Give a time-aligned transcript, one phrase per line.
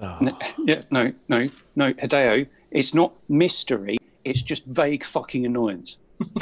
[0.00, 0.18] Oh.
[0.20, 1.46] N- Yeah, no, no,
[1.76, 2.46] no, Hideo.
[2.70, 3.96] It's not mystery.
[4.24, 5.96] It's just vague fucking annoyance.
[6.18, 6.32] What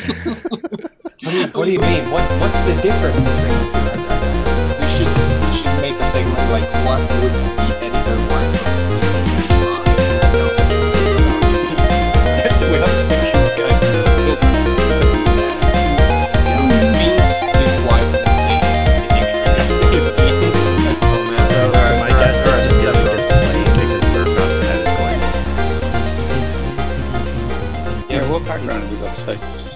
[1.18, 2.10] do you, what do you mean?
[2.10, 4.00] What What's the difference between the two?
[4.00, 4.80] Hideo?
[4.80, 5.10] We should
[5.46, 8.61] we should make a segment like what would the editor want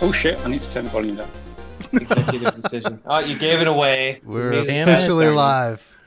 [0.06, 1.28] Oh shit, I need to turn the volume down.
[1.92, 3.02] Executive decision.
[3.06, 4.20] Oh, you gave it away.
[4.24, 4.92] We're You made it Damn it.
[4.92, 5.37] officially faster.
[5.37, 5.98] live.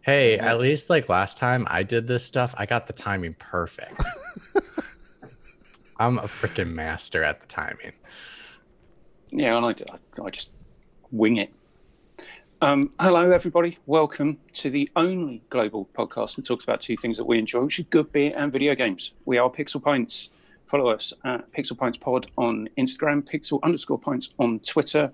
[0.00, 0.50] Hey, Yeah.
[0.50, 4.02] at least like last time I did this stuff, I got the timing perfect.
[6.00, 7.92] I'm a freaking master at the timing.
[9.30, 10.50] Yeah, and I, I, I just
[11.12, 11.52] wing it.
[12.60, 13.78] Um, hello, everybody.
[13.86, 17.78] Welcome to the only global podcast that talks about two things that we enjoy, which
[17.78, 19.12] is good beer and video games.
[19.24, 20.28] We are Pixel Pints.
[20.68, 25.10] Follow us at Pixel Pints Pod on Instagram, Pixel underscore Pints on Twitter.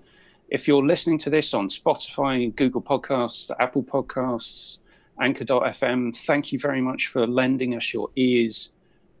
[0.49, 4.79] If you're listening to this on Spotify, Google Podcasts, Apple Podcasts,
[5.19, 8.71] Anchor.fm, thank you very much for lending us your ears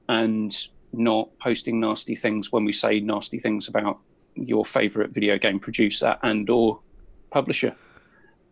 [0.09, 3.99] and not posting nasty things when we say nasty things about
[4.35, 6.79] your favorite video game producer and or
[7.31, 7.73] publisher.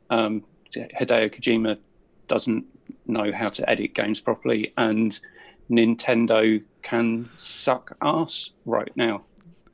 [0.10, 1.78] Um, Hideo Kojima
[2.30, 2.66] doesn't
[3.08, 5.20] know how to edit games properly, and
[5.70, 9.24] Nintendo can suck ass right now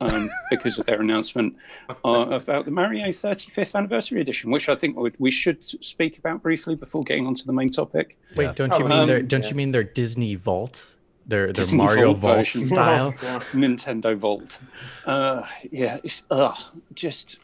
[0.00, 1.56] um, because of their announcement
[2.04, 6.42] uh, about the Mario 35th anniversary edition, which I think we, we should speak about
[6.42, 8.16] briefly before getting onto the main topic.
[8.36, 8.52] Wait, Yeah.
[8.52, 9.50] don't you Oh, mean um, their don't yeah.
[9.50, 10.96] you mean their Disney Vault?
[11.26, 12.60] Their their Mario Vault Vault, version.
[12.62, 13.14] style?
[13.22, 13.38] Yeah.
[13.52, 14.58] Nintendo Vault.
[15.04, 16.54] Uh, yeah, it's uh,
[16.94, 17.38] just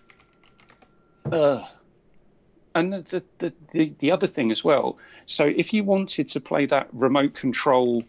[1.30, 1.64] uh.
[2.74, 4.98] And the, the, the, the, the other thing as well.
[5.24, 8.04] So if you wanted to play that remote control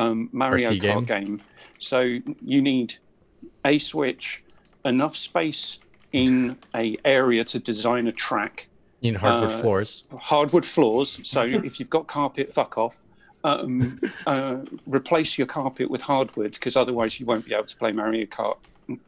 [0.00, 1.40] um, Mario Kart game.
[1.78, 2.00] so
[2.42, 2.96] you need
[3.64, 4.42] a Switch,
[4.84, 5.78] enough space
[6.12, 8.68] in a area to design a track,
[9.02, 10.04] need hardwood Uh, floors.
[10.18, 11.20] hardwood floors.
[11.24, 12.98] So if you've got carpet, fuck off.
[13.42, 17.90] Um, uh, replace your carpet with hardwood because otherwise you won't be able to play
[17.92, 18.58] Mario Kart,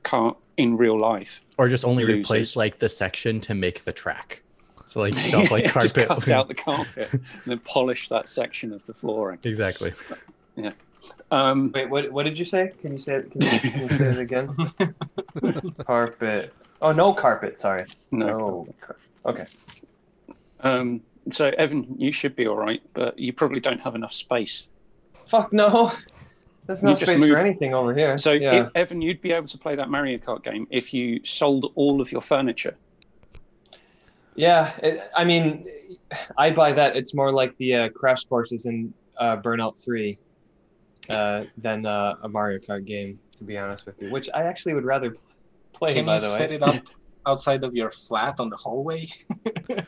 [0.05, 1.41] Kart in real life.
[1.59, 2.21] Or just only losers.
[2.25, 4.41] replace like the section to make the track.
[4.87, 5.95] So like stuff like carpet.
[5.95, 9.39] Just cut out the carpet and then polish that section of the flooring.
[9.43, 9.93] exactly.
[11.31, 12.71] Um, Wait, what What did you say?
[12.81, 13.31] Can you say it?
[13.31, 14.55] Can you, can you say it again?
[15.87, 16.53] carpet.
[16.81, 17.59] Oh, no carpet.
[17.59, 17.87] Sorry.
[18.11, 18.27] no.
[18.27, 18.75] No.
[18.81, 19.47] car- Okay.
[20.61, 24.67] Um, so Evan, you should be all right, but you probably don't have enough space.
[25.27, 25.93] Fuck no.
[26.67, 28.19] There's no space move- for anything over here.
[28.19, 28.67] So yeah.
[28.67, 32.01] if, Evan, you'd be able to play that Mario Kart game if you sold all
[32.01, 32.77] of your furniture.
[34.35, 35.67] Yeah, it, I mean,
[36.37, 36.97] I buy that.
[36.97, 40.19] It's more like the uh, crash courses in uh, Burnout Three
[41.09, 44.11] uh, than uh, a Mario Kart game, to be honest with you.
[44.11, 45.15] Which I actually would rather
[45.75, 45.95] play.
[45.95, 46.57] Can by you the set way.
[46.57, 46.77] it up
[47.27, 49.07] outside of your flat on the hallway?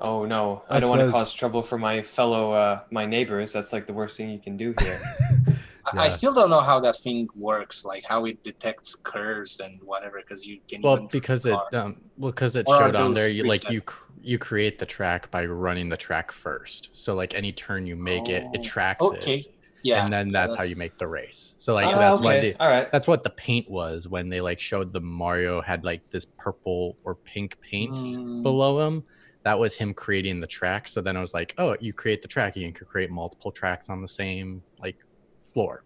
[0.00, 3.52] Oh no, I That don't want to cause trouble for my fellow uh, my neighbors.
[3.52, 4.98] That's like the worst thing you can do here.
[5.86, 9.78] I- I still don't know how that thing works, like how it detects curves and
[9.84, 12.96] whatever, because you can Well, even drive because it um, well, because it Or showed
[12.96, 16.88] on there, you like you cr- you create the track by running the track first.
[16.92, 19.44] So like any turn you make it, it Oh, tracks it, Okay,
[19.84, 21.54] yeah, and then that's, how you make the race.
[21.58, 22.52] So like Ah, that's why okay.
[22.52, 22.90] they, All right.
[22.90, 26.96] that's what the paint was when they like showed the Mario had like this purple
[27.04, 28.42] or pink paint Mm.
[28.42, 29.04] below him.
[29.44, 30.88] That was him creating the track.
[30.88, 33.90] So then I was like, oh, you create the track, you can create multiple tracks
[33.90, 34.96] on the same like
[35.42, 35.84] floor.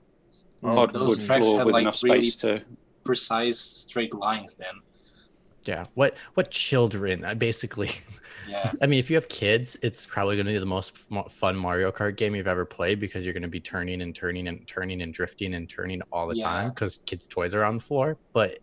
[0.62, 2.64] Oh, those tracks floor have like really space to.
[3.04, 4.54] precise straight lines.
[4.54, 4.74] Then,
[5.68, 5.84] Yeah.
[5.94, 7.90] What what children uh, basically
[8.48, 11.54] yeah, I mean, if you have kids, it's probably going to be the most fun
[11.54, 14.66] Mario Kart game you've ever played because you're going to be turning and turning and
[14.66, 16.44] turning and drifting and turning all the Yeah.
[16.46, 18.16] time because kids' toys are on the floor.
[18.32, 18.60] But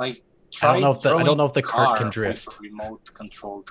[0.00, 0.16] like
[0.62, 2.48] I don't know if the I don't know if the cart car can drift.
[2.48, 3.70] a remote controlled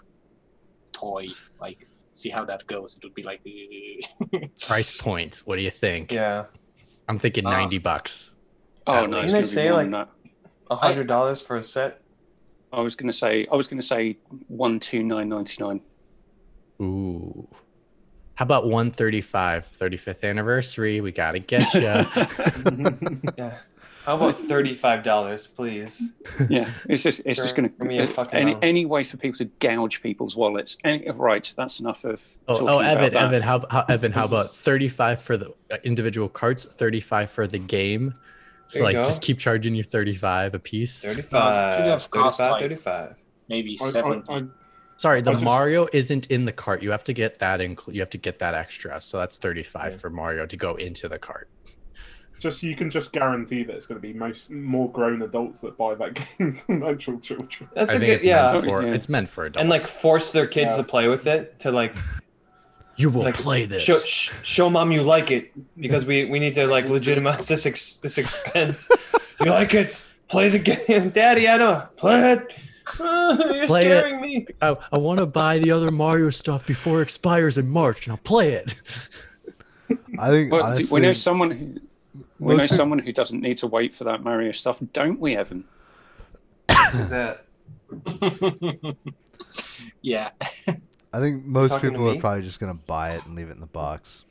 [0.94, 1.28] toy.
[1.60, 1.84] Like,
[2.14, 2.96] see how that goes.
[2.96, 3.42] It would be like,
[4.66, 5.42] Price point.
[5.44, 6.14] What do you think?
[6.14, 6.46] Yeah,
[7.10, 7.52] I'm thinking Ah.
[7.52, 8.32] 90 bucks.
[8.88, 9.36] Oh At no, least.
[9.36, 10.10] it's they say, more than that.
[10.70, 12.02] A hundred dollars for a set.
[12.72, 13.48] I was going to say.
[13.52, 14.18] I was going to say
[14.48, 15.82] one two nine ninety nine.
[16.82, 17.48] Ooh.
[18.36, 21.02] How about 135 35th anniversary?
[21.02, 21.82] We got to get you.
[23.38, 23.58] Yeah.
[24.06, 26.14] How about thirty-five dollars, please?
[26.50, 28.60] yeah, it's just it's just going give me a to any hour.
[28.64, 30.78] any way for people to gouge people's wallets.
[30.84, 32.26] Any, right, that's enough of.
[32.48, 33.24] Oh, talking oh about Evan, that.
[33.24, 37.60] Evan, how, how Evan, how about 35 for the uh, individual carts, 35 for the
[37.60, 38.16] game?
[38.70, 39.02] So like go.
[39.04, 41.02] just keep charging you 35 a piece.
[41.02, 41.76] should Thirty-five.
[41.84, 43.16] have cost 35, like- 35.
[43.50, 44.50] maybe Or, or, seventy.
[44.98, 46.84] Sorry, the just- Mario isn't in the cart.
[46.84, 49.00] You have to get that inclu- you have to get that extra.
[49.02, 49.98] So that's 35 Yeah.
[49.98, 51.50] for Mario to go into the cart.
[52.40, 55.78] Just you can just guarantee that it's going to be most more grown adults that
[55.78, 57.70] buy that game than actual children.
[57.76, 58.52] That's I a think good it's yeah.
[58.54, 58.94] meant for Yeah.
[58.94, 59.62] it's meant for adults.
[59.62, 60.78] And like force their kids Yeah.
[60.78, 61.96] to play with it to like
[63.00, 63.82] you will like, play this.
[63.84, 67.66] Show, sh- show mom you like it because we we need to like legitimize this
[67.66, 68.90] ex- this expense.
[69.44, 70.04] you like it?
[70.28, 71.48] Play the game, Daddy.
[71.48, 71.88] I know.
[71.96, 72.54] Play it.
[73.00, 74.00] You're Play it.
[74.00, 74.46] scaring me.
[74.62, 78.12] I, I want to buy the other Mario stuff before it expires in March, and
[78.14, 78.76] I'll play it.
[80.20, 81.76] I think Well, honestly, we know someone who
[82.40, 85.36] we know people- someone who doesn't need to wait for that Mario stuff, don't we,
[85.38, 85.64] Evan?
[86.94, 87.46] Is that
[90.02, 90.30] yeah.
[91.12, 93.66] I think most people are probably just gonna buy it and leave it in the
[93.66, 94.26] box.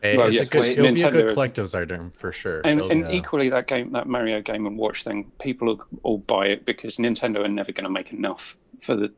[0.00, 2.60] Hey, Well, it's yes, a good, it'll be a good Nintendo- collector's item for sure.
[2.64, 3.10] And, and Yeah.
[3.12, 6.98] equally, that game, that Mario Game and Watch thing, people will all buy it because
[6.98, 9.12] Nintendo are never going to make enough for the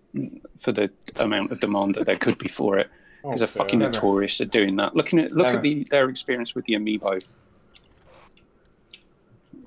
[0.59, 0.91] for the
[1.21, 2.89] amount of demand that there could be for it.
[3.23, 3.93] Oh, Because they're fucking Never.
[3.93, 4.95] notorious at doing that.
[4.97, 5.59] Looking at look Never.
[5.59, 7.23] at the their experience with the amiibo.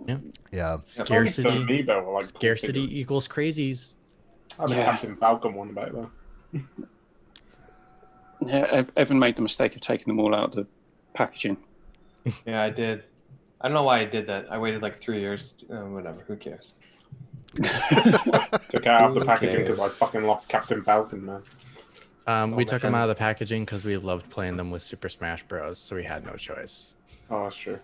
[0.07, 0.17] Yeah,
[0.51, 0.77] yeah.
[0.85, 3.94] scarcity, Amiibo like scarcity equals crazies.
[4.59, 4.91] I mean, Yeah.
[4.91, 6.09] Captain Falcon one about that.
[8.39, 10.67] Yeah, Evan made the mistake of taking them all out of the
[11.13, 11.57] packaging.
[12.45, 13.03] Yeah, I did.
[13.61, 14.51] I don't know why I did that.
[14.51, 15.55] I waited like three years.
[15.71, 16.21] Uh, whatever.
[16.27, 16.73] Who cares?
[17.55, 21.41] Took out of the packaging because I fucking lost Captain Falcon, man.
[22.27, 24.81] Um, we Oh, took them out of the packaging because we loved playing them with
[24.83, 25.79] Super Smash Bros.
[25.79, 26.94] So we had no choice.
[27.31, 27.79] Oh, that's true.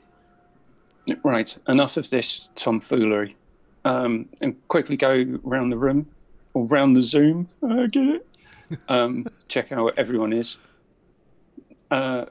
[1.24, 3.38] Right, enough of this tomfoolery.
[3.86, 6.07] Um, and quickly go round the room
[6.54, 7.48] or round the Zoom.
[7.65, 8.27] I get it.
[8.88, 10.57] Um, check out what everyone is.
[11.92, 12.25] Uh,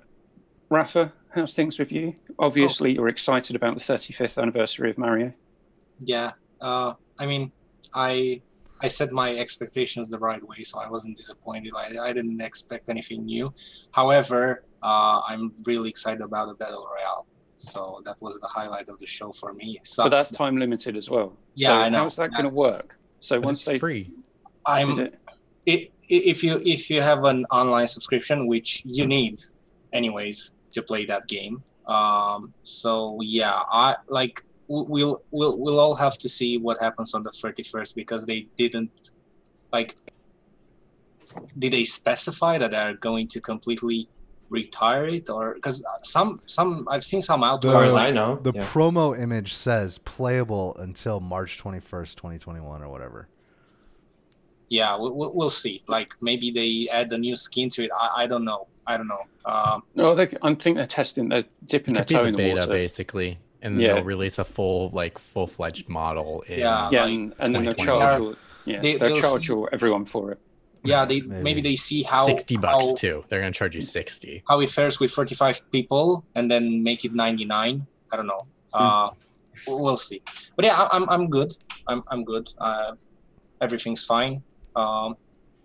[0.69, 2.15] Rafa, how's things with you?
[2.39, 5.33] Obviously, you're excited about the 35th anniversary of Mario.
[5.99, 6.33] Yeah.
[6.61, 7.53] Uh, I mean,
[7.95, 8.43] I
[8.81, 11.73] I set my expectations the right way, so I wasn't disappointed.
[11.77, 13.53] I, I didn't expect anything new.
[13.93, 17.27] However, uh, I'm really excited about the battle royale.
[17.57, 19.79] So that was the highlight of the show for me.
[19.81, 21.37] It But that's time limited as well.
[21.55, 21.99] Yeah, so I know.
[21.99, 22.39] How's that Yeah.
[22.43, 22.99] going to work?
[23.21, 24.11] So But once it's they free.
[24.67, 25.09] I'm
[25.67, 29.41] it, i- i- if you if you have an online subscription which you need
[29.93, 36.17] anyways to play that game um so yeah i like we'll we'll we'll all have
[36.19, 39.11] to see what happens on the 31st because they didn't
[39.73, 39.97] like
[41.59, 44.09] did they specify that they're going to completely
[44.51, 48.11] retire it or because some some i've seen some out The- As far as I
[48.11, 48.37] know.
[48.43, 48.63] the yeah.
[48.65, 53.29] promo image says playable until March twenty first, twenty twenty one, or whatever.
[54.69, 58.23] Yeah we'll, we'll we'll see like maybe they add a new skin to it i,
[58.23, 61.95] I don't know i don't know um no, they, I think they're testing, they're dipping
[61.95, 62.73] their could toe the in the beta water.
[62.73, 63.95] basically, and then Yeah.
[63.95, 66.43] they'll release a full like full fledged model.
[66.49, 66.89] In, Yeah.
[66.93, 70.05] Yeah, like and, and then they'll charge all, yeah, They- they'll they'll charge see- everyone
[70.05, 70.39] for it.
[70.85, 71.61] yeah they maybe, Maybe.
[71.61, 73.25] they see how sixty bucks how, too.
[73.29, 74.43] They're gonna charge you sixty.
[74.49, 78.83] how it fares with 35 people and then make it 99 i don't know Hmm.
[78.83, 79.09] uh
[79.69, 80.21] we'll see
[80.57, 81.53] but yeah I- i'm, I'm good
[81.89, 82.93] i'm, I'm good uh,
[83.61, 84.43] everything's fine
[84.77, 85.15] um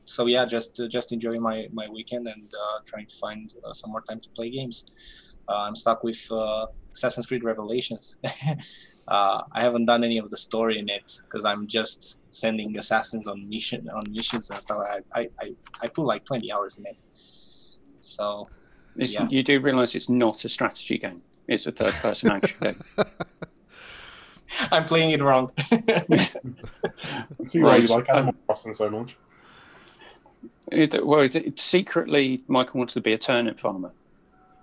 [0.04, 3.74] so yeah just uh, just enjoying my my weekend and uh, trying to find uh,
[3.74, 8.18] some more time to play games uh, i'm stuck with uh, assassin's creed revelations
[9.08, 13.28] uh, I haven't done any of the story in it because I'm just sending assassins
[13.28, 14.80] on mission on missions and stuff.
[14.80, 17.00] I, I, I, I put like 20 hours in it.
[18.02, 18.50] So
[18.96, 19.28] Yeah.
[19.30, 21.22] You do realize it's not a strategy game.
[21.48, 22.82] It's a third person action game.
[24.72, 25.52] I'm playing it wrong.
[27.48, 29.18] See why you like um, Animal Crossing so much.
[30.72, 33.92] It, well, it, it- secretly, Michael wants to be a turnip farmer.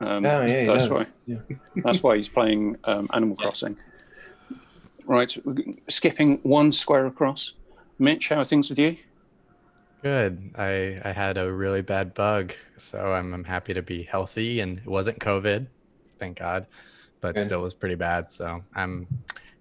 [0.00, 0.90] Um, Oh, yeah, that's does.
[0.90, 1.06] why.
[1.26, 1.38] Yeah.
[1.76, 3.76] That's why he's playing um, Animal Crossing.
[5.06, 5.34] Right,
[5.88, 7.52] skipping one square across.
[7.98, 8.96] Mitch, how are things with you?
[10.02, 10.50] Good.
[10.58, 14.78] I I had a really bad bug, so I'm I'm happy to be healthy and
[14.78, 15.66] it wasn't COVID,
[16.18, 16.66] thank God,
[17.20, 17.44] but Good.
[17.46, 18.30] still was pretty bad.
[18.30, 19.06] So I'm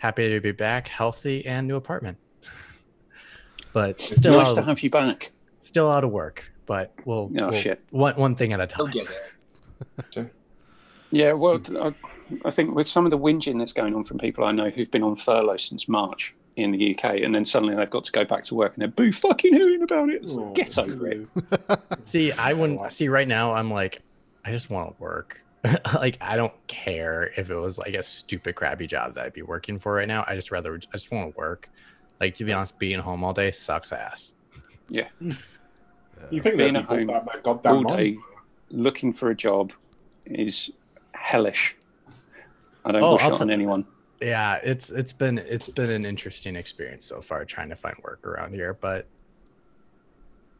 [0.03, 2.17] happy to be back, healthy, and new apartment.
[3.74, 5.31] but still nice out, to have you back.
[5.62, 6.43] still out of work.
[6.65, 7.81] But we'll, Oh, we'll- shit.
[7.91, 8.91] one one thing at a He'll time.
[8.93, 9.07] get
[10.13, 10.31] there.
[11.12, 11.93] Yeah, well, I,
[12.43, 14.89] I think with some of the whinging that's going on from people I know who've
[14.89, 18.25] been on furlough since March in the UK, and then suddenly they've got to go
[18.25, 20.25] back to work and they're boo fucking hooing about it.
[20.25, 21.27] Like, Oh, Get over it.
[22.03, 23.53] See, I wouldn't oh, see right now.
[23.53, 24.01] I'm like,
[24.43, 25.42] I just want to work.
[25.93, 29.41] like, I don't care if it was like a stupid, crappy job that I'd be
[29.43, 30.25] working for right now.
[30.27, 31.70] I just rather, I just want to work.
[32.20, 34.36] Like, to be honest, being home all day sucks ass.
[34.89, 35.08] Yeah.
[35.20, 35.32] Hmm.
[36.32, 38.17] You think Being they'd at home called that, that goddamn all day
[38.70, 39.72] looking for a job
[40.25, 40.72] is
[41.13, 41.75] hellish.
[42.86, 43.86] I don't Oh, wish I'll it on anyone.
[44.22, 48.25] Yeah, it's it's been it's been an interesting experience so far trying to find work
[48.25, 49.08] around here, but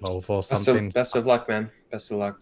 [0.02, 0.88] mobile Best something.
[0.88, 1.72] of, best of luck, man.
[1.92, 2.40] Best of luck.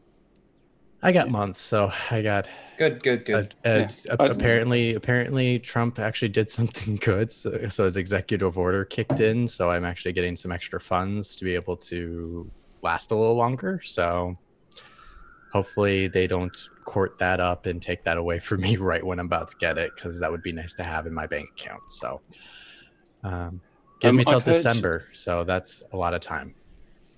[1.03, 3.55] I got months, so I got Good, good, uh, good.
[3.65, 3.87] uh, Yeah.
[4.19, 7.31] a- apparently apparently Trump actually did something good.
[7.31, 11.45] So, so his executive order kicked in, so I'm actually getting some extra funds to
[11.45, 12.49] be able to
[12.81, 13.79] last a little longer.
[13.83, 14.33] So
[15.51, 19.25] hopefully they don't court that up and take that away from me right when I'm
[19.25, 21.81] about to get it, because that would be nice to have in my bank account.
[21.91, 22.21] So
[23.23, 23.59] um,
[23.99, 26.53] give Um, me till I've heard- December, so that's a lot of time.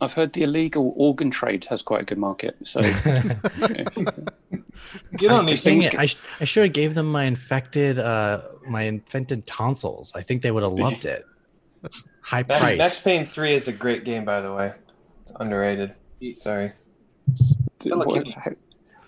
[0.03, 2.55] I've heard the illegal organ trade has quite a good market.
[2.63, 2.79] So
[5.19, 5.85] You don't need things.
[5.85, 10.13] it, I, sh- I should have gave them my infected uh my infected tonsils.
[10.15, 11.23] I think they would have loved it.
[12.21, 12.77] High Max, price.
[12.77, 14.73] Max Payne 3 is a great game, by the way.
[15.23, 15.93] It's underrated.
[16.39, 16.71] Sorry.
[17.83, 18.57] What-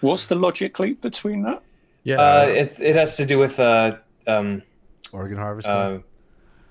[0.01, 1.63] what's the logic leap between that?
[2.03, 2.17] yeah.
[2.21, 3.97] Uh, it's it has to do with uh
[4.27, 4.61] um
[5.11, 5.73] Organ harvesting.
[5.73, 5.99] uh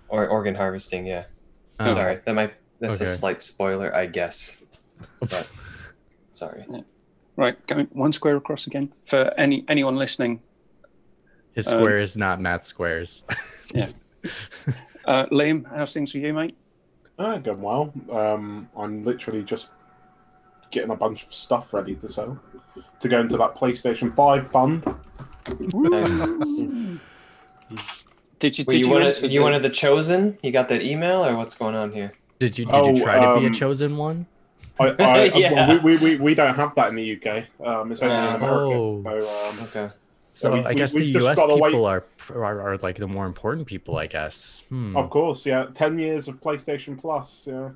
[0.08, 1.06] or organ harvesting.
[1.06, 1.24] Yeah.
[1.80, 1.92] Oh.
[1.94, 2.54] Sorry, that might
[2.88, 3.10] that's Okay.
[3.10, 4.62] a slight spoiler, I guess.
[5.20, 5.48] But
[6.30, 6.64] sorry.
[7.36, 10.40] Right, going one square across again for any anyone listening.
[11.52, 13.24] His um, square is not Matt's Squares.
[13.74, 13.88] Yeah.
[15.06, 16.56] Uh, Liam, how's things for you, mate?
[17.18, 17.92] Ah, going well.
[18.10, 19.68] Um, I'm literally just
[20.70, 22.40] getting a bunch of stuff ready to sell
[23.00, 24.82] to go into that PlayStation 5 fund.
[28.38, 30.38] Did you Were did you you, one of, you the- one of the chosen?
[30.42, 32.12] You got that email or what's going on here?
[32.44, 34.26] Did you did Oh, you try to be a um, chosen one?
[34.78, 35.52] I, I, Yeah.
[35.68, 37.44] well, we, we, we, we don't have that in the UK.
[37.66, 38.96] Um, it's only in Oh.
[38.98, 39.22] America.
[39.26, 39.94] So, um, Okay.
[40.30, 41.74] So we- I guess we've the just US people wait.
[41.74, 44.64] are, are are like the more important people, I guess.
[44.68, 44.96] Hmm.
[44.96, 45.66] Of course, yeah.
[45.74, 47.46] 10 years of PlayStation Plus.
[47.46, 47.70] Yeah.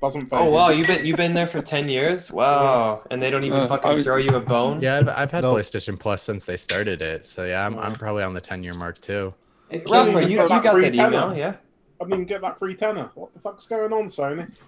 [0.00, 2.28] Doesn't Oh wow, you've been you've been there for ten years.
[2.40, 4.80] Wow, and they don't even Uh, fucking I- throw you a bone.
[4.82, 5.54] Yeah, I've, I've had No.
[5.54, 7.24] PlayStation Plus since they started it.
[7.24, 9.32] So yeah, I'm, I'm probably on the 10 year mark too.
[9.70, 11.54] Hey, Rafa, you you, got you that got free that email, yeah?
[12.02, 13.10] I didn't even get that free tenner.
[13.14, 14.50] What the fuck's going on, Sony?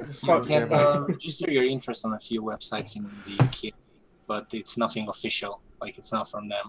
[0.00, 3.34] It's You Yeah, can but- uh, register your interest on a few websites in the
[3.44, 3.72] UK,
[4.26, 5.62] but it's nothing official.
[5.80, 6.66] Like it's not from them.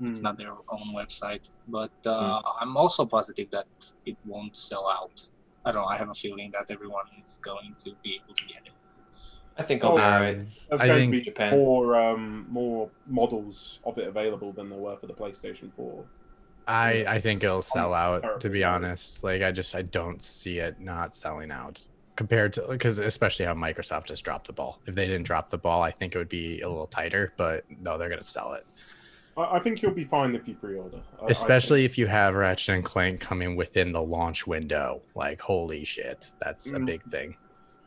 [0.00, 0.24] It's Hmm.
[0.24, 1.44] not their own website.
[1.68, 3.66] But uh, I'm also positive that
[4.06, 5.16] it won't sell out.
[5.64, 5.88] I don't know.
[5.88, 8.72] I have a feeling that everyone is going to be able to get it.
[9.56, 10.06] I think I'll be Oh.
[10.06, 11.50] Um, There's I going think to be Japan.
[11.58, 16.04] more um, more models of it available than there were for the PlayStation 4.
[16.66, 18.40] I I think it'll sell out.
[18.40, 21.84] To be honest, like I just I don't see it not selling out
[22.16, 24.80] compared to because especially how Microsoft just dropped the ball.
[24.86, 27.32] If they didn't drop the ball, I think it would be a little tighter.
[27.36, 28.66] But no, they're gonna sell it.
[29.36, 31.00] I, I think you'll be fine if you pre-order.
[31.20, 35.02] I- I Especially if you have Ratchet and Clank coming within the launch window.
[35.14, 36.86] Like holy shit, that's a Mm.
[36.86, 37.36] big thing.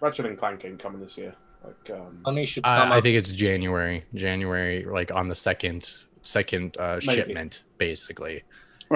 [0.01, 1.33] Ratchet and Clank ain't coming this year.
[1.63, 4.05] Like, um, Only should come I, I think it's January.
[4.13, 5.87] January, like on the second
[6.21, 7.21] second uh, Maybe.
[7.21, 8.43] shipment, basically.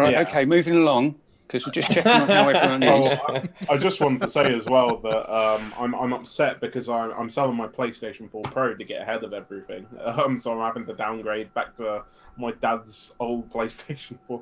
[0.01, 0.21] Right, Yeah.
[0.21, 1.15] okay, moving along
[1.47, 3.05] because we're just checking on how everyone is.
[3.27, 6.87] Oh, I, I just wanted to say as well that um, I'm, I'm upset because
[6.89, 9.87] I'm, I'm selling my PlayStation 4 Pro to get ahead of everything.
[10.05, 12.03] Um, so I'm having to downgrade back to uh,
[12.37, 14.41] my dad's old PlayStation 4.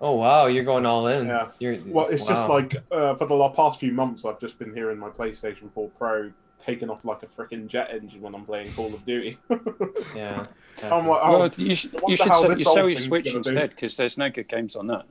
[0.00, 1.28] Oh wow, you're going all in.
[1.28, 1.48] Yeah.
[1.60, 4.74] You're, Well, it's just like uh, for the la- past few months, I've just been
[4.74, 6.32] hearing my PlayStation 4 Pro
[6.68, 9.38] taking off like a freaking jet engine when I'm playing Call of Duty.
[10.14, 10.44] yeah.
[10.82, 13.96] I'm like, oh, well, you, sh- you should sell, you sell your Switch instead because
[13.96, 15.06] there's no good games on that.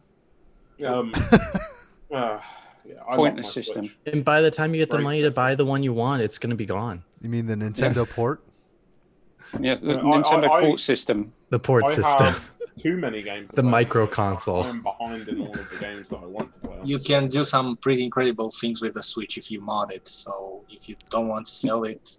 [0.88, 1.12] um,
[2.14, 2.40] uh,
[2.86, 3.86] yeah, I love Pointless system.
[3.88, 4.14] Switch.
[4.14, 6.22] And by the time you get the money so- to buy the one you want,
[6.22, 7.04] it's gonna be gone.
[7.22, 8.44] You mean the Nintendo port?
[9.60, 11.34] Yeah, the Yeah, I- Nintendo I- I- port system.
[11.50, 12.28] The port I system.
[12.28, 13.50] have too many games.
[13.52, 14.64] The micro console.
[14.64, 16.78] I'm behind in all of the games that I want to play.
[16.84, 20.08] You can do some pretty incredible things with the Switch if you mod it.
[20.08, 22.18] So if you don't want to sell it,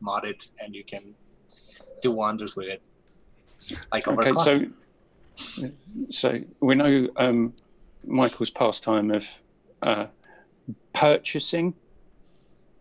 [0.00, 1.14] mod it, and you can
[2.02, 2.82] do wonders with it.
[3.92, 4.70] Like Okay, overclock.
[5.36, 5.70] so
[6.10, 7.54] so we know um,
[8.06, 9.26] Michael's pastime of
[9.82, 10.06] uh,
[10.92, 11.74] purchasing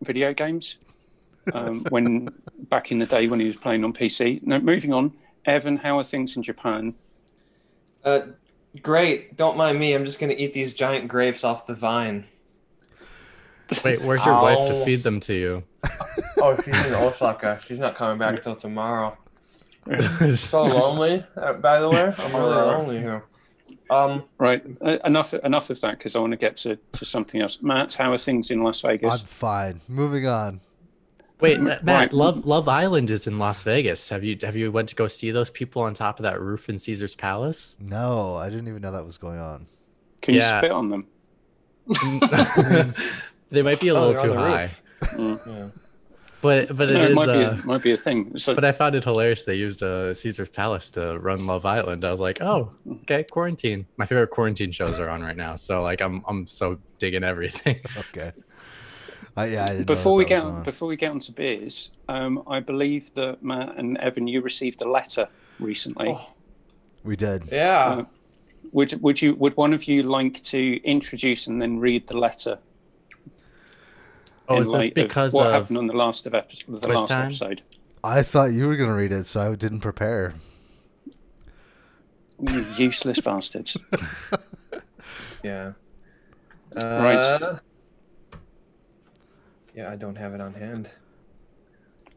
[0.01, 0.77] video games
[1.53, 2.29] um, when
[2.69, 4.43] back in the day when he was playing on PC.
[4.43, 5.13] Now, moving on,
[5.45, 6.93] Evan, how are things in Japan?
[8.03, 8.21] Uh,
[8.81, 9.37] great.
[9.37, 9.93] Don't mind me.
[9.93, 12.25] I'm just gonna eat these giant grapes off the vine.
[13.83, 15.63] Wait, where's your wife to feed them to you?
[16.37, 17.59] Oh, she's in Osaka.
[17.65, 19.17] She's not coming back till tomorrow.
[20.35, 21.25] So lonely.
[21.37, 23.23] Uh, by the way, I'm really lonely here.
[23.89, 27.41] Um, Right, uh, enough enough of that because I want to get to, to something
[27.41, 27.61] else.
[27.61, 29.13] Matt, how are things in Las Vegas?
[29.13, 29.33] I'm Vegas?
[29.33, 29.81] fine.
[29.87, 30.61] Moving on.
[31.41, 32.13] Wait, Matt, Right.
[32.13, 34.07] Love Love Island is in Las Vegas.
[34.09, 36.69] Have you have you went to go see those people on top of that roof
[36.69, 37.75] in Caesar's Palace?
[37.79, 39.67] No, I didn't even know that was going on.
[40.21, 41.07] Can you spit on them?
[43.49, 44.63] they might be a Oh, little too high,
[45.01, 45.11] roof.
[45.17, 45.39] Mm.
[45.47, 45.67] yeah.
[46.41, 47.15] but but it No, it is.
[47.15, 48.37] might, uh, be a, might be a thing.
[48.37, 49.43] So, But I found it hilarious.
[49.43, 52.05] They used uh, Caesar's Palace to run Love Island.
[52.05, 52.71] I was like, oh,
[53.01, 53.85] okay, quarantine.
[53.97, 57.81] My favorite quarantine shows are on right now, so like I'm I'm so digging everything.
[57.97, 58.31] Okay.
[59.35, 61.89] I, yeah, I didn't know Before we get on, before we get on to beers,
[62.07, 65.27] um, I believe that Matt and Evan, you received a letter
[65.59, 66.09] recently.
[66.09, 66.27] Oh.
[67.03, 67.43] we did.
[67.51, 67.85] Yeah.
[67.85, 68.05] Uh,
[68.71, 72.59] Would would you would one of you like to introduce and then read the letter?
[74.47, 76.81] Oh, in is this light of because what of happened on the last of episode?
[76.81, 77.25] The last time?
[77.25, 77.61] episode.
[78.03, 80.33] I thought you were gonna read it, so I didn't prepare.
[82.39, 83.77] You useless bastards.
[85.43, 85.73] Yeah.
[86.73, 87.59] Right.
[89.75, 90.89] Yeah, I don't have it on hand.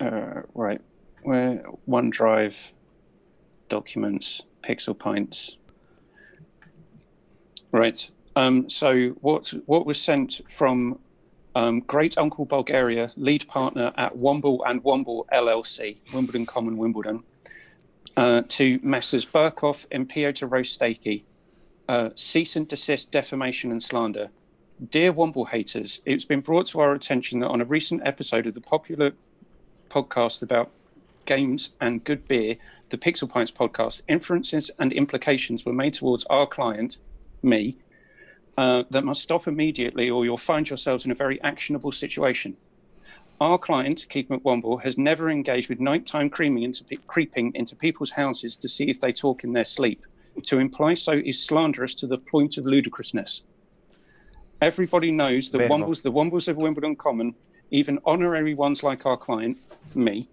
[0.00, 0.80] Uh, right.
[1.22, 2.72] Where OneDrive,
[3.68, 5.56] documents, Pixel Pints.
[7.72, 8.10] Right.
[8.34, 10.98] Um, so what what was sent from
[11.54, 17.22] um, Great Uncle Bulgaria, lead partner at Womble and Womble LLC, Wimbledon Common, Wimbledon,
[18.16, 19.24] uh, to Messrs.
[19.24, 21.24] Burkhoff and Piotr Rostakey,
[21.88, 24.28] uh, cease and desist defamation and slander.
[24.84, 28.52] Dear Womble haters, it's been brought to our attention that on a recent episode of
[28.52, 29.12] the popular
[29.88, 30.70] podcast about
[31.24, 32.56] games and good beer,
[32.90, 36.98] the Pixel Pints podcast, inferences and implications were made towards our client,
[37.42, 37.78] me,
[38.58, 42.58] uh, that must stop immediately or you'll find yourselves in a very actionable situation.
[43.40, 48.56] Our client, Keith McWomble, has never engaged with nighttime into pe- creeping into people's houses
[48.56, 50.04] to see if they talk in their sleep.
[50.42, 53.40] To imply so is slanderous to the point of ludicrousness.
[54.60, 55.88] Everybody knows that Debatable.
[55.88, 57.34] Wombles, the Wombles of Wimbledon Common,
[57.70, 59.58] even honorary ones like our client,
[59.94, 60.28] me,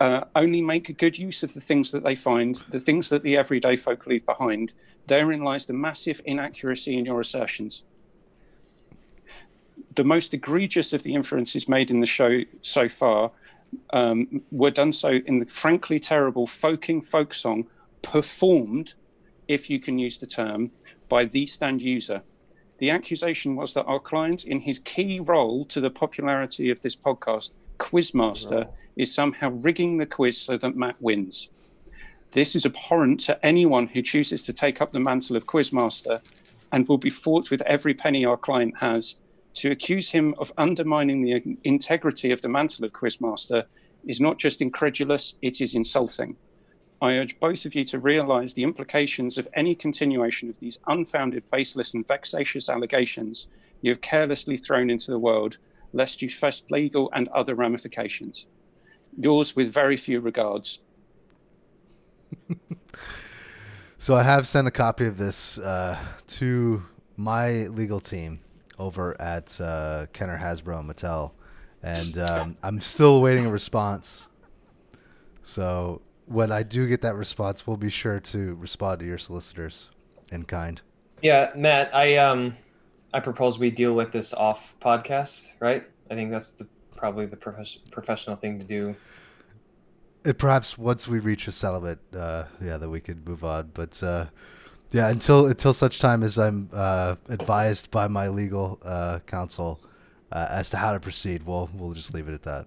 [0.00, 3.22] uh, only make a good use of the things that they find, the things that
[3.22, 4.72] the everyday folk leave behind.
[5.06, 7.82] Therein lies the massive inaccuracy in your assertions.
[9.94, 13.32] The most egregious of the inferences made in the show so far
[13.90, 17.66] um, were done so in the frankly terrible folking folk song
[18.02, 18.94] performed,
[19.48, 20.70] if you can use the term,
[21.08, 22.22] by the stand user.
[22.78, 26.94] The accusation was that our client, in his key role to the popularity of this
[26.94, 31.48] podcast, Quizmaster, is somehow rigging the quiz so that Matt wins.
[32.32, 36.20] This is abhorrent to anyone who chooses to take up the mantle of Quizmaster
[36.70, 39.16] and will be fought with every penny our client has.
[39.54, 43.64] To accuse him of undermining the integrity of the mantle of Quizmaster
[44.06, 46.36] is not just incredulous, it is insulting.
[47.00, 51.48] I urge both of you to realize the implications of any continuation of these unfounded,
[51.50, 53.46] baseless, and vexatious allegations
[53.80, 55.58] you have carelessly thrown into the world,
[55.92, 58.46] lest you face legal and other ramifications.
[59.16, 60.80] Yours with very few regards.
[64.00, 66.84] So I have sent a copy of this uh, to
[67.16, 68.38] my legal team
[68.78, 71.32] over at uh, Kenner Hasbro and Mattel,
[71.82, 74.28] and um, I'm still awaiting a response.
[75.42, 79.90] So when I do get that response, we'll be sure to respond to your solicitors
[80.30, 80.80] in kind.
[81.22, 82.56] Yeah, Matt, I um,
[83.12, 85.84] I propose we deal with this off podcast, right?
[86.10, 88.94] I think that's the probably the profes- professional thing to do.
[90.24, 93.70] It perhaps once we reach a settlement, uh, yeah, that we could move on.
[93.72, 94.26] But uh,
[94.90, 99.80] yeah, until until such time as I'm uh, advised by my legal uh, counsel
[100.30, 102.66] uh, as to how to proceed, we'll we'll just leave it at that.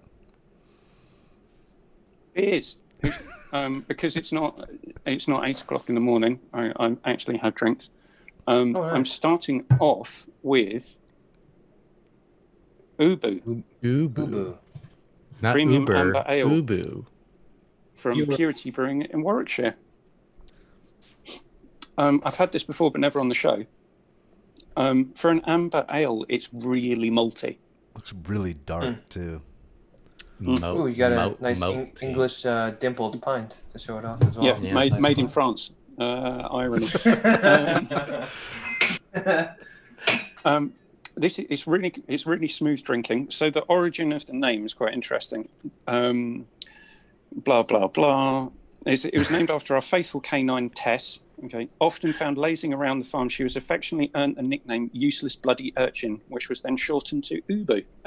[2.34, 2.76] It is.
[3.52, 4.68] um, because it's not
[5.06, 6.40] it's not eight o'clock in the morning.
[6.52, 7.90] I, I actually have drinks.
[8.46, 8.92] Um, nice.
[8.92, 10.98] I'm starting off with
[12.98, 14.14] Ubu Ubu.
[14.14, 14.58] Boo
[15.40, 15.96] Not Premium Uber.
[15.96, 16.48] Amber Ale.
[16.48, 17.06] Ubu.
[17.94, 19.74] from You were- Purity Brewing in Warwickshire.
[21.98, 23.66] Um, I've had this before, but never on the show.
[24.76, 27.58] Um, for an amber ale, it's really malty.
[27.94, 29.42] Looks really dark too.
[30.42, 33.98] Mo- Ooh, you got a mo- nice mo- Eng- English uh, dimpled pint to show
[33.98, 34.46] it off as well.
[34.46, 35.28] yeah, yeah, made, nice made in.
[35.28, 35.70] France.
[35.98, 36.86] Uh, irony.
[40.44, 40.72] um,
[41.16, 43.30] this is it's really it's really smooth drinking.
[43.30, 45.48] So the origin of the name is quite interesting.
[45.86, 46.46] Um,
[47.32, 48.48] blah blah blah.
[48.84, 51.20] It's, it was named after our faithful canine Tess.
[51.44, 55.72] Okay, often found lazing around the farm, she was affectionately earned a nickname "Useless Bloody
[55.76, 57.84] Urchin," which was then shortened to Ubu.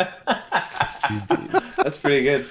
[1.78, 2.46] That's pretty good.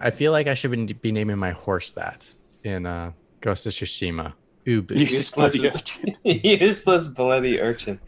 [0.00, 2.32] I feel like I should be- be naming my horse that
[2.64, 4.32] in uh, Ghost of Tsushima.
[4.66, 4.98] Ubu.
[4.98, 6.16] Useless Bloody Urchin.
[6.24, 7.98] Useless bloody urchin.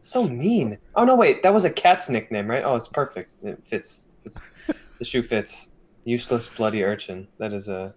[0.00, 0.78] So mean.
[0.94, 2.62] Oh no, wait, that was a cat's nickname, right?
[2.64, 3.40] Oh, it's perfect.
[3.42, 4.06] It fits.
[4.22, 4.48] fits.
[4.98, 5.68] the shoe fits.
[6.04, 7.28] Useless bloody urchin.
[7.38, 7.94] That is a.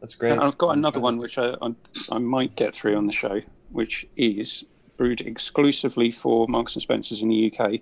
[0.00, 0.32] That's great.
[0.32, 1.74] And I've got another one which I, I,
[2.12, 4.64] I might get through on the show, which is
[4.96, 7.80] brewed exclusively for Marks and Spencers in the UK.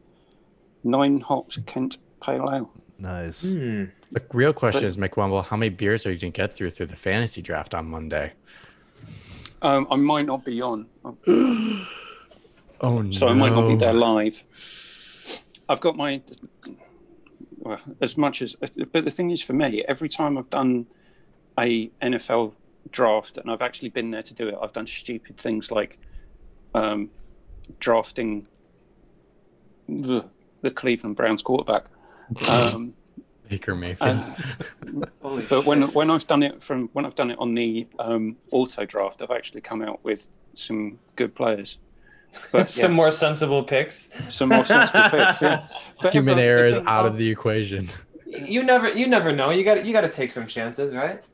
[0.84, 2.70] Nine hops Kent Pale Ale.
[2.98, 3.42] Nice.
[3.42, 3.84] Hmm.
[4.12, 6.70] The real question But- is, McWomble, how many beers are you going to get through
[6.70, 8.32] through the fantasy draft on Monday?
[9.62, 10.86] Um, I might not be on,
[12.80, 13.10] Oh, no.
[13.10, 14.44] so I might not be there live.
[15.68, 16.20] I've got my
[17.58, 20.86] well, as much as, but the thing is, for me, every time I've done
[21.58, 22.52] a NFL
[22.90, 25.98] draft and I've actually been there to do it, I've done stupid things like
[26.74, 27.10] um,
[27.80, 28.46] drafting
[29.88, 30.24] the,
[30.62, 31.84] the Cleveland Browns quarterback.
[32.48, 32.94] Um,
[33.48, 34.20] Baker Mayfield.
[35.48, 38.84] but when when I've done it from when I've done it on the um, auto
[38.84, 41.78] draft, I've actually come out with some good players.
[42.50, 44.10] But Some yeah, more sensible picks.
[44.34, 45.40] some more sensible picks.
[45.40, 45.68] Yeah,
[46.02, 47.88] But Human everyone- error is out of the equation.
[48.26, 49.50] You never, you never know.
[49.50, 51.24] You got, you got to take some chances, right?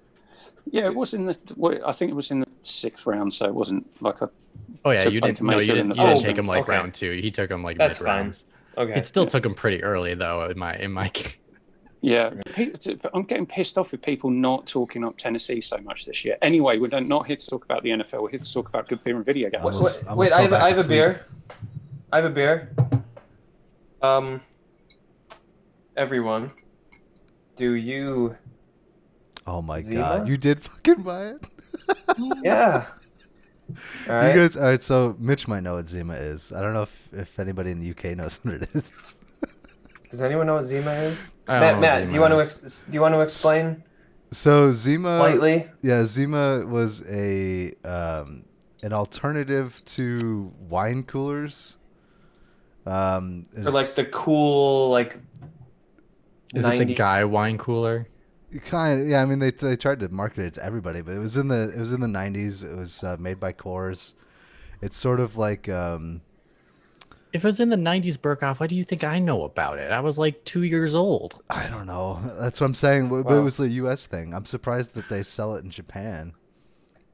[0.71, 1.37] Yeah, it was in the.
[1.57, 4.31] well, I think it was in the sixth round, so it wasn't like a.
[4.85, 5.41] Oh yeah, you didn't.
[5.43, 5.97] No, you didn't.
[5.97, 6.73] You didn't take him like Okay.
[6.73, 7.13] round two.
[7.23, 8.17] He took him like That's mid fine.
[8.19, 8.45] rounds.
[8.79, 8.95] Okay.
[8.95, 10.45] It still took him pretty early though.
[10.45, 11.11] In my in my
[12.05, 12.31] Yeah,
[13.15, 16.37] I'm getting pissed off with people not talking up Tennessee so much this year.
[16.43, 18.23] Anyway, we're not here to talk about the NFL.
[18.23, 19.65] We're here to talk about good beer and video games.
[19.65, 21.27] Almost- Wait, almost wait, I have, I have a beer.
[22.13, 22.75] I have a beer.
[24.03, 24.41] Um,
[25.97, 26.51] everyone,
[27.55, 28.37] do you?
[29.47, 30.01] Oh my Zima?
[30.01, 31.47] god, you did fucking buy it.
[32.43, 32.87] Yeah.
[34.09, 34.35] All right.
[34.35, 34.83] You guys, all right.
[34.83, 36.53] So Mitch might know what Zima is.
[36.53, 38.93] I don't know if, if anybody in the UK knows what it is.
[40.11, 41.31] Does anyone know what Zima is?
[41.49, 43.21] I don't Matt, what Matt, do Zima you want to ex- do you want to
[43.21, 43.83] explain
[44.31, 45.71] So Zima, lightly?
[45.81, 48.45] yeah, Zima was a um,
[48.83, 51.79] an alternative to wine coolers.
[52.85, 55.19] Um, Or like the cool like.
[56.55, 58.07] Is it the guy wine cooler?
[58.61, 59.23] Kind of yeah.
[59.23, 61.73] I mean, they they tried to market it to everybody, but it was in the
[61.75, 62.65] it was in the '90s.
[62.65, 64.15] It was uh, made by Coors.
[64.81, 66.23] It's sort of like um,
[67.33, 69.91] If it was in the '90s, Burkhoff, why do you think I know about it?
[69.91, 71.43] I was like two years old.
[71.51, 72.21] I don't know.
[72.39, 73.09] That's what I'm saying.
[73.09, 74.07] But but it was a U.S.
[74.07, 74.35] thing.
[74.35, 76.35] I'm surprised that they sell it in Japan.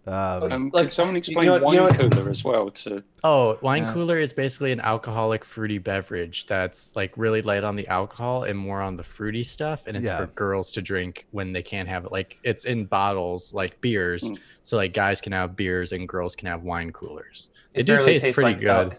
[0.09, 2.71] Um, Um, Like, could someone you explain know wine you know cooler as well?
[2.71, 3.93] To Oh, wine Yeah.
[3.93, 8.59] cooler is basically an alcoholic fruity beverage that's like really light on the alcohol and
[8.59, 10.19] more on the fruity stuff, and it's Yeah.
[10.19, 12.13] for girls to drink when they can't have it.
[12.13, 14.39] Like it's in bottles, like beers, Mm.
[14.63, 17.51] so like guys can have beers and girls can have wine coolers.
[17.75, 18.71] They It do taste tastes pretty like good.
[18.71, 18.93] al-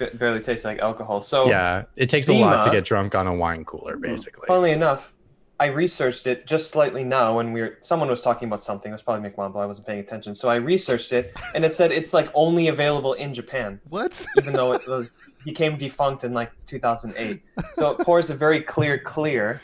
[0.00, 1.20] it barely tastes like alcohol.
[1.20, 4.46] So yeah, it takes a lot to get drunk on a wine cooler, basically.
[4.48, 5.12] Funnily enough,
[5.58, 8.90] I researched it just slightly now when we were someone was talking about something.
[8.90, 9.56] It was probably McMumble.
[9.56, 13.14] I wasn't paying attention, so I researched it, and it said it's like only available
[13.14, 14.24] in Japan, what?
[14.36, 15.10] even though it was,
[15.44, 17.42] became defunct in like 2008.
[17.72, 19.62] So it pours a very clear clear,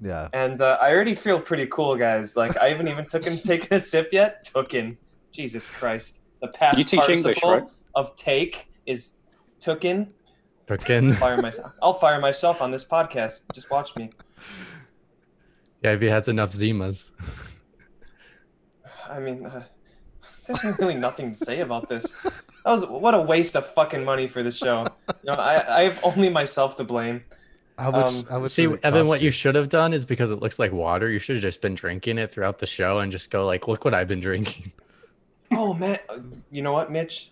[0.00, 0.28] yeah.
[0.32, 2.36] and uh, I already feel pretty cool, guys.
[2.36, 4.50] Like I haven't even taken taken a sip yet.
[4.50, 4.96] Tooken,
[5.30, 7.70] Jesus Christ, the past you teach participle English, right?
[7.94, 9.18] of take is
[9.60, 10.08] tooken.
[10.66, 11.12] Cooking.
[11.12, 11.72] Fire myself.
[11.82, 13.42] I'll fire myself on this podcast.
[13.52, 14.08] Just watch me.
[15.84, 17.12] Yeah, if he has enough Zimas.
[19.08, 19.64] I mean, uh,
[20.46, 22.16] there's really nothing to say about this.
[22.22, 24.86] That was what a waste of fucking money for the show.
[25.08, 27.22] You know, I, I have only myself to blame.
[27.76, 30.30] I would, Um, how much See, Evan, cost what you should have done is because
[30.30, 33.12] it looks like water, you should have just been drinking it throughout the show and
[33.12, 34.72] just go like, "Look what I've been drinking."
[35.52, 36.18] Oh man, uh,
[36.50, 37.30] you know what, Mitch?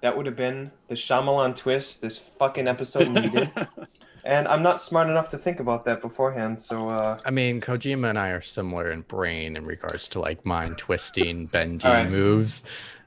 [0.00, 3.50] That would have been the Shyamalan twist this fucking episode needed.
[4.26, 6.58] and I'm not smart enough to think about that beforehand.
[6.58, 10.44] So uh, I mean, Kojima and I are similar in brain in regards to like
[10.44, 12.10] mind twisting, bending Alright.
[12.10, 12.64] moves,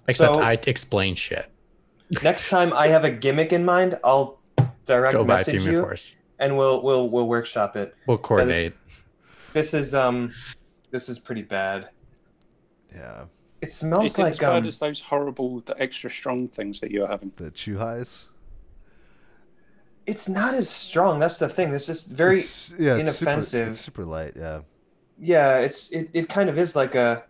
[0.08, 1.52] except So- I explain shit.
[2.24, 4.40] next time I have a gimmick in mind, I'll
[4.86, 6.16] direct Go message Fume you, Force.
[6.40, 7.96] and we'll we'll we'll workshop it.
[8.08, 8.74] We'll coordinate.
[9.54, 10.34] This is um,
[10.90, 11.90] this is pretty bad.
[12.96, 13.26] Yeah,
[13.62, 17.08] It smells it like as um, as those horrible, the extra strong things that you're
[17.08, 17.32] having?
[17.36, 18.29] the chew highs.
[20.10, 21.20] It's not as strong.
[21.20, 21.70] That's the thing.
[21.72, 23.68] This is very It's- yeah, it's Super, inoffensive.
[23.70, 24.34] it's super light.
[24.36, 24.62] Yeah.
[25.20, 25.58] yeah.
[25.60, 27.24] It's it, it kind of is like a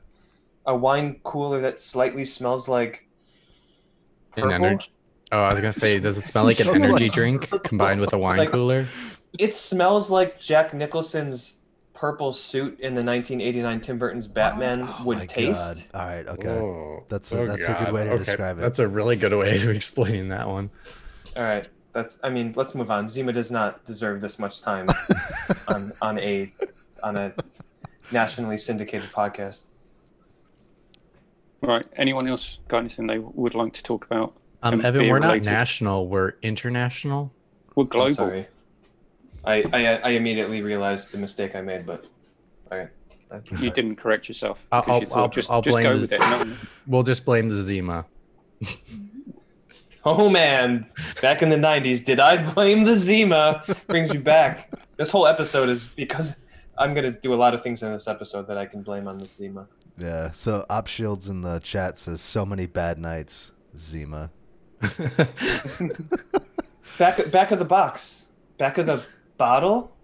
[0.65, 3.08] a wine cooler that slightly smells like
[4.38, 4.92] An energy.
[5.32, 8.13] Oh, I was gonna say, does it smell like an energy like drink combined with
[8.13, 8.86] a wine Like- cooler?
[9.38, 11.58] It smells like Jack Nicholson's
[11.94, 15.92] purple suit in the 1989 Tim Burton's oh, Batman Oh would my taste.
[15.92, 16.02] God.
[16.02, 16.28] All right.
[16.28, 16.48] Okay.
[16.50, 18.62] Oh, That's a- oh that's a good way to describe it.
[18.62, 20.70] That's a really good way of explaining that one.
[21.36, 21.68] All right.
[22.02, 22.18] That's.
[22.24, 23.10] I mean, let's move on.
[23.10, 24.86] Zima does not deserve this much time
[25.68, 26.52] on on a
[27.04, 27.34] on a
[28.14, 29.66] nationally syndicated podcast.
[31.62, 31.86] Right.
[31.98, 34.34] Anyone else got anything they would like to talk about?
[34.64, 36.08] Um, Evan, we're not national.
[36.08, 37.34] We're international.
[37.76, 38.12] We're I'm global.
[38.16, 38.48] sorry.
[39.44, 42.06] I, I I immediately realized the mistake I made, but
[42.72, 42.90] all right.
[43.60, 44.66] You didn't correct yourself.
[44.72, 46.20] I'll- you I'll- I'll- just, I'll just blame go this- with it.
[46.20, 46.54] No,
[46.88, 48.06] We'll just blame the Zima.
[50.06, 50.86] Oh man,
[51.22, 53.64] back in the '90s, did I blame the Zima?
[53.88, 54.72] Brings me back.
[54.96, 56.38] This whole episode is because
[56.78, 59.18] I'm gonna do a lot of things in this episode that I can blame on
[59.18, 59.68] the Zima.
[59.98, 60.32] Yeah.
[60.32, 63.52] So Op Shields in the chat says so many bad nights.
[63.78, 64.32] Zima.
[66.98, 68.26] Back back of the box.
[68.58, 69.04] back of the
[69.38, 69.92] bottle.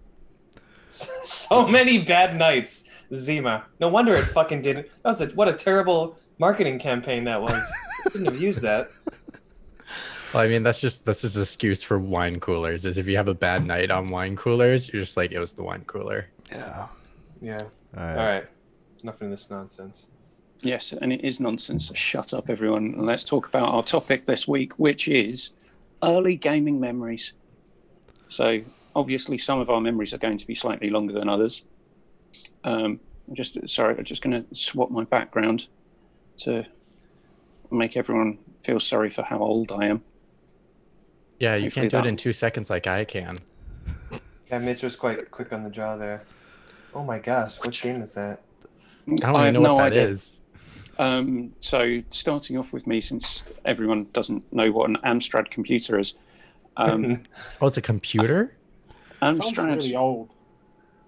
[0.88, 3.66] So many bad nights, Zima.
[3.80, 4.86] No wonder it fucking didn't.
[5.02, 7.60] That was a, what a terrible marketing campaign that was.
[8.04, 8.90] Shouldn't have used that.
[10.36, 12.86] Well, I mean, that's just that's just an excuse for wine coolers.
[12.86, 15.54] Is if you have a bad night on wine coolers, you're just like it was
[15.54, 16.28] the wine cooler.
[16.52, 16.88] Yeah.
[17.42, 17.62] Yeah.
[17.96, 18.18] All right.
[18.18, 18.46] All right.
[19.02, 20.10] Enough of this nonsense.
[20.62, 21.90] Yes, and it is nonsense.
[21.96, 25.52] Shut up, everyone, and let's talk about our topic this week, which is
[26.04, 27.32] early gaming memories.
[28.28, 28.62] So,
[28.94, 31.64] obviously, some of our memories are going to be slightly longer than others.
[32.66, 35.68] Um, I'm just sorry, I'm just going to swap my background
[36.40, 36.66] to
[37.72, 40.04] make everyone feel sorry for how old I am.
[41.40, 43.38] Yeah, you can't do it in two seconds like I can.
[44.50, 46.24] Yeah, Mitch was quite quick on the draw there.
[46.94, 48.42] Oh my gosh, what game is that?
[49.08, 50.08] I don't have even know no what that idea.
[50.10, 50.42] is.
[50.98, 56.14] Um, so, starting off with me, since everyone doesn't know what an Amstrad computer is,
[56.78, 57.24] um,
[57.62, 58.56] Oh, it's a computer.
[59.20, 59.76] Sounds Amstrad.
[59.76, 60.30] really old.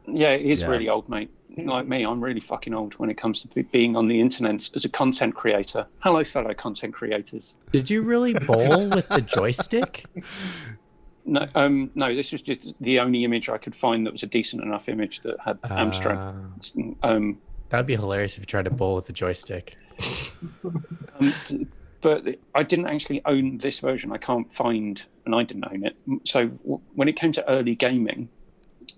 [0.07, 0.67] Yeah, it is Yeah.
[0.69, 1.29] really old, mate.
[1.57, 4.85] Like me, I'm really fucking old when it comes to being on the internet as
[4.85, 5.87] a content creator.
[5.99, 7.55] Hello, fellow content creators.
[7.71, 10.05] Did you really bowl with the joystick?
[11.25, 14.27] No, um, no, this was just the only image I could find that was a
[14.27, 16.17] decent enough image that had Amstrad.
[16.77, 17.39] Uh, Um,
[17.69, 19.75] that'd be hilarious if you tried to bowl with the joystick.
[20.63, 21.33] um,
[22.01, 24.11] but I didn't actually own this version.
[24.11, 25.97] I can't find, and I didn't own it.
[26.25, 28.29] So w- when it came to early gaming,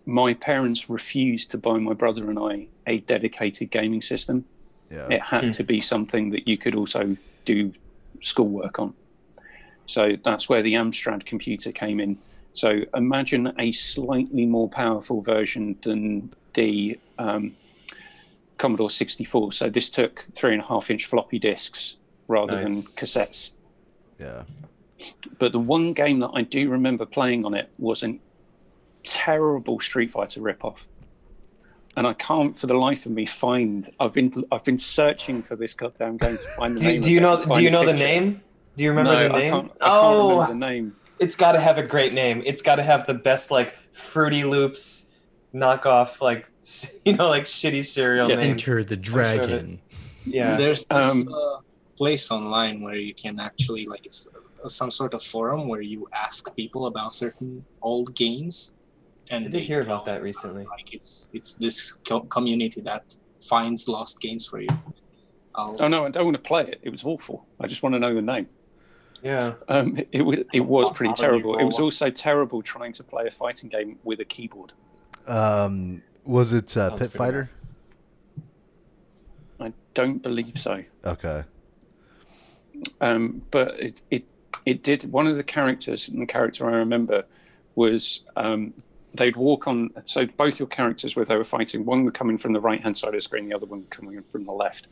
[0.05, 4.45] my parents refused to buy my brother and I a dedicated gaming system.
[4.91, 5.07] Yeah.
[5.11, 5.51] it had Hmm.
[5.51, 7.73] to be something that you could also do
[8.21, 8.95] schoolwork on.
[9.85, 12.17] So that's where the Amstrad computer came in.
[12.53, 17.55] So imagine a slightly more powerful version than the um,
[18.57, 19.51] Commodore 64.
[19.53, 21.95] So this took three and a half inch floppy disks
[22.27, 23.51] rather than cassettes.
[24.19, 24.43] Yeah.
[25.37, 28.17] But the one game that I do remember playing on it was a
[29.03, 30.77] terrible Street Fighter ripoff.
[31.97, 33.89] And I can't, for the life of me, find.
[33.99, 37.01] I've been I've been searching for this goddamn game to find the Do, name.
[37.01, 37.43] do you know?
[37.43, 38.03] Do you know the picture.
[38.05, 38.41] name?
[38.77, 39.51] Do you remember no, the I name?
[39.51, 40.95] can't, I can't oh, remember the name.
[41.19, 42.41] it's got to have a great name.
[42.45, 45.07] It's got to have the best like Fruity Loops
[45.53, 46.45] knockoff, like
[47.05, 48.51] you know, like shitty cereal Yeah, name.
[48.51, 49.81] Enter the sure dragon.
[50.25, 50.55] yeah.
[50.55, 51.57] There's this Um, uh,
[51.97, 54.29] place online where you can actually like it's
[54.63, 58.77] uh, some sort of forum where you ask people about certain old games,
[59.29, 60.65] and I did hear about that recently.
[60.65, 64.69] Like it's it's this co- community that finds lost games for you.
[65.55, 66.79] I'll, Oh no, I don't want to play it.
[66.83, 67.45] It was awful.
[67.59, 68.47] I just want to know the name.
[69.23, 69.53] Yeah.
[69.67, 71.59] Um, it was it was pretty How do you terrible.
[71.59, 74.73] It was also terrible trying to play a fighting game with a keyboard.
[75.27, 77.49] Um, was it uh, Pit pretty Fighter?
[79.59, 80.83] I don't believe so.
[81.05, 81.43] Okay.
[83.01, 84.25] um, but it, it
[84.65, 87.25] it did one of the characters and the character I remember
[87.75, 88.73] was um,
[89.13, 92.37] they'd walk on so both your characters where they were fighting one would come in
[92.37, 94.53] from the right hand side of the screen the other one coming in from the
[94.53, 94.87] left.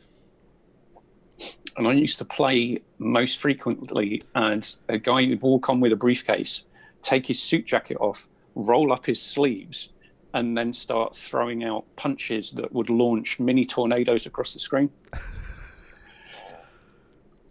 [1.76, 5.96] And I used to play most frequently and a guy who'd walk on with a
[5.96, 6.64] briefcase
[7.00, 9.90] take his suit jacket off roll up his sleeves
[10.34, 14.90] and then start throwing out punches that would launch mini tornadoes across the screen.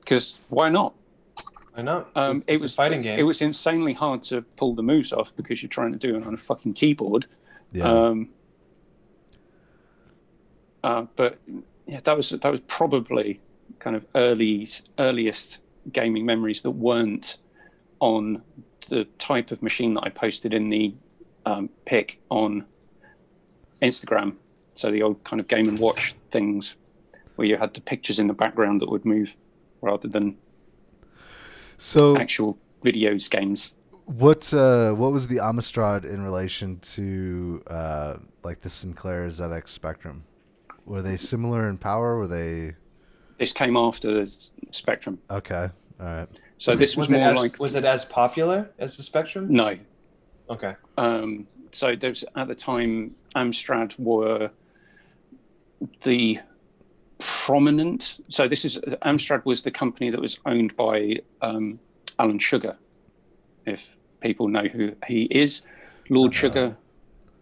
[0.07, 0.93] Because why not
[1.77, 2.07] I know.
[2.15, 3.19] um, it's, it was a fighting game.
[3.19, 6.25] It was insanely hard to pull the moves off because you're trying to do it
[6.25, 7.27] on a fucking keyboard.
[7.71, 7.83] Yeah.
[7.83, 8.29] Um,
[10.83, 11.37] uh, but
[11.85, 13.39] yeah, that was that was probably
[13.77, 15.59] kind of early earliest
[15.91, 17.37] gaming memories that weren't
[17.99, 18.41] on
[18.89, 20.95] the type of machine that I posted in the
[21.45, 22.65] um, pic on
[23.83, 24.35] Instagram.
[24.73, 26.75] So the old kind of Game and Watch things,
[27.35, 29.35] where you had the pictures in the background that would move
[29.81, 30.37] rather than
[31.77, 33.73] so actual videos games.
[34.05, 40.23] what uh, what was the Amstrad in relation to uh, like the Sinclair ZX Spectrum?
[40.85, 42.17] Were they similar in power?
[42.17, 42.75] Were they
[43.37, 45.69] This came after the Spectrum, okay?
[45.99, 46.27] All right.
[46.57, 49.03] so Was this it, was, was more as, like was it as popular as the
[49.03, 49.49] Spectrum?
[49.49, 49.77] no.
[50.49, 50.75] Okay.
[50.97, 54.51] Um, so there's at the time Amstrad were
[56.03, 56.39] the
[57.19, 58.23] prominent.
[58.29, 61.79] So this is Amstrad was the company that was owned by um,
[62.19, 62.77] Alan Sugar,
[63.65, 65.61] if people know who he is,
[66.09, 66.77] Lord Sugar.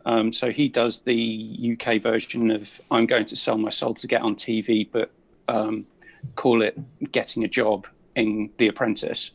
[0.06, 4.08] Um, so he does the UK version of "I'm going to sell my soul to
[4.08, 5.12] get on TV," but
[5.48, 5.88] um,
[6.36, 6.78] call it
[7.12, 9.32] "Getting a Job" in The Apprentice.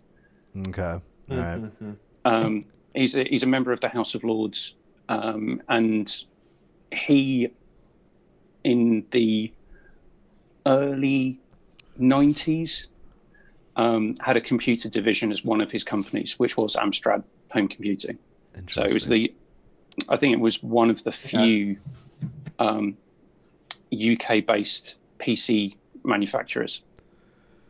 [0.68, 0.82] Okay.
[0.82, 1.60] All right.
[1.60, 1.96] Mhm.
[2.24, 4.74] Um, he's a, he's a member of the House of Lords,
[5.08, 6.24] um, and
[6.92, 7.48] he,
[8.64, 9.52] in the
[10.66, 11.40] early
[11.98, 12.86] '90s,
[13.76, 18.18] um, had a computer division as one of his companies, which was Amstrad Home Computing.
[18.68, 19.32] So it was the,
[20.08, 21.78] I think it was one of the few
[22.58, 22.96] um,
[23.92, 26.82] UK-based PC manufacturers.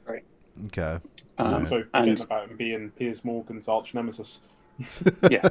[0.07, 0.25] Right.
[0.67, 0.99] Okay.
[1.39, 4.41] Um, also forgetting and about him being Piers Morgan's arch nemesis.
[5.31, 5.49] yeah,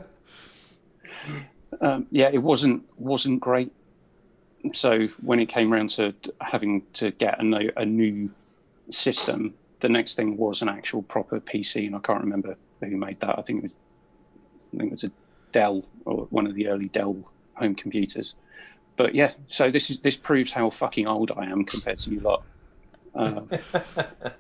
[1.82, 3.72] um, yeah, it wasn't wasn't great.
[4.74, 8.32] So when it came around to having to get a, a new
[8.90, 13.20] system, the next thing was an actual proper PC, and I can't remember who made
[13.22, 13.40] that.
[13.40, 13.72] I think it was,
[14.74, 15.12] I think it was a
[15.52, 17.18] Dell or one of the early Dell
[17.54, 18.36] home computers.
[18.96, 22.20] But yeah, so this is this proves how fucking old I am compared to you
[22.20, 22.44] lot.
[23.16, 23.42] Uh,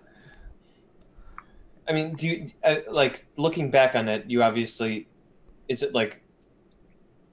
[1.88, 4.26] I mean, do you uh, like looking back on it?
[4.28, 5.08] You obviously,
[5.70, 6.22] is it like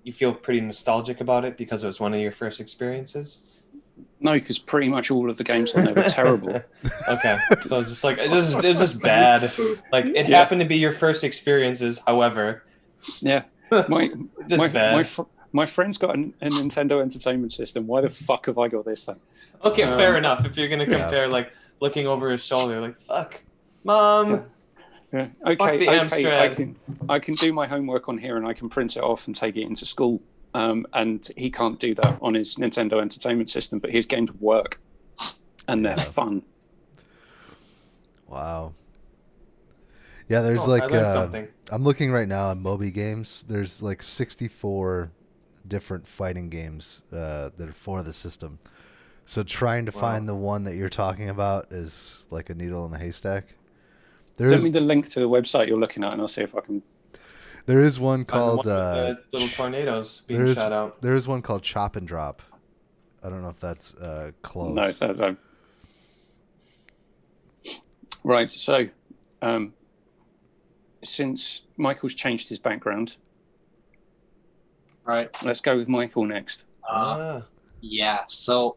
[0.07, 3.43] you feel pretty nostalgic about it because it was one of your first experiences?
[4.21, 6.51] no, because pretty much all of the games on there were terrible.
[7.09, 9.43] okay, so it's just like it's just it's just bad.
[9.91, 10.37] Like it Yeah.
[10.39, 12.01] happened to be your first experiences.
[12.07, 12.63] However,
[13.21, 13.43] Yeah,
[13.89, 14.11] my
[14.49, 14.93] just my, bad.
[14.95, 17.87] my, fr- my friend's got an, a Nintendo Entertainment System.
[17.87, 19.17] Why the fuck have I got this thing?
[19.65, 20.45] okay, um, fair enough.
[20.45, 20.99] If you're gonna Yeah.
[21.01, 23.41] compare, like looking over his shoulder, like fuck,
[23.83, 24.31] mom.
[24.31, 24.41] Yeah.
[25.47, 26.41] Okay, the okay.
[26.41, 26.77] I can
[27.09, 29.57] I can do my homework on here and I can print it off and take
[29.57, 30.23] it into school.
[30.55, 34.81] Um, and he can't do that on his Nintendo Entertainment System, but his games work,
[35.69, 36.05] and they're Yeah.
[36.05, 36.43] fun.
[38.27, 38.75] Wow.
[40.29, 41.49] Yeah, there's Oh, like learned uh, something.
[41.71, 43.45] I'm looking right now on Moby Games.
[43.49, 45.11] There's like 64
[45.69, 48.59] different fighting games uh, that are for the system.
[49.25, 50.01] So trying to Wow.
[50.01, 53.55] find the one that you're talking about is like a needle in a haystack.
[54.39, 56.55] Send There's me the link to the website you're looking at, and I'll see if
[56.55, 56.83] I can.
[57.65, 61.01] there is one called one uh, the little tornadoes being there is shot out.
[61.03, 62.43] there is one called Chop and Drop.
[63.25, 64.73] I don't know if that's uh, close.
[64.73, 65.37] No, that, that-
[68.25, 68.49] Right.
[68.51, 68.89] So,
[69.41, 69.73] um,
[71.05, 73.17] since Michael's changed his background,
[75.05, 75.31] Right.
[75.45, 76.65] let's go with Michael next.
[76.83, 77.43] Uh, Ah.
[77.81, 78.19] Yeah.
[78.27, 78.77] So,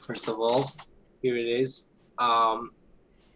[0.00, 0.70] first of all,
[1.22, 1.88] here it is.
[2.18, 2.70] Um,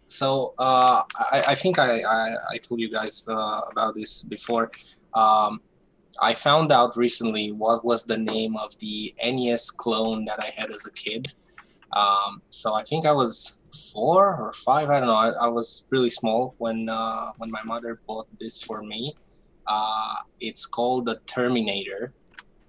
[0.09, 4.71] so uh, I, I think I, I, I told you guys uh, about this before.
[5.13, 5.61] Um,
[6.21, 10.71] I found out recently what was the name of the NES clone that I had
[10.71, 11.27] as a kid.
[11.93, 13.59] Um, so I think I was
[13.93, 14.89] four or five.
[14.89, 15.15] I don't know.
[15.15, 19.13] I, I was really small when uh, when my mother bought this for me.
[19.67, 22.13] Uh, it's called the Terminator.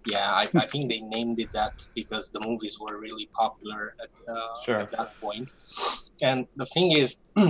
[0.06, 4.10] Yeah, I, I think they named it that because the movies were really popular at,
[4.34, 4.76] uh, Sure.
[4.76, 5.52] at that point.
[6.22, 7.22] And the thing is,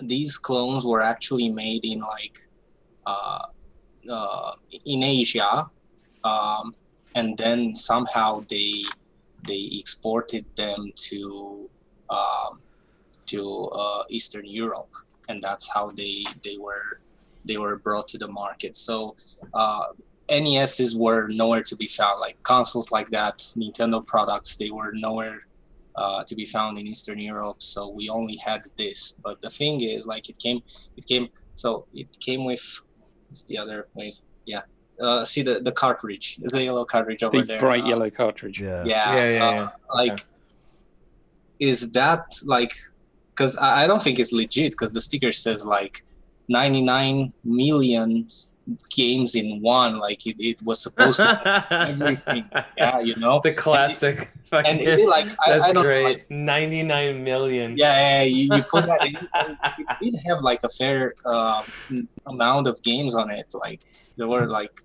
[0.00, 2.36] these clones were actually made in like
[3.06, 3.38] uh,
[4.10, 4.52] uh,
[4.86, 5.66] in Asia,
[6.24, 6.74] um,
[7.14, 8.82] and then somehow they
[9.46, 11.70] they exported them to
[12.10, 12.60] um,
[13.26, 14.90] to uh, Eastern Europe,
[15.28, 17.00] and that's how they they were
[17.46, 18.76] they were brought to the market.
[18.76, 19.16] So
[19.52, 19.84] uh,
[20.30, 22.20] NESs were nowhere to be found.
[22.20, 25.38] Like consoles like that, Nintendo products, they were nowhere
[25.96, 27.56] uh, to be found in Eastern Europe.
[27.62, 29.20] So we only had this.
[29.24, 30.62] But the thing is, like it came,
[30.96, 31.28] it came.
[31.54, 32.64] So it came with.
[33.30, 34.12] It's the other way.
[34.46, 34.62] Yeah.
[35.00, 37.58] Uh, see the the cartridge, the yellow cartridge over The there.
[37.58, 38.60] bright uh, yellow cartridge.
[38.60, 38.84] Yeah.
[38.86, 39.68] yeah, Yeah, yeah, uh, yeah.
[39.92, 40.22] like Okay.
[41.58, 42.72] is that like
[43.30, 46.04] because I, I don't think it's legit because the sticker says like
[46.48, 48.28] 99 million
[48.96, 52.44] games in one like it, it was supposed to everything
[52.78, 54.30] yeah you know the classic.
[54.52, 56.04] and fucking- it, like I, That's I know, great.
[56.04, 57.76] like, 99 million.
[57.76, 61.62] yeah, yeah, you, you put that in and it did have like a fair uh,
[62.26, 63.82] amount of games on it like
[64.16, 64.80] there were like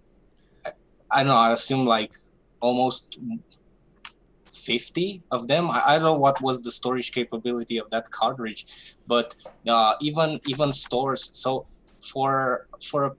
[0.65, 0.72] I,
[1.12, 2.13] I don't know i assume like
[2.60, 3.18] almost
[4.52, 8.65] 50 of them I, I don't know what was the storage capability of that cartridge
[9.08, 9.36] but
[9.68, 11.65] uh, even even stores so
[12.02, 13.15] for for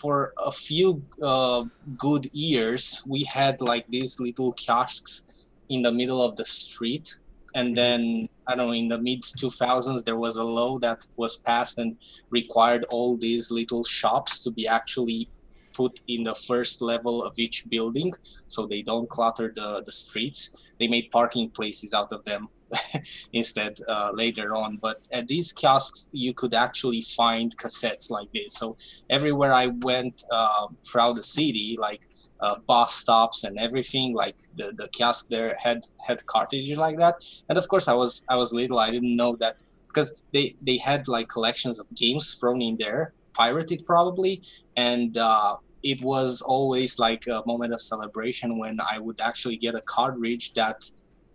[0.00, 1.64] for a few uh,
[1.96, 5.26] good years we had like these little kiosks
[5.68, 7.18] in the middle of the street.
[7.54, 11.36] And then i don't know in the mid 2000s there was a law that was
[11.38, 11.96] passed and
[12.30, 15.28] required all these little shops to be actually
[15.74, 18.12] put in the first level of each building
[18.48, 20.72] so they don't clutter the, the streets.
[20.78, 22.48] They made parking places out of them
[23.32, 24.76] instead uh, later on.
[24.76, 28.54] But at these kiosks you could actually find cassettes like this.
[28.54, 28.76] So
[29.10, 32.02] everywhere i went uh, throughout the city like
[32.40, 37.14] uh, bus stops and everything like the, the kiosk there had had cartridges like that.
[37.48, 38.78] And of course i was i was little.
[38.78, 43.14] I didn't know that because they they had like collections of games thrown in there
[43.34, 44.42] pirated probably.
[44.76, 49.74] And uh, it was always like a moment of celebration when i would actually get
[49.74, 50.82] a cartridge that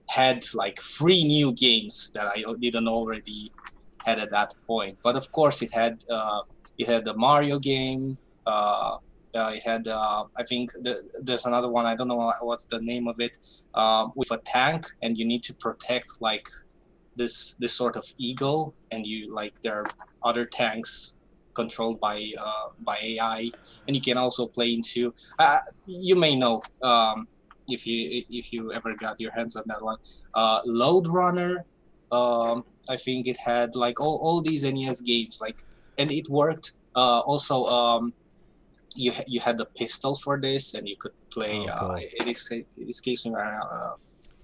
[0.09, 3.51] had like three new games that i didn't already
[4.05, 6.41] had at that point but of course it had uh,
[6.77, 8.97] it had the mario game uh,
[9.35, 11.85] Uh, it had, uh, I think, the, there's another one.
[11.85, 13.37] I don't know what's the name of it,
[13.75, 16.47] um, with a tank, and you need to protect like
[17.15, 19.85] this this sort of eagle, and you like there are
[20.23, 21.15] other tanks
[21.53, 23.51] controlled by uh, by AI,
[23.85, 25.13] and you can also play into.
[25.37, 27.27] Uh, you may know um,
[27.71, 29.97] if you if you ever got your hands on that one.
[30.33, 31.65] Uh, Lode Runner,
[32.11, 35.63] um, I think it had like all, all these NES games, like,
[35.97, 36.73] and it worked.
[36.95, 38.13] Uh, also, um,
[38.95, 41.59] you you had the pistol for this, and you could play.
[41.69, 41.91] Oh, cool.
[41.91, 43.67] uh, it, is, it escapes me right now.
[43.69, 43.93] Uh,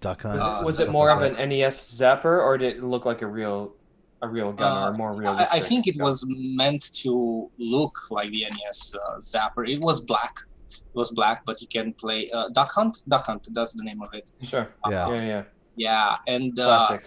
[0.01, 0.35] Duck Hunt.
[0.35, 3.05] Was Uh, it, was stuff it more of an NES zapper, or did it look
[3.05, 3.73] like a real,
[4.21, 5.47] a real gun, or Uh, a more I, realistic?
[5.57, 6.05] I think it gun?
[6.07, 9.67] was meant to look like the NES uh, Zapper.
[9.67, 10.41] It was black.
[10.77, 13.03] It was black, but you can play uh, Duck Hunt.
[13.07, 13.47] Duck Hunt.
[13.51, 14.31] That's the name of it.
[14.43, 14.69] Sure.
[14.89, 15.09] Yeah.
[15.09, 15.43] Yeah, yeah.
[15.77, 16.97] Yeah, and uh,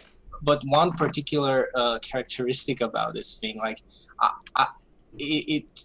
[0.43, 3.81] but one particular uh, characteristic about this thing, like,
[4.21, 4.67] I, I,
[5.19, 5.85] it, it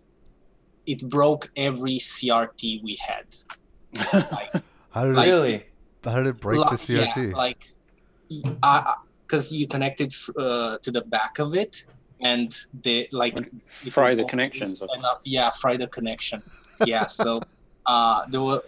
[0.85, 3.25] it broke every CRT we had.
[4.31, 4.51] Like,
[4.91, 5.31] How did like- it?
[5.31, 5.65] really?
[6.03, 7.33] How did it break the Like, yeah, CRT?
[7.33, 7.69] like,
[9.25, 11.85] because you connected uh, to the back of it,
[12.19, 12.53] and
[12.83, 14.81] they like Fry the connections.
[14.81, 14.99] I think.
[14.99, 16.41] enough- yeah, fry the connection.
[16.85, 17.39] Yeah, so
[17.85, 18.61] uh, there were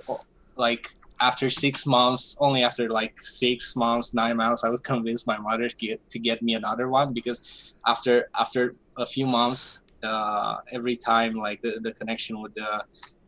[0.56, 0.90] like
[1.22, 5.68] after six months, only after like six months, nine months, I was convinced my mother
[5.68, 10.96] to get to get me another one because after after a few months, uh, every
[10.96, 12.82] time like the, the connection would uh,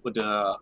[0.04, 0.58] would uh,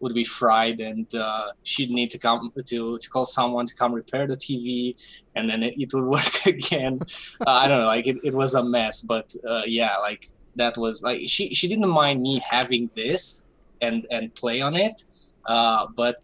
[0.00, 3.92] would be fried and uh, she'd need to come to, to call someone to come
[3.92, 4.94] repair the TV
[5.34, 6.98] and then it, it would work again.
[7.46, 10.76] uh, I don't know, like it, it was a mess, but uh, yeah, like that
[10.78, 13.46] was like she, she didn't mind me having this
[13.80, 15.00] and and play on it.
[15.48, 16.16] Uh, but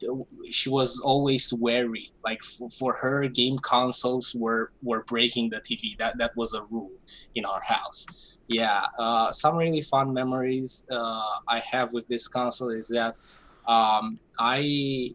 [0.52, 2.12] she was always wary.
[2.24, 5.96] Like f- for her, game consoles were were breaking the TV.
[5.98, 6.90] That that was a rule
[7.34, 8.06] in our house.
[8.48, 13.16] Yeah, uh, some really fun memories uh, I have with this console is that
[13.66, 15.10] um, I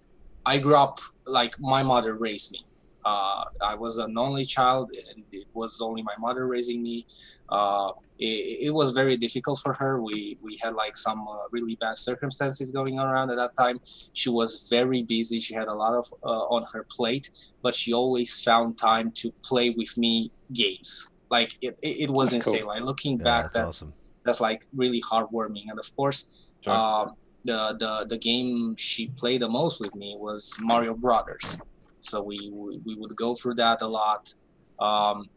[0.45, 2.65] I grew up like my mother raised me.
[3.05, 7.05] Uh, I was an only child, and it was only my mother raising me.
[7.51, 10.01] Uh, it, it was very difficult for her.
[10.01, 13.79] We we had like some uh, really bad circumstances going on around at that time.
[14.13, 15.39] She was very busy.
[15.39, 17.29] She had a lot of uh, on her plate,
[17.61, 21.15] but she always found time to play with me games.
[21.29, 22.53] Like it, it, it was That's cool.
[22.53, 22.67] insane.
[22.67, 23.93] Like looking yeah, back, that's, that's awesome.
[24.25, 25.65] that's like really heartwarming.
[25.69, 26.73] And of course, Sure.
[26.73, 31.59] um, the the the game she played the most with me was Mario Brothers.
[31.99, 34.33] So we we, we would go through that a lot.
[34.79, 35.27] Um,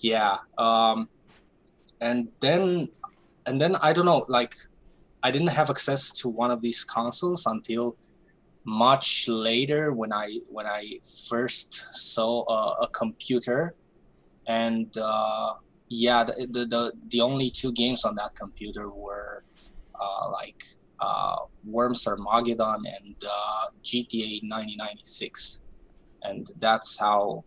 [0.00, 0.38] yeah.
[0.56, 1.08] Um,
[2.00, 2.88] and then
[3.46, 4.24] and then I don't know.
[4.28, 4.54] Like
[5.22, 7.96] I didn't have access to one of these consoles until
[8.64, 11.72] much later when I when I first
[12.14, 13.74] saw a, a computer,
[14.46, 15.54] and uh,
[15.88, 19.42] yeah, the, the the the only two games on that computer were
[19.98, 20.62] uh, like
[21.00, 25.62] uh, Worms Armageddon and uh, GTA 1996,
[26.22, 27.44] and that's how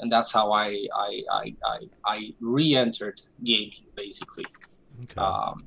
[0.00, 4.46] and that's how I I I I, I re-entered gaming basically.
[5.02, 5.20] Okay.
[5.20, 5.66] Um,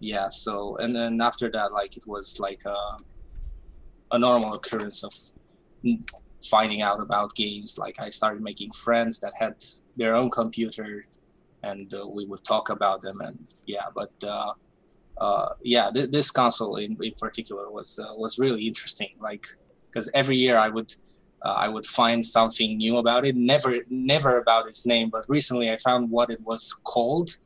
[0.00, 0.28] yeah.
[0.28, 2.98] So and then after that, like it was like a,
[4.12, 5.12] a normal occurrence of
[6.44, 7.78] finding out about games.
[7.78, 9.64] Like I started making friends that had
[9.96, 11.06] their own computer,
[11.62, 13.20] and uh, we would talk about them.
[13.20, 14.52] And yeah, but uh,
[15.18, 19.10] uh, yeah, th- this console in, in particular was uh, was really interesting.
[19.20, 19.46] Like
[19.86, 20.94] because every year I would.
[21.42, 23.36] Uh, I would find something new about it.
[23.36, 27.36] Never, never about its name, but recently I found what it was called,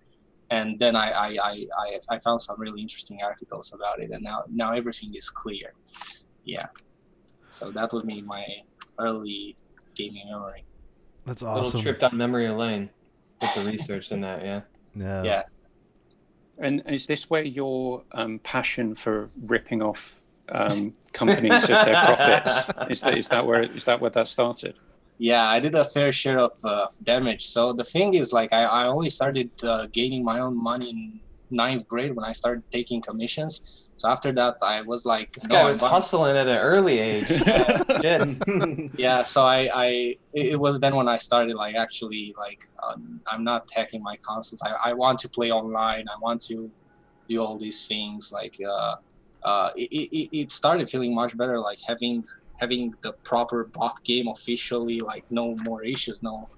[0.51, 4.23] and then I, I, I, I, I found some really interesting articles about it, and
[4.23, 5.75] now now everything is clear.
[6.45, 6.67] Yeah,
[7.49, 8.47] so that would be my
[8.99, 9.57] early
[9.95, 10.65] gaming memory.
[11.27, 11.55] that's awesome.
[11.55, 11.81] Little awesome.
[11.83, 12.89] trip down memory lane
[13.41, 14.43] with the research in that.
[14.43, 14.61] Yeah.
[14.95, 15.23] Yeah.
[15.23, 15.43] Yeah.
[16.59, 20.21] And is this where your um, passion for ripping off
[20.53, 22.51] um, companies of their profits
[22.91, 24.75] is that is that where is that where that started?
[25.19, 27.47] Yeah, I did a fair share of uh, damage.
[27.47, 31.21] So the thing is, like, I, I only started uh, gaining my own money in
[31.49, 33.91] ninth grade when I started taking commissions.
[33.95, 36.99] So after that, I was like, This no, guy I'm was hustling at an early
[36.99, 37.29] age.
[38.03, 38.41] Shit.
[38.99, 39.87] yeah so i i
[40.33, 44.17] it it was then when i started like actually like um, i'm not hacking my
[44.29, 46.71] consoles I, I want to play online i want to
[47.29, 48.97] do all these things like uh
[49.45, 52.25] uh it, it, it started feeling much better like having
[52.61, 56.49] having the proper bot game officially like no more issues no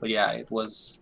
[0.00, 1.00] but yeah it was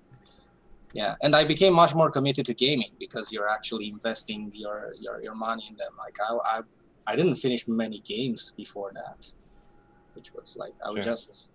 [0.95, 5.23] yeah and i became much more committed to gaming because you're actually investing your your,
[5.23, 6.61] your money in them like I, I
[7.13, 9.27] i didn't finish many games before that
[10.15, 11.13] which was like I was Sure.
[11.13, 11.51] just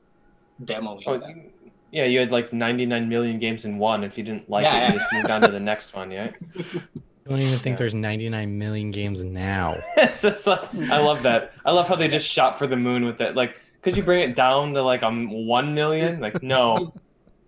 [0.61, 1.51] demoing Oh, them.
[1.91, 4.03] yeah, you had like 99 million games in one.
[4.03, 6.31] If you didn't like Yeah, it, you just moved on to the next one, yeah?
[7.29, 7.77] I don't even think Yeah.
[7.77, 9.75] there's 99 million games now.
[9.97, 11.53] it's just like I love that.
[11.63, 13.35] I love how they just shot for the moon with that.
[13.35, 16.19] Like, could you bring it down to like um one million?
[16.19, 16.91] Like, no,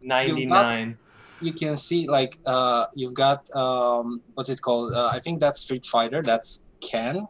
[0.03, 0.97] ninety nine.
[1.41, 4.93] you can see like uh, you've got um, what's it called?
[4.93, 6.21] Uh, I think that's Street Fighter.
[6.21, 7.25] That's Ken,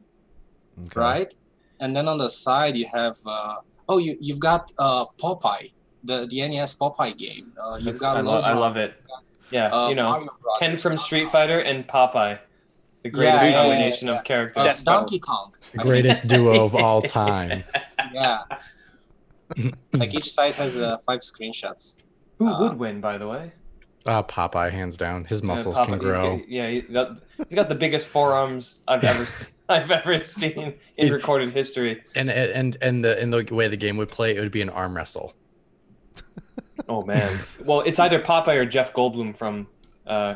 [0.88, 1.00] Okay.
[1.00, 1.34] right?
[1.80, 3.56] And then on the side you have uh,
[3.88, 5.72] oh you you've got uh, Popeye,
[6.04, 7.54] the the NES Popeye game.
[7.58, 8.96] Uh, you've got I, lo- I love it.
[9.52, 10.30] Yeah, uh, you know,
[10.60, 12.40] Ken from uh, Street Fighter and Popeye,
[13.04, 14.64] the greatest Yeah, yeah, combination yeah, of characters.
[14.66, 15.54] uh, Donkey Kong.
[15.74, 17.64] The greatest duo of all time.
[18.14, 18.40] yeah.
[19.94, 21.98] like each side has uh, five screenshots.
[22.40, 23.52] Who uh, would win, by the way?
[24.06, 25.26] Uh, Popeye, hands down.
[25.26, 26.38] His muscles Yeah, can Popeye, he's grow.
[26.38, 29.48] got- yeah, he, that, he's got the biggest forearms I've ever seen.
[29.70, 32.04] I've ever seen in recorded history.
[32.16, 34.70] And and and the in the way the game would play, it would be an
[34.70, 35.34] arm wrestle.
[36.88, 37.40] Oh man.
[37.66, 39.68] well, it's either Popeye or Jeff Goldblum from
[40.08, 40.36] uh,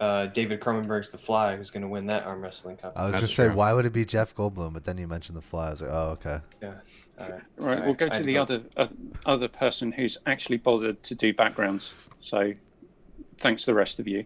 [0.00, 2.92] uh, David Cronenberg's The Fly who's going to win that arm wrestling cup.
[2.96, 3.20] I was competition.
[3.20, 3.56] gonna say, true.
[3.56, 4.72] why would it be Jeff Goldblum?
[4.72, 5.68] But then you mentioned the fly.
[5.68, 6.40] I was like, oh, okay.
[6.62, 6.78] All right.
[7.18, 8.88] Right, Sorry, we'll go to had the other uh,
[9.26, 11.92] other person who's actually bothered to do backgrounds.
[12.20, 12.54] So,
[13.38, 14.24] thanks the rest of you,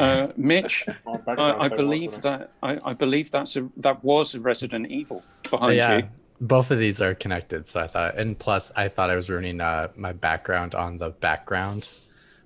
[0.00, 0.88] uh, Mitch.
[1.06, 5.76] I, I believe that I, I believe that's a that was a Resident Evil behind
[5.76, 6.02] yeah, you.
[6.40, 7.66] Both of these are connected.
[7.66, 11.10] So I thought, and plus, I thought I was ruining uh, my background on the
[11.10, 11.88] background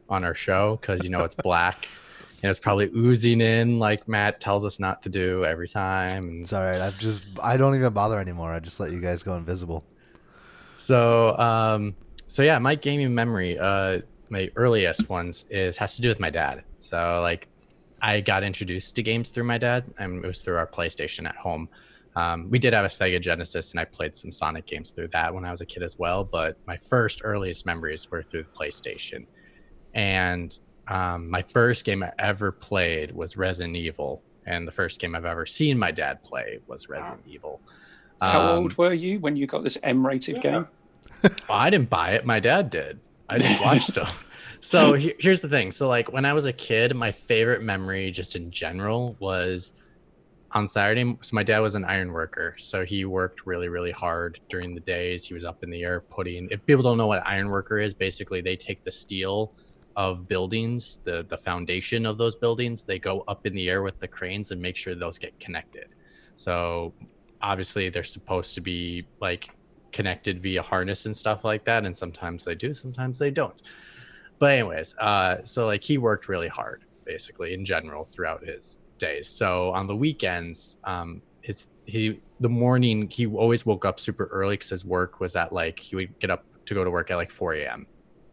[0.09, 1.87] on our show because you know it's black
[2.43, 6.29] and it's probably oozing in like Matt tells us not to do every time.
[6.29, 6.81] And It's all right.
[6.81, 8.53] I've just I don't even bother anymore.
[8.53, 9.85] I just let you guys go invisible.
[10.75, 11.97] So, um,
[12.29, 16.31] so yeah, my gaming memory, uh, my earliest ones is has to do with my
[16.31, 16.63] dad.
[16.77, 17.49] So like,
[18.01, 21.35] I got introduced to games through my dad, and it was through our PlayStation at
[21.35, 21.69] home.
[22.19, 25.33] Um, we did have a Sega Genesis, and I played some Sonic games through that
[25.33, 26.25] when I was a kid as well.
[26.25, 29.27] But my first earliest memories were through the PlayStation,
[29.95, 30.59] and
[30.89, 35.25] um, my first game I ever played was Resident Evil, and the first game I've
[35.25, 37.61] ever seen my dad play was Resident Evil.
[38.21, 40.43] How Um, old were you when you got this M-rated Yeah.
[40.43, 40.69] game?
[41.23, 42.25] well, I didn't buy it.
[42.25, 42.99] My dad did.
[43.29, 44.09] I just watched them.
[44.61, 45.71] So he- here's the thing.
[45.71, 49.75] So like when I was a kid, my favorite memory, just in general, was
[50.53, 51.17] on Saturday.
[51.21, 54.81] So my dad was an iron worker, so he worked really, really hard during the
[54.81, 55.27] days.
[55.27, 56.49] He was up in the air putting.
[56.51, 59.55] If people don't know what iron worker is, basically they take the steel
[59.97, 63.99] of buildings, the the foundation of those buildings, they go up in the air with
[63.99, 65.89] the cranes and make sure those get connected.
[66.37, 66.95] So
[67.43, 69.51] obviously they're supposed to be like
[69.93, 73.63] connected via harness and stuff like that and sometimes they do sometimes they don't
[74.39, 79.31] but anyways uh so like he worked really hard basically in general throughout his days.
[79.31, 84.55] So on the weekends um his he the morning he always woke up super early
[84.55, 87.17] because his work was at like he would get up to go to work at
[87.17, 87.87] like 4 a.m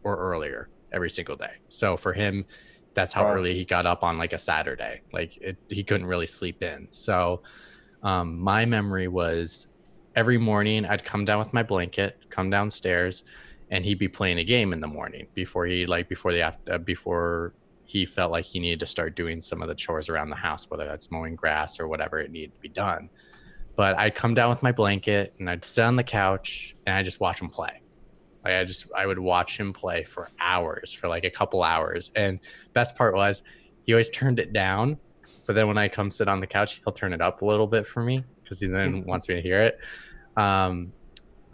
[0.04, 1.50] or earlier every single day.
[1.68, 2.46] So for him
[2.94, 3.26] that's how Wow.
[3.26, 5.02] early he got up on like a saturday.
[5.12, 6.88] Like it, he couldn't really sleep in.
[6.90, 7.42] So
[8.02, 9.66] um, my memory was
[10.14, 13.24] every morning I'd come down with my blanket, come downstairs,
[13.70, 16.74] and he'd be playing a game in the morning before he like before the after
[16.74, 17.54] uh, before
[17.86, 20.68] he felt like he needed to start doing some of the chores around the house,
[20.68, 23.08] whether that's mowing grass or whatever it needed to be done.
[23.76, 27.02] But I'd come down with my blanket and I'd sit on the couch and I
[27.02, 27.82] just watch him play.
[28.44, 32.10] Like I just I would watch him play for hours, for like a couple hours.
[32.14, 32.40] And
[32.74, 33.42] best part was
[33.84, 34.98] he always turned it down
[35.46, 37.68] but then when I come sit on the couch, he'll turn it up a little
[37.68, 39.78] bit for me because he then wants me to hear it.
[40.36, 40.92] Um,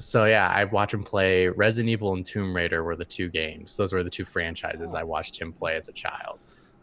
[0.03, 3.77] so yeah, I watch him play Resident Evil and Tomb Raider were the two games.
[3.77, 6.39] Those were the two franchises I watched him play as a child.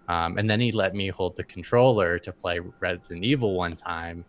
[0.07, 4.25] Um, and then he let me hold the controller to play Resident Evil one time,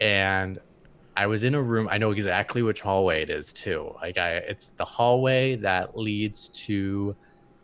[0.00, 0.58] and
[1.16, 1.88] I was in a room.
[1.90, 3.94] I know exactly which hallway it is too.
[4.02, 7.14] Like I, it's the hallway that leads to.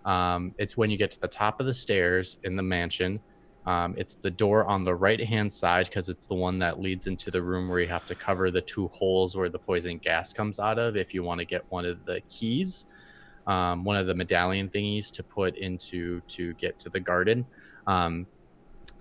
[0.04, 3.20] Um, it's when you get to the top of the stairs in the mansion.
[3.66, 7.06] Um, it's the door on the right hand side because it's the one that leads
[7.06, 10.32] into the room where you have to cover the two holes where the poison gas
[10.32, 12.86] comes out of if you want to get one of the keys,
[13.46, 17.44] um, one of the medallion thingies to put into to get to the garden.
[17.86, 18.26] Um,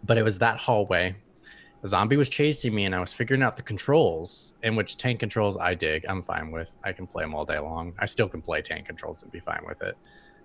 [0.03, 1.15] but it was that hallway.
[1.81, 5.21] A zombie was chasing me and I was figuring out the controls, in which tank
[5.21, 6.05] controls I dig.
[6.09, 6.77] I'm fine with.
[6.83, 7.93] I can play them all day long.
[7.97, 9.95] I still can play tank controls and be fine with it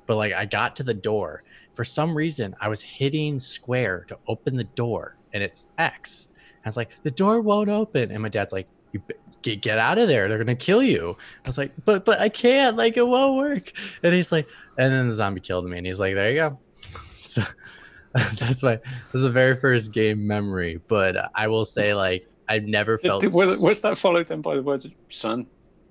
[0.07, 1.43] but like I got to the door.
[1.73, 6.29] For some reason, I was hitting square to open the door, and it's X.
[6.33, 9.61] And I was like, the door won't open, and my dad's like, you b- get
[9.61, 10.29] get out of there.
[10.29, 11.17] They're gonna kill you.
[11.45, 12.77] I was like, but but I can't.
[12.77, 13.73] Like it won't work.
[14.03, 14.47] And he's like,
[14.79, 16.59] and then the zombie killed me, and he's like, there you go.
[17.11, 17.43] so
[18.13, 20.81] that's my that's the very first game memory.
[20.87, 23.23] But I will say, like, I've never felt.
[23.23, 25.47] Did- was, was that followed then by the words, "Son,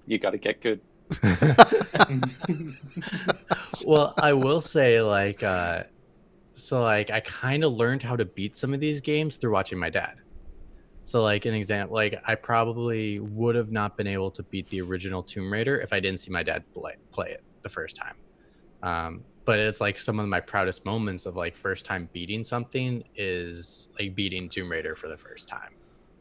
[0.07, 0.79] you got to get good"?
[3.85, 5.83] well, I will say, like, uh,
[6.53, 9.79] so like I kind of learned how to beat some of these games through watching
[9.79, 10.15] my dad.
[11.05, 14.81] So like an example, like I probably would have not been able to beat the
[14.81, 18.15] original Tomb Raider if I didn't see my dad play play it the first time.
[18.83, 23.03] Um, but it's like some of my proudest moments of like first time beating something
[23.15, 25.73] is like beating Tomb Raider for the first time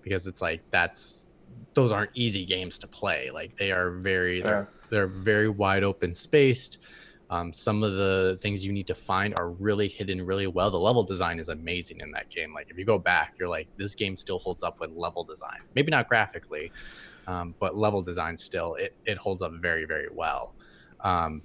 [0.03, 1.29] because it's like that's
[1.75, 3.31] those aren't easy games to play.
[3.33, 6.79] Like they are very they're they're very wide open spaced.
[7.33, 10.71] Um, some of the things you need to find are really hidden really well.
[10.71, 12.53] The level design is amazing in that game.
[12.53, 15.61] Like if you go back, you're like, this game still holds up with level design.
[15.75, 16.71] Maybe not graphically,
[17.27, 20.53] um, but level design still it it holds up very very well.
[21.01, 21.41] Um,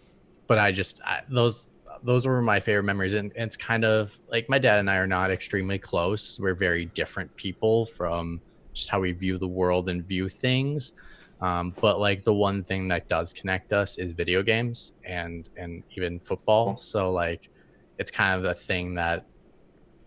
[0.47, 1.69] but I just I, those
[2.03, 4.97] those were my favorite memories, and, and it's kind of like my dad and I
[4.97, 6.38] are not extremely close.
[6.38, 8.41] We're very different people from
[8.73, 10.95] just how we view the world and view things.
[11.41, 15.83] Um, but like the one thing that does connect us is video games and and
[15.95, 16.75] even football.
[16.75, 17.49] So like
[17.97, 19.25] it's kind of the thing that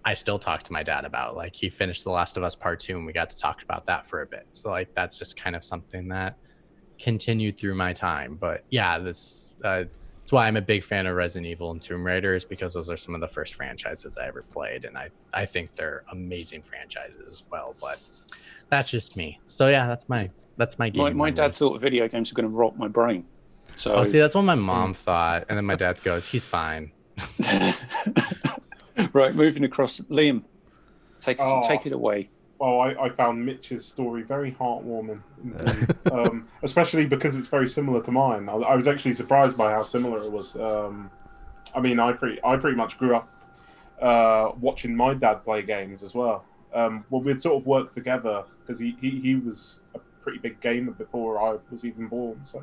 [0.05, 1.37] I still talk to my dad about.
[1.37, 3.87] Like he finished The Last of Us Part Two, and we got to talk about
[3.87, 4.47] that for a bit.
[4.53, 6.37] So like that's just kind of something that
[6.99, 8.37] continued through my time.
[8.41, 9.85] But yeah, this uh,
[10.31, 12.91] that's why I'm a big fan of Resident Evil and Tomb Raider is because those
[12.91, 16.63] are some of the first franchises I ever played, and I I think they're amazing
[16.63, 17.77] franchises as well.
[17.81, 18.01] But
[18.69, 19.39] that's just me.
[19.45, 20.31] So yeah, that's my
[20.61, 21.03] that's my game.
[21.03, 23.25] My, my dad thought video games were going to rot my brain.
[23.77, 26.93] So Oh, see, that's what my mom thought, and then my dad goes, "He's fine."
[29.13, 30.43] right, moving across, Liam,
[31.19, 31.63] take Oh.
[31.67, 32.29] take it away.
[32.59, 35.23] Well, I, I found Mitch's story very heartwarming,
[36.13, 38.51] um, especially because it's very similar to mine.
[38.51, 40.57] I, I was actually surprised by how similar it was.
[40.57, 41.11] Um,
[41.75, 43.29] I mean, I pretty I pretty much grew up
[44.01, 46.45] uh, watching my dad play games as well.
[46.75, 50.61] Um, well, we'd sort of worked together because he, he, he was a pretty big
[50.61, 52.41] gamer before I was even born.
[52.45, 52.63] So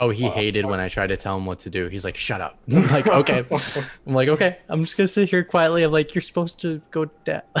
[0.00, 0.30] Oh, he Wow.
[0.30, 1.88] hated when I tried to tell him what to do.
[1.88, 3.44] He's like, "Shut up." I'm like, "Okay."
[4.06, 5.82] I'm like, "Okay." I'm just gonna sit here quietly.
[5.82, 7.42] I'm like, "You're supposed to go down."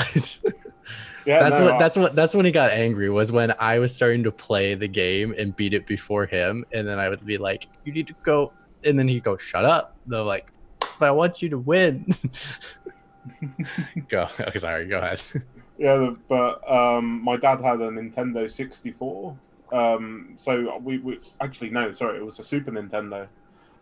[1.26, 3.80] yeah, that's no, what I- that's what that's when he got angry was when I
[3.80, 7.24] was starting to play the game and beat it before him, and then I would
[7.26, 8.52] be like, "You need to go,"
[8.84, 10.46] and then he'd go, "Shut up." They're like,
[11.00, 12.06] "But I want you to win."
[14.08, 14.28] go.
[14.40, 14.86] Okay, sorry.
[14.86, 15.20] Go ahead.
[15.78, 19.36] Yeah, but um, my dad had a Nintendo 64.
[19.72, 23.28] Um, so we, we actually no, sorry, it was a Super Nintendo.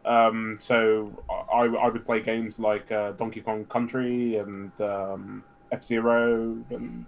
[0.04, 1.10] Um, so
[1.52, 5.42] I, I would play games like uh, Donkey Kong Country and um,
[5.72, 7.06] F Zero and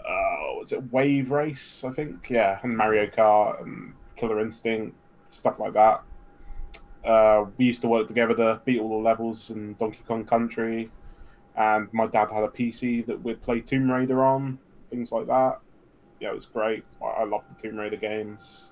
[0.00, 1.84] uh, was it Wave Race?
[1.84, 4.96] I think yeah, and Mario Kart and Killer Instinct
[5.28, 6.02] stuff like that.
[7.04, 10.90] Uh, we used to work together to beat all the levels in Donkey Kong Country
[11.64, 14.58] and my dad had a PC that we'd play Tomb Raider on,
[14.90, 15.58] things like that.
[16.20, 16.84] Yeah, it was great.
[17.02, 18.70] I, I love the Tomb Raider games.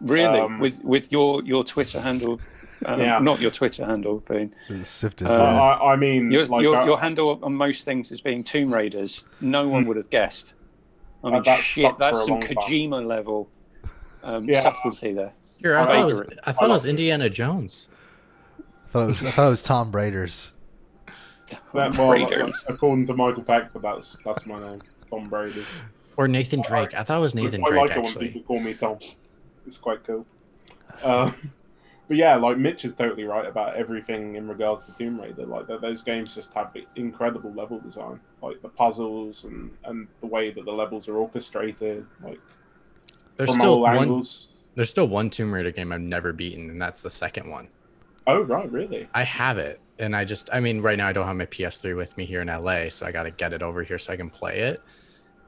[0.00, 2.40] Really, Um, with with your your Twitter handle,
[2.84, 3.20] um, Yeah.
[3.20, 5.28] not your Twitter handle, but It's sifted.
[5.28, 5.72] Uh, through I.
[5.74, 8.74] I, I mean, your, like, your, I- your handle on most things is being Tomb
[8.74, 9.24] Raiders.
[9.40, 9.88] No one Hmm.
[9.88, 10.54] would have guessed.
[11.22, 12.56] I Uh, mean, that's shit, that's some long time.
[12.56, 13.48] Kojima level
[14.24, 14.60] um, Yeah.
[14.62, 15.32] subtlety there.
[15.62, 16.18] Sure, I I thought it was.
[16.18, 16.38] like it.
[16.44, 16.90] I thought it was like it.
[16.90, 17.86] Indiana Jones.
[18.58, 20.50] I thought it was, I thought it was Tom Raiders.
[21.74, 22.64] That, well, Raiders.
[22.68, 24.80] according to Michael Peck, but that's that's my name,
[25.10, 25.62] Tom Brady.
[26.16, 26.94] Or Nathan Drake.
[26.94, 28.28] I thought it was Nathan I Drake like it when actually.
[28.28, 28.98] people call me Tom.
[29.66, 30.24] It's quite cool.
[31.02, 31.50] Um,
[32.06, 35.46] but yeah, like Mitch is totally right about everything in regards to Tomb Raider.
[35.46, 40.26] Like th- those games just have incredible level design, like the puzzles and and the
[40.26, 42.38] way that the levels are orchestrated, like
[43.36, 43.96] There's from still all one.
[43.98, 44.48] angles.
[44.76, 47.68] There's still one Tomb Raider game I've never beaten, and that's the second one.
[48.26, 49.08] Oh right, really?
[49.14, 51.96] I have it, and I just, I mean, right now I don't have my PS3
[51.96, 54.16] with me here in LA, so I got to get it over here so I
[54.16, 54.80] can play it.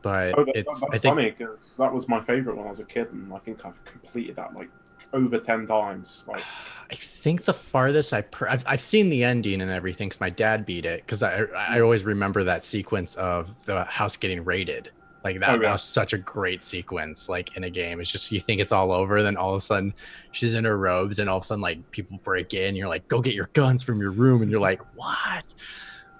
[0.02, 2.70] But Oh, that, it's, that's I think, funny because that was my favorite when I
[2.70, 4.68] was a kid, and I think I've completed that like
[5.12, 6.24] over ten times.
[6.28, 6.42] Like,
[6.90, 10.30] I think the farthest I, pr- I've, I've seen the ending and everything because my
[10.30, 11.00] dad beat it.
[11.00, 14.90] Because I, I always remember that sequence of the house getting raided.
[15.26, 15.72] Like that, Oh, yeah.
[15.72, 17.28] was such a great sequence.
[17.28, 19.60] Like in a game, it's just you think it's all over, then all of a
[19.60, 19.92] sudden
[20.32, 22.76] she's in her robes, and all of a sudden like people break in.
[22.76, 25.52] You're like, go get your guns from your room, and you're like, what?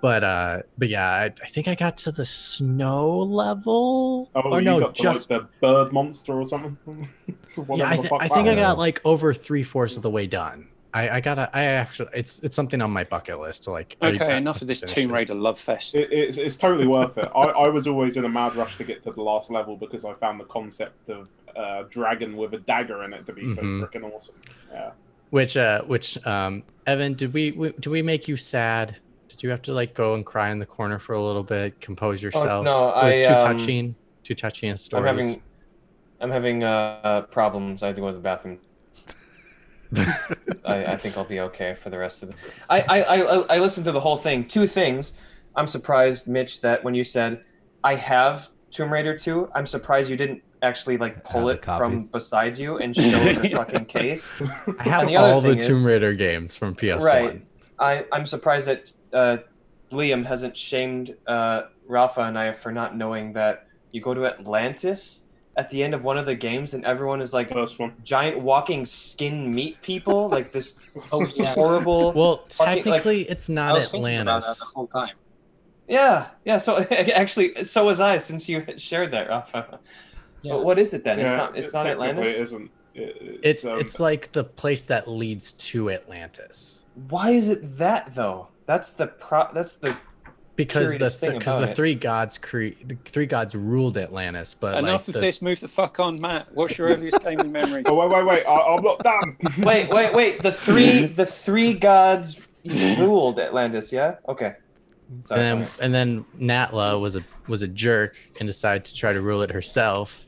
[0.02, 4.30] But uh, but yeah, I, I think I got to the snow level.
[4.34, 7.08] oh, no, just like the bird monster or something.
[7.74, 7.88] Yeah.
[7.88, 10.68] I, th- I think I got like over three fourths of the way done.
[10.96, 11.50] I, I gotta.
[11.52, 13.98] I actually, it's it's something on my bucket list to like.
[14.02, 15.14] Okay, I- enough of this finish Tomb it.
[15.14, 15.94] Raider love fest.
[15.94, 17.28] It, it's, it's totally worth it.
[17.36, 20.06] I, I was always in a mad rush to get to the last level because
[20.06, 23.54] I found the concept of uh, dragon with a dagger in it to be Mhm.
[23.54, 24.36] so freaking awesome.
[24.72, 24.92] Yeah.
[25.28, 28.96] Which uh, which um, Evan, did we, we did we make you sad?
[29.28, 31.78] Did you have to like go and cry in the corner for a little bit,
[31.82, 32.46] compose yourself?
[32.46, 35.06] Oh, no, it was I, too um, touching, too touching a story.
[35.06, 35.42] I'm having,
[36.22, 37.82] I'm having uh, uh, problems.
[37.82, 38.60] I had to go to the bathroom.
[40.64, 42.34] I, I think I'll be okay for the rest of the.
[42.68, 44.46] I, I, I, I listened to the whole thing.
[44.46, 45.12] Two things.
[45.54, 47.42] I'm surprised, Mitch, that when you said
[47.82, 51.78] I have Tomb Raider 2, I'm surprised you didn't actually like pull it copy.
[51.78, 54.40] from beside you and show the fucking case.
[54.78, 57.02] I have the all the is- Tomb Raider games from PS1.
[57.02, 57.46] Right.
[57.78, 59.36] I, I'm surprised that uh,
[59.92, 65.25] Liam hasn't shamed uh, Rafa and I for not knowing that you go to Atlantis
[65.56, 67.94] at the end of one of the games and everyone is like First one.
[68.04, 70.78] giant walking skin meat people, like this
[71.12, 71.54] Oh yeah.
[71.54, 72.12] horrible.
[72.12, 74.58] Well, Fucking, like- technically, it's I not was thinking about that Atlantis.
[74.58, 75.16] the whole time.
[75.88, 76.58] Yeah, yeah.
[76.58, 79.78] So actually, so was I since you shared that, Rafa.
[80.44, 81.18] But what is it then?
[81.20, 81.56] It's not.
[81.56, 82.26] It's it- not Atlantis.
[82.36, 82.70] It isn't.
[82.94, 88.14] It- It's um, it's like the place that leads to Atlantis Why is it that
[88.14, 88.48] though?
[88.66, 89.48] That's the pro.
[89.54, 89.96] That's the.
[90.56, 91.76] Because the Curious thing because about the it.
[91.76, 95.42] three gods cre- the three gods ruled Atlantis, but Enough like of the, this.
[95.42, 96.48] Move the fuck on, Matt.
[96.54, 97.82] What's your earliest gaming memory?
[97.86, 98.46] Oh wait, wait, wait!
[98.46, 99.36] I, I'm not done.
[99.58, 100.42] Wait, wait, wait.
[100.42, 102.40] The three, the three gods
[102.98, 103.92] ruled Atlantis.
[103.92, 104.16] Yeah.
[104.28, 104.54] Okay.
[105.26, 105.84] Sorry, and then okay.
[105.84, 109.50] and then Natla was a was a jerk and decided to try to rule it
[109.50, 110.26] herself.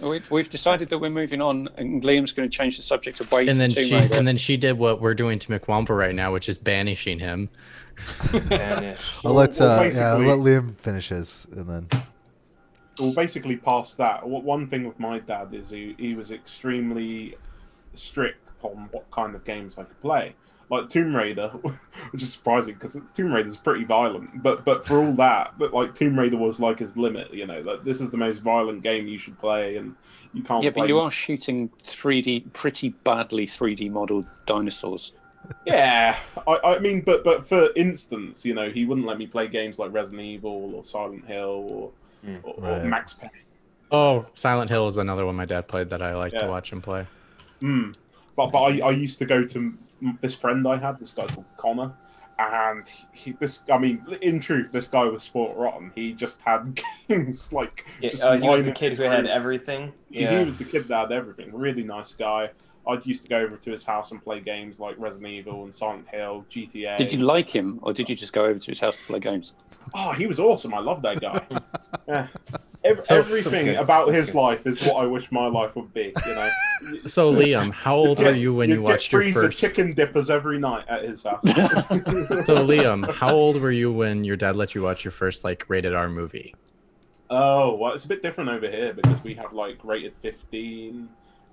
[0.00, 3.32] We, we've decided that we're moving on, and Liam's going to change the subject of
[3.32, 6.32] away And then she and then she did what we're doing to McWomble right now,
[6.32, 7.48] which is banishing him.
[7.96, 9.24] Vanish.
[9.24, 12.02] I'll let Well, uh, yeah, I'll let Liam finish his, and then
[12.98, 17.36] well, basically, past that, what one thing with my dad is he, he was extremely
[17.94, 20.34] strict on what kind of games I could play.
[20.68, 21.48] Like Tomb Raider,
[22.10, 24.42] which is surprising because Tomb Raider is pretty violent.
[24.42, 27.32] But but for all that, but like Tomb Raider was like his limit.
[27.32, 29.94] You know, like this is the most violent game you should play, and
[30.32, 30.64] you can't.
[30.64, 35.12] yeah, play but you are shooting 3D, pretty badly 3D modeled dinosaurs.
[35.66, 36.16] Yeah,
[36.46, 39.78] I, I mean, but but for instance, you know, he wouldn't let me play games
[39.78, 41.90] like Resident Evil or Silent Hill or,
[42.24, 42.36] Hmm.
[42.42, 42.82] or, Right.
[42.82, 43.30] or Max Payne.
[43.90, 46.40] Oh, Silent Hill is another one my dad played that I like Yeah.
[46.42, 47.06] to watch him play.
[47.60, 47.94] Mm.
[48.36, 49.74] But but I, I used to go to
[50.20, 51.92] this friend I had, this guy called Connor,
[52.38, 55.90] and he, this I mean, in truth, this guy was sport rotten.
[55.94, 59.28] He just had games like Yeah, just uh, he was the kid who had through.
[59.30, 59.92] everything.
[60.10, 60.40] He, Yeah.
[60.40, 61.50] he was the kid that had everything.
[61.54, 62.50] Really nice guy.
[62.88, 65.74] I used to go over to his house and play games like Resident Evil and
[65.74, 66.96] Silent Hill, GTA.
[66.96, 69.18] Did you like him, or did you just go over to his house to play
[69.18, 69.54] games?
[69.94, 70.72] Oh, he was awesome.
[70.72, 71.44] I love that guy.
[72.08, 72.28] yeah.
[72.84, 76.12] Ev- So- everything about his life is what I wish my life would be.
[76.26, 76.50] You know.
[77.06, 79.56] So Liam, how old were you when You'd you watched your first?
[79.58, 81.40] chicken dippers every night at his house.
[82.44, 85.64] So Liam, how old were you when your dad let you watch your first like
[85.68, 86.54] rated R movie?
[87.30, 91.08] oh, well, it's a bit different over here because we have like rated 15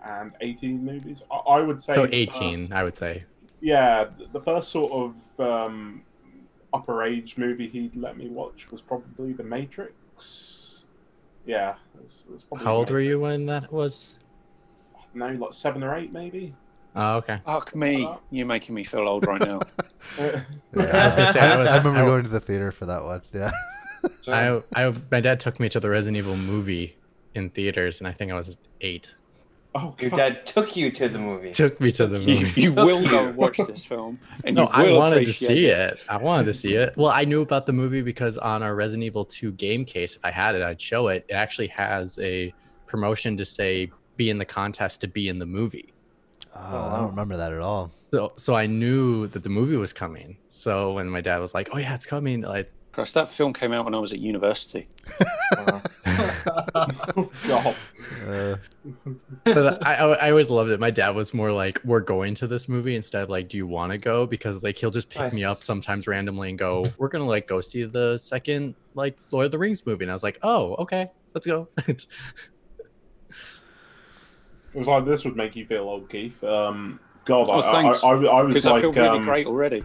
[0.05, 1.21] and 18 movies.
[1.31, 3.23] I, I would say So 18, first- I would say.
[3.61, 6.01] yeah, the first sort of um,
[6.73, 10.83] upper age movie he'd let me watch was probably The Matrix.
[11.45, 14.15] Yeah, it's, it's probably How old were you when that was?
[15.13, 16.55] No, like seven or eight, maybe.
[16.95, 17.39] Oh, okay.
[17.45, 18.07] Fuck me.
[18.31, 19.59] You're making me feel old right now.
[20.19, 20.39] Uh,
[20.75, 23.03] yeah, I was gonna say, I was- remember I- going to the theater for that
[23.03, 23.21] one.
[23.33, 23.51] Yeah,
[24.27, 26.97] I, I, my dad took me to the Resident Evil movie
[27.35, 29.15] in theaters, and I think I was eight.
[29.75, 31.51] Oh, Your dad took you to the movie.
[31.51, 32.53] Took me to the movie.
[32.61, 35.99] you will Took go watch this film, and No, I wanted to see it.
[36.09, 36.95] I wanted to see it.
[36.97, 40.25] Well, I knew about the movie because on our Resident Evil 2 game case, if
[40.25, 41.25] I had it, I'd show it.
[41.29, 42.53] It actually has a
[42.87, 45.93] promotion to say be in the contest to be in the movie.
[46.55, 46.59] oh,
[46.93, 47.91] I don't remember that at all.
[48.13, 50.37] So, so I knew that the movie was coming.
[50.47, 53.73] So when my dad was like, "Oh yeah, it's coming," like, Christ, that film came
[53.73, 54.87] out when I was at university.
[55.57, 55.81] Wow.
[56.45, 57.75] Oh, God.
[58.27, 58.55] Uh,
[59.45, 60.79] but I, I I always loved it.
[60.79, 63.67] My dad was more like, "We're going to this movie," instead of like, "Do you
[63.67, 67.07] want to go?" Because like he'll just pick me up sometimes randomly and go, "We're
[67.09, 70.23] gonna like go see the second like Lord of the Rings movie," and I was
[70.23, 71.67] like, "Oh, okay, let's go."
[74.73, 76.43] It was like this would make you feel old, Keith.
[76.43, 78.03] Um, God, Oh, I, thanks.
[78.03, 79.83] I, I, I was Because I like, feel really um, great already.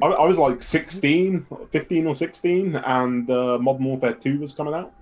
[0.00, 4.74] I, I was like 16, 15 or 16, and uh, Modern Warfare 2 was coming
[4.74, 4.92] out.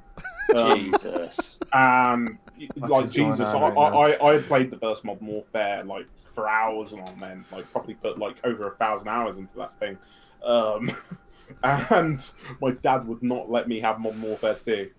[0.54, 1.58] Um, Jesus.
[1.72, 2.38] and
[2.76, 6.48] What like Jesus, I, right I, I, I played the first Modern Warfare like for
[6.48, 9.98] hours and on end, like probably put like over a thousand hours into that thing.
[10.42, 10.90] Um,
[11.62, 12.20] and
[12.60, 14.90] my dad would not let me have Modern Warfare 2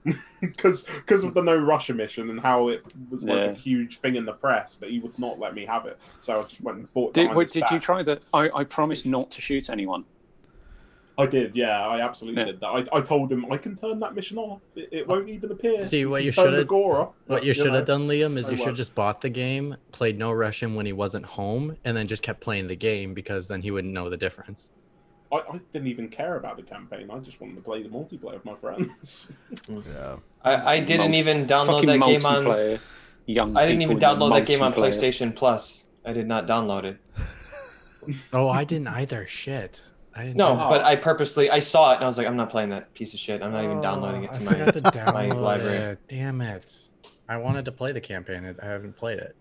[0.41, 3.51] because because of the no Russian mission and how it was like Yeah.
[3.51, 5.99] a huge thing in the press, but he would not let me have it.
[6.21, 7.09] So I just went and bought.
[7.09, 8.19] it Did, wait, did you try the?
[8.33, 10.05] I, I promised not to shoot anyone.
[11.19, 12.45] I did, yeah, I absolutely Yeah.
[12.47, 12.67] did that.
[12.67, 14.61] I, I told him I can turn that mission off.
[14.75, 15.79] It, it won't even appear.
[15.79, 18.47] See, what can you should've- gore off, What but, you should have done, Liam, is
[18.47, 21.75] I you should have just bought the game, played no Russian when he wasn't home,
[21.83, 24.71] and then just kept playing the game because then he wouldn't know the difference.
[25.31, 27.09] I, I didn't even care about the campaign.
[27.11, 29.31] I just wanted to play the multiplayer with my friends.
[29.69, 30.15] yeah.
[30.43, 32.45] I, I didn't Multi- even download that game on.
[32.45, 32.79] multiplayer.
[33.25, 34.73] Young I didn't even download that game on.
[34.73, 35.85] PlayStation Plus.
[36.05, 36.97] I I did not download it.
[38.33, 39.27] Oh, I didn't either.
[39.27, 39.81] Shit.
[40.19, 40.69] I didn't No, do that.
[40.69, 43.13] but I purposely I saw it and I was like, I'm not playing that piece
[43.13, 43.41] of shit.
[43.41, 44.71] I'm not even downloading it Oh, to I my.
[44.71, 45.77] to download library.
[45.77, 45.99] it.
[46.09, 46.89] Damn it.
[47.29, 48.55] I wanted to play the campaign.
[48.61, 49.35] I haven't played it.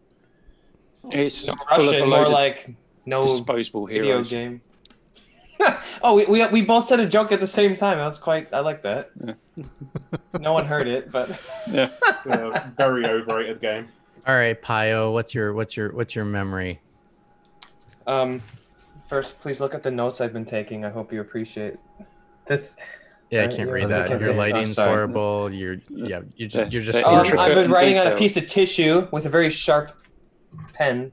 [1.10, 2.70] It's No full of a Russian, more like
[3.06, 4.30] no disposable video heroes.
[4.30, 4.60] game.
[6.02, 7.98] oh, we, we we both said a joke at the same time.
[7.98, 8.52] That was quite.
[8.54, 9.10] I like that.
[10.38, 11.28] no one heard it, but
[11.68, 11.88] Yeah.
[12.04, 13.88] It's a very overrated game.
[14.26, 16.80] All right, Pio, what's your what's your what's your memory?
[18.06, 18.40] um,
[19.08, 20.84] first, please look at the notes I've been taking.
[20.84, 21.74] I hope you appreciate
[22.46, 22.76] this.
[23.30, 24.10] Yeah, I Uh, can't yeah, read I that.
[24.10, 24.28] Your see.
[24.28, 25.52] Oh, lighting's horrible.
[25.52, 28.46] You're yeah, you The- just you're just Um, I've been writing on a piece of
[28.46, 29.92] tissue with a very sharp
[30.72, 31.12] pen.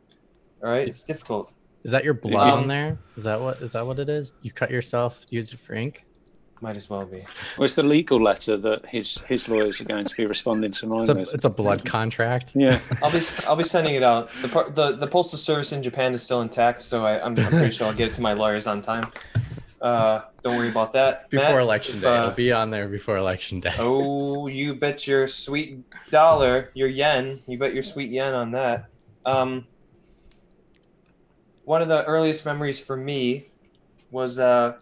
[0.64, 1.52] All right, it's difficult.
[1.84, 2.98] Is that your blood Um, on there?
[3.18, 4.34] Is that what is that what it is?
[4.44, 6.05] You cut yourself, use it for ink?
[6.66, 7.24] Might as well be.
[7.60, 10.88] Well, it's the legal letter that his his lawyers are going to be responding to
[10.88, 12.54] mine It's a it's a blood contract.
[12.56, 12.80] Yeah.
[13.04, 14.32] I'll be I'll be sending it out.
[14.42, 17.70] The the the postal service in Japan is still intact, so I, I'm, I'm pretty
[17.70, 19.12] sure I'll get it to my lawyers on time.
[19.80, 21.30] Uh, don't worry about that.
[21.30, 22.08] Before Matt, election if, day.
[22.08, 23.76] uh, It'll be on there before election day.
[23.78, 27.42] Oh, you bet your sweet dollar, your yen.
[27.46, 28.86] You bet your sweet yen on that.
[29.24, 29.68] Um,
[31.64, 33.50] one of the earliest memories for me
[34.10, 34.80] was uh,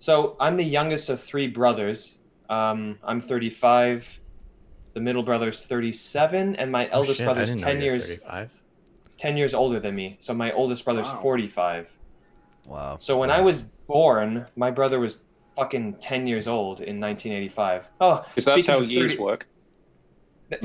[0.00, 2.18] so I'm the youngest of three brothers.
[2.48, 4.18] Um, I'm 35.
[4.94, 7.80] The middle brother's 37, and my Oh, eldest shit, I brother's didn't know 10 you
[7.82, 8.50] were years 35.
[9.18, 10.16] 10 years older than me.
[10.18, 11.20] So my oldest brother's Wow.
[11.22, 11.96] 45.
[12.66, 12.96] Wow.
[13.00, 15.24] So when I was born, my brother was
[15.54, 17.90] fucking 10 years old in 1985.
[18.00, 19.46] Oh, Because that's speaking how of years 30 work.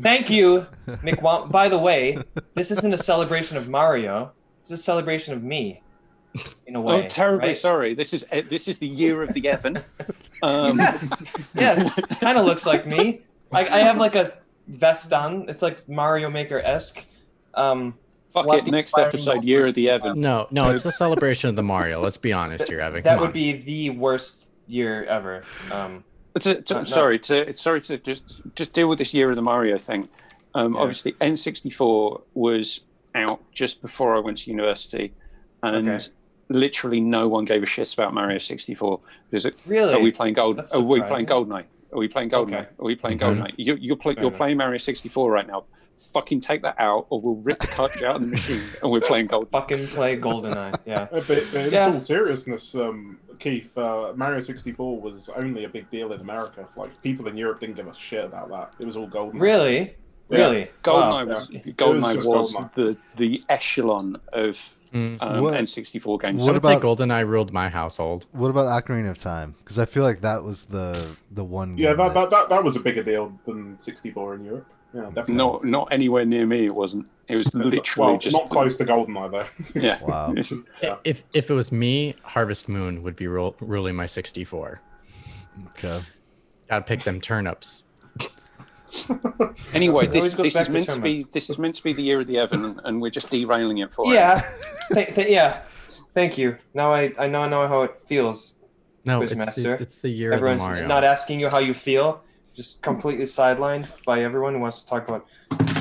[0.00, 1.50] Thank you, Mick.
[1.50, 2.18] By the way,
[2.54, 4.32] this isn't a celebration of Mario.
[4.62, 5.82] It's a celebration of me,
[6.66, 7.04] in a way.
[7.04, 7.56] Oh, terribly right?
[7.56, 7.94] sorry.
[7.94, 9.82] This is eh, this is the year of the Evan.
[10.42, 11.24] Um, Yes,
[11.54, 11.94] yes.
[12.20, 13.22] Kind of looks like me.
[13.52, 14.34] I, I have like a
[14.68, 15.48] vest on.
[15.48, 17.04] It's like Mario Maker esque.
[17.54, 17.94] Um,
[18.32, 18.66] Fuck it.
[18.66, 20.20] Next episode, year of the offers Evan.
[20.20, 22.00] No, no, it's a celebration of the Mario.
[22.00, 23.02] Let's be honest here, Evan.
[23.02, 23.32] that would on.
[23.32, 25.42] be the worst year ever.
[25.70, 26.02] Um,
[26.40, 26.84] To, to, Uh, no.
[26.84, 30.08] Sorry, to, sorry to just just deal with this year of the Mario thing.
[30.52, 30.80] Um, Yeah.
[30.80, 32.80] Obviously, N64 was
[33.14, 35.14] out just before I went to university,
[35.62, 36.04] and Okay.
[36.48, 39.00] Literally no one gave a shit about Mario 64.
[39.30, 39.94] Because it, really?
[39.94, 40.58] are we playing Gold?
[40.58, 41.46] That's Are we playing surprising.
[41.48, 41.64] GoldenEye?
[41.92, 42.40] Are we playing GoldenEye?
[42.60, 42.68] Okay.
[42.78, 43.38] Are we playing Mhm.
[43.38, 43.54] GoldenEye?
[43.56, 45.64] You, you're play, you're playing Mario 64 right now.
[46.12, 49.00] Fucking take that out, or we'll rip the cartridge out of the machine, and we're
[49.00, 49.48] playing Gold.
[49.50, 50.74] Fucking play GoldenEye.
[50.84, 51.02] Yeah.
[51.02, 51.92] Uh, but, but in Yeah.
[51.94, 56.66] all seriousness, um, Keith, uh, Mario 64 was only a big deal in America.
[56.76, 58.72] Like people in Europe didn't give a shit about that.
[58.80, 59.38] It was all golden.
[59.38, 59.94] Really?
[60.30, 60.38] Yeah.
[60.38, 60.70] Really?
[60.82, 61.34] GoldenEye Wow.
[61.34, 61.60] was Yeah.
[61.60, 62.74] GoldenEye just was GoldenEye.
[62.74, 64.58] the the echelon of
[64.94, 65.18] Mm.
[65.20, 66.42] um, What- N64 games.
[66.42, 68.26] I What would say about- GoldenEye ruled my household.
[68.32, 69.54] What about Ocarina of Time?
[69.58, 71.76] Because I feel like that was the the one.
[71.76, 74.66] Yeah, game that, that, that, that was a bigger deal than 64 in Europe.
[74.94, 75.34] Yeah, definitely.
[75.34, 76.66] Not not anywhere near me.
[76.66, 77.06] It wasn't.
[77.26, 79.80] It was literally well, just not close to GoldenEye though.
[79.80, 79.98] Yeah.
[80.04, 80.34] Wow.
[80.82, 80.96] Yeah.
[81.04, 84.80] If if it was me, Harvest Moon would be rule, ruling my 64.
[85.68, 86.00] Okay.
[86.68, 87.82] Gotta pick them turnips.
[89.72, 92.26] Anyway, this, this is meant to be this is meant to be the year of
[92.26, 94.14] the Evan, and, and we're just derailing it for it.
[94.14, 94.42] Yeah.
[94.92, 95.62] th- th- yeah.
[96.14, 96.56] Thank you.
[96.74, 98.56] Now I, I now know how it feels.
[99.04, 99.80] No, it's the, Quizmaster.
[99.80, 100.86] it's the year Everyone's of the Mario.
[100.86, 102.22] not asking you how you feel.
[102.54, 105.26] Just completely sidelined by everyone who wants to talk about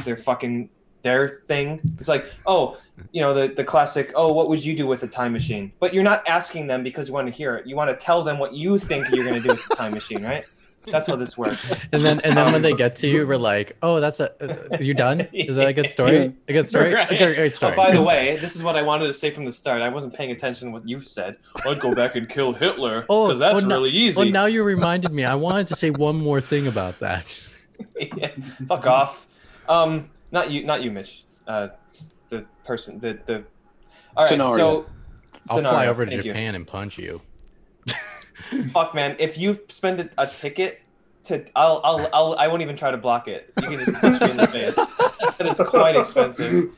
[0.06, 0.70] their fucking
[1.04, 1.80] their thing.
[2.00, 2.78] It's like, oh,
[3.12, 5.72] you know, the, the classic, oh, what would you do with a time machine?
[5.80, 7.68] But you're not asking them because you want to hear it.
[7.68, 9.94] You want to tell them what you think you're going to do with the time
[9.94, 10.46] machine, right?
[10.88, 11.72] That's how this works.
[11.94, 14.32] and then and then when Um, they get to you, we're like, oh, that's a.
[14.74, 15.22] uh, You done?
[15.32, 16.34] Is that a good story?
[16.48, 16.94] A good story?
[16.94, 17.10] Right.
[17.12, 17.76] A good, great Oh, story.
[17.78, 19.82] by the way, this is what I wanted to say from the start.
[19.82, 21.38] I wasn't paying attention to what you said.
[21.66, 24.18] I'd go back and kill Hitler because Oh, that's well, no- really easy.
[24.18, 25.24] Well, now you reminded me.
[25.26, 27.52] I wanted to say one more thing about that.
[28.00, 28.30] Yeah,
[28.68, 29.28] Fuck off.
[29.70, 31.24] Um, not you, not you, Mitch.
[31.48, 31.70] Uh,
[32.30, 33.36] the person, the the.
[34.16, 34.58] All right, Scenario.
[34.58, 34.86] so
[35.50, 36.32] I'll fly over to thank you.
[36.34, 37.22] Japan and punch you.
[38.72, 39.16] Fuck, man.
[39.20, 40.82] If you spend a, a ticket
[41.26, 43.52] to, I'll, I'll, I'll, I won't even try to block it.
[43.62, 44.76] You can just punch me in the face.
[45.38, 46.72] That is quite expensive.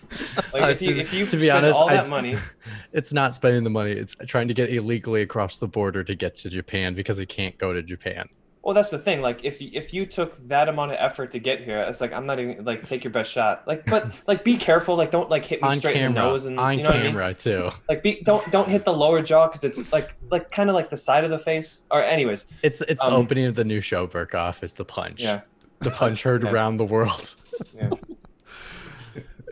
[0.54, 2.38] Like Uh, if you, to- if you to be honest, all I- that money,
[2.94, 3.92] It's not spending the money.
[3.92, 7.58] It's trying to get illegally across the border to get to Japan because it can't
[7.58, 8.30] go to Japan.
[8.66, 9.22] Well, that's the thing.
[9.22, 12.12] Like if you- if you took that amount of effort to get here, it's like
[12.12, 13.66] I'm not even like take your best shot.
[13.68, 14.96] Like, but like be careful.
[14.96, 16.98] Like don't like hit me On straight in the nose and on you know what
[16.98, 17.12] I mean?
[17.12, 17.70] camera too.
[17.88, 20.90] Like be don't don't hit the lower jaw because it's like like kind of like
[20.90, 21.86] the side of the face.
[21.92, 24.64] Or anyways, It's it's Um, the opening of the new show, Burkoff.
[24.64, 25.22] It's the punch.
[25.22, 25.42] yeah.
[25.80, 26.52] The punch heard Okay.
[26.52, 27.36] around the world.
[27.76, 27.92] yeah.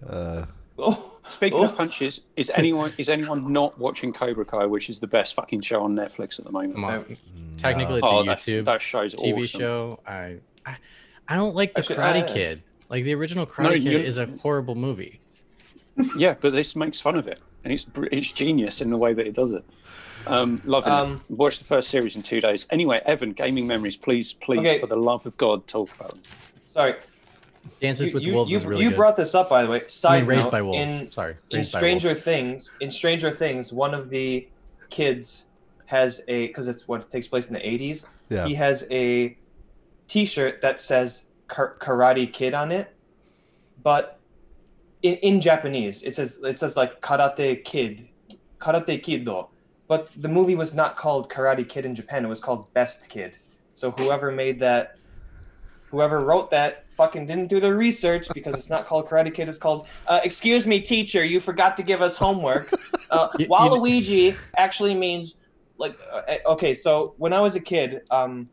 [0.09, 0.45] Uh,
[0.79, 1.65] Oh, Speaking Oh.
[1.65, 5.61] of punches, is anyone is anyone not watching Cobra Kai, which is the best fucking
[5.61, 6.77] show on Netflix at the moment?
[6.79, 7.05] No.
[7.57, 9.59] Technically, it's oh, a that, YouTube that show's TV awesome.
[9.59, 9.99] show.
[10.07, 10.77] I, I
[11.27, 12.63] I don't like the Actually, Karate I- Kid.
[12.89, 15.19] Like the original No, Karate Kid you- is a horrible movie.
[16.17, 19.25] Yeah, but this makes fun of it, and it's it's genius in the way that
[19.27, 19.63] it does it.
[20.25, 21.35] Um, loving Um, it.
[21.35, 22.65] Watched the first series in two days.
[22.69, 24.79] Anyway, Evan, gaming memories, please, please, Okay.
[24.79, 26.21] for the love of God, talk about them.
[26.73, 26.95] Sorry,
[27.81, 28.95] Dances you, with you, Wolves you, is really you good.
[28.95, 29.83] brought this up by the way.
[29.83, 30.91] I Side mean, Raised note, by Wolves.
[30.91, 32.23] in Sorry, in Stranger Wolves.
[32.23, 34.47] Things, in Stranger Things, one of the
[34.89, 35.47] kids
[35.85, 38.05] has a because it's what takes place in the 80s.
[38.29, 38.45] Yeah.
[38.45, 39.37] He has a
[40.07, 42.93] T-shirt that says Kar- Karate Kid on it,
[43.81, 44.19] but
[45.01, 48.07] in, in Japanese it says it says like Karate Kid,
[48.59, 49.49] Karate Kiddo.
[49.87, 52.23] But the movie was not called Karate Kid in Japan.
[52.25, 53.37] It was called Best Kid.
[53.73, 54.97] So whoever made that,
[55.91, 59.49] whoever wrote that, fucking didn't do their research because it's not called Karate Kid.
[59.49, 59.87] It's called.
[60.07, 62.71] Uh, Excuse me, teacher, you forgot to give us homework.
[63.09, 65.37] Uh, You- you- Waluigi actually means
[65.77, 66.21] like uh,
[66.53, 66.73] okay.
[66.73, 68.49] So when I was a kid, um,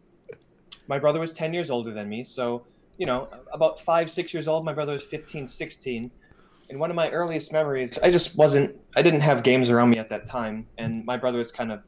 [0.88, 2.24] my brother was 10 years older than me.
[2.24, 2.66] So
[2.99, 4.62] you know, about five, six years old.
[4.64, 6.11] My brother was 15, 16.
[6.68, 9.97] And one of my earliest memories, I just wasn't, I didn't have games around me
[9.99, 10.66] at that time.
[10.76, 11.80] And my brother was kind of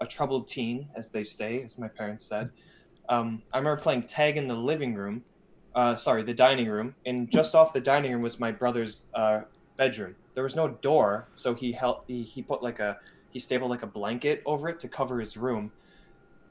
[0.00, 2.50] a troubled teen, as they say, as my parents said.
[3.08, 5.22] Um, I remember playing tag in the living room,
[5.76, 6.94] uh, sorry, the dining room.
[7.04, 9.42] And just off the dining room was my brother's uh,
[9.76, 10.16] bedroom.
[10.34, 11.28] There was no door.
[11.36, 12.98] So he helped, he, he put like a,
[13.30, 15.70] he stapled like a blanket over it to cover his room.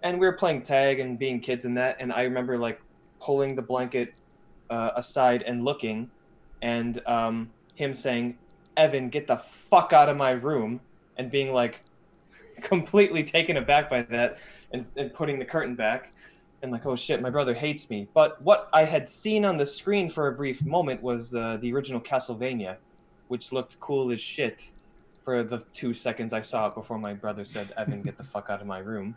[0.04, 1.98] And we were playing tag and being kids in that.
[2.00, 2.80] And I remember like
[3.20, 4.14] pulling the blanket
[4.70, 6.10] uh, aside and looking,
[6.62, 8.38] and um, him saying,
[8.78, 10.80] "Evan, get the fuck out of my room,"
[11.18, 11.84] and being like
[12.62, 14.38] completely taken aback by that,
[14.72, 16.12] and, and putting the curtain back,
[16.66, 19.66] and like, "Oh shit, my brother hates me." But what I had seen on the
[19.66, 22.78] screen for a brief moment was uh, the original Castlevania,
[23.30, 24.72] which looked cool as shit.
[25.24, 28.50] For the two seconds I saw it before my brother said, "Evan, get the fuck
[28.50, 29.16] out of my room."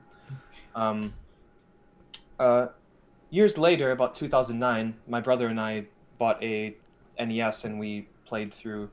[0.74, 1.12] Um,
[2.38, 2.68] uh,
[3.30, 5.86] years later, about 2009, my brother and I
[6.18, 6.76] bought a
[7.18, 8.90] NES and we played through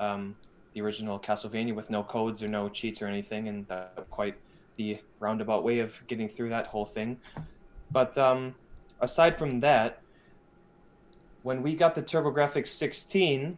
[0.00, 0.34] um,
[0.74, 4.36] the original Castlevania with no codes or no cheats or anything, and was quite
[4.76, 7.18] the roundabout way of getting through that whole thing.
[7.90, 8.54] But um,
[9.00, 10.00] aside from that,
[11.42, 13.56] when we got the TurboGrafx 16,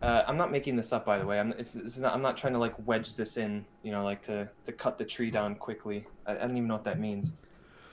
[0.00, 1.38] uh, I'm not making this up, by the way.
[1.38, 4.22] I'm, it's, it's not, I'm not trying to like wedge this in, you know, like
[4.22, 6.06] to, to cut the tree down quickly.
[6.26, 7.34] I, I don't even know what that means.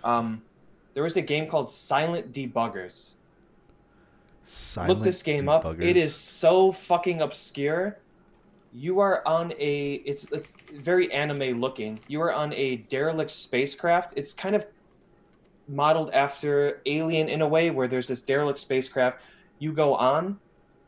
[0.04, 0.42] Um,
[0.94, 3.14] there was a game called Silent Debuggers.
[4.44, 5.66] Silent Look this game up.
[5.82, 7.98] It is so fucking obscure.
[8.72, 12.00] You are on a it's it's very anime looking.
[12.08, 14.14] You are on a derelict spacecraft.
[14.16, 14.68] It's kind of
[15.68, 19.22] modeled after Alien in a way where there's this derelict spacecraft.
[19.60, 20.40] You go on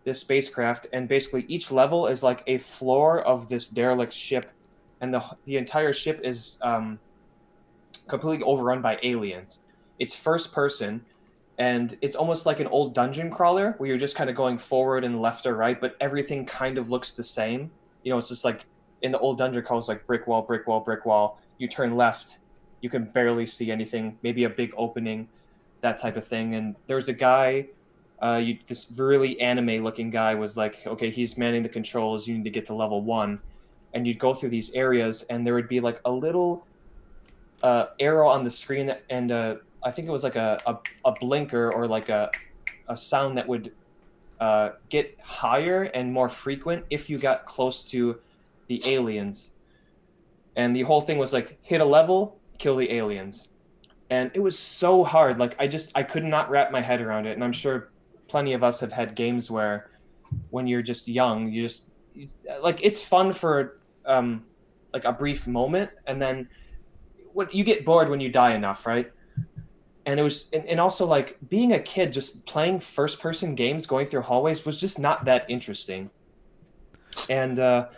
[0.04, 4.52] this spacecraft and basically each level is like a floor of this derelict ship
[5.02, 6.98] and the the entire ship is um
[8.08, 9.60] completely overrun by aliens.
[10.00, 11.02] It's first person
[11.58, 15.04] and it's almost like an old dungeon crawler where you're just kind of going forward
[15.04, 17.72] and left or right, but everything kind of looks the same.
[18.04, 18.66] You know, it's just like
[19.02, 21.42] in the old dungeon crawls, like brick wall, brick wall, brick wall.
[21.58, 22.40] You turn left,
[22.88, 24.18] you can barely see anything.
[24.24, 25.28] Maybe a big opening,
[25.82, 26.56] that type of thing.
[26.56, 27.68] And there's a guy,
[28.22, 32.28] uh, you this really anime-looking guy was like, okay, he's manning the controls.
[32.28, 33.40] You need to get to level one,
[33.94, 36.66] and you'd go through these areas, and there would be like a little
[37.62, 41.12] uh, arrow on the screen and uh, I think it was like a, a, a
[41.12, 42.32] blinker or like a,
[42.88, 43.72] a sound that would
[44.40, 48.20] uh, get higher and more frequent if you got close to
[48.68, 49.52] the aliens.
[50.56, 53.48] And the whole thing was like hit a level, kill the aliens.
[54.10, 55.40] And it was so hard.
[55.40, 57.34] Like I just I could not wrap my head around it.
[57.34, 57.92] And I'm sure
[58.28, 59.92] plenty of us have had games where
[60.50, 61.92] when you're just young, you just
[62.62, 64.44] like it's fun for um
[64.94, 66.48] like a brief moment and then
[67.38, 69.12] what you get bored when you die enough, right?
[70.08, 73.86] And it was, and, and also like being a kid, just playing first person games,
[73.86, 76.10] going through hallways was just not that interesting.
[77.30, 77.90] And uh,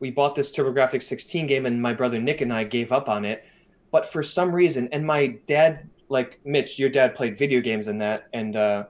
[0.00, 3.26] we bought this TurboGrafx 16 game, and my brother Nick and I gave up on
[3.26, 3.44] it.
[3.90, 7.98] But for some reason, and my dad, like Mitch, your dad played video games in
[7.98, 8.84] that, and uh,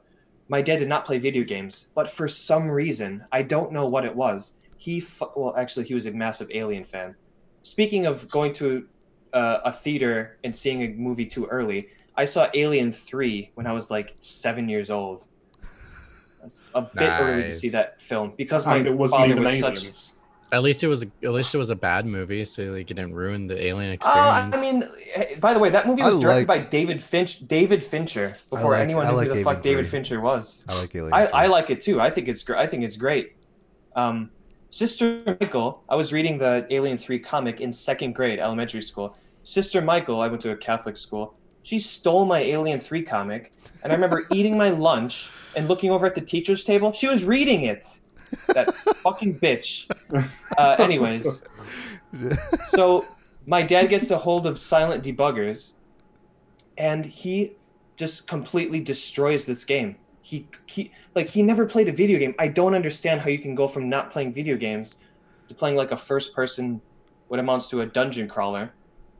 [0.48, 1.86] my dad did not play video games.
[1.94, 4.54] But for some reason, I don't know what it was.
[4.76, 7.14] He, fu- well, actually, he was a massive Alien fan.
[7.62, 8.86] Speaking of going to
[9.32, 11.88] uh, a theater and seeing a movie too early.
[12.16, 15.26] I saw Alien 3 when I was like seven years old.
[16.40, 19.44] That's a bit early to see that film because my And it wasn't father even
[19.44, 19.82] was aliens.
[19.82, 20.15] such.
[20.52, 23.14] At least it was at least it was a bad movie, so like it didn't
[23.14, 24.56] ruin the alien Uh, experience.
[24.56, 27.46] I mean, by the way, that movie I was directed like- by David Finch.
[27.48, 28.36] David Fincher.
[28.50, 30.64] Before like- anyone knew like who the Alien fuck David Fincher was.
[30.68, 31.12] I like Alien.
[31.12, 31.26] I.
[31.26, 32.00] I like it too.
[32.00, 32.58] I think it's great.
[32.60, 33.32] I think it's great.
[33.96, 34.30] Um,
[34.70, 39.16] Sister Michael, I was reading the Alien 3 comic in second grade, elementary school.
[39.42, 41.34] Sister Michael, I went to a Catholic school.
[41.62, 46.04] She stole my Alien 3 comic, and I remember eating my lunch and looking over
[46.06, 46.92] at the teacher's table.
[46.92, 48.00] She was reading it.
[48.48, 49.90] That fucking bitch.
[50.56, 51.40] Uh, anyways,
[52.68, 53.04] so
[53.44, 55.72] my dad gets a hold of silent debuggers
[56.78, 57.56] and he
[57.96, 62.48] just completely destroys this game he he like he never played a video game i
[62.48, 64.96] don't understand how you can go from not playing video games
[65.48, 66.80] to playing like a first person
[67.28, 68.72] what amounts to a dungeon crawler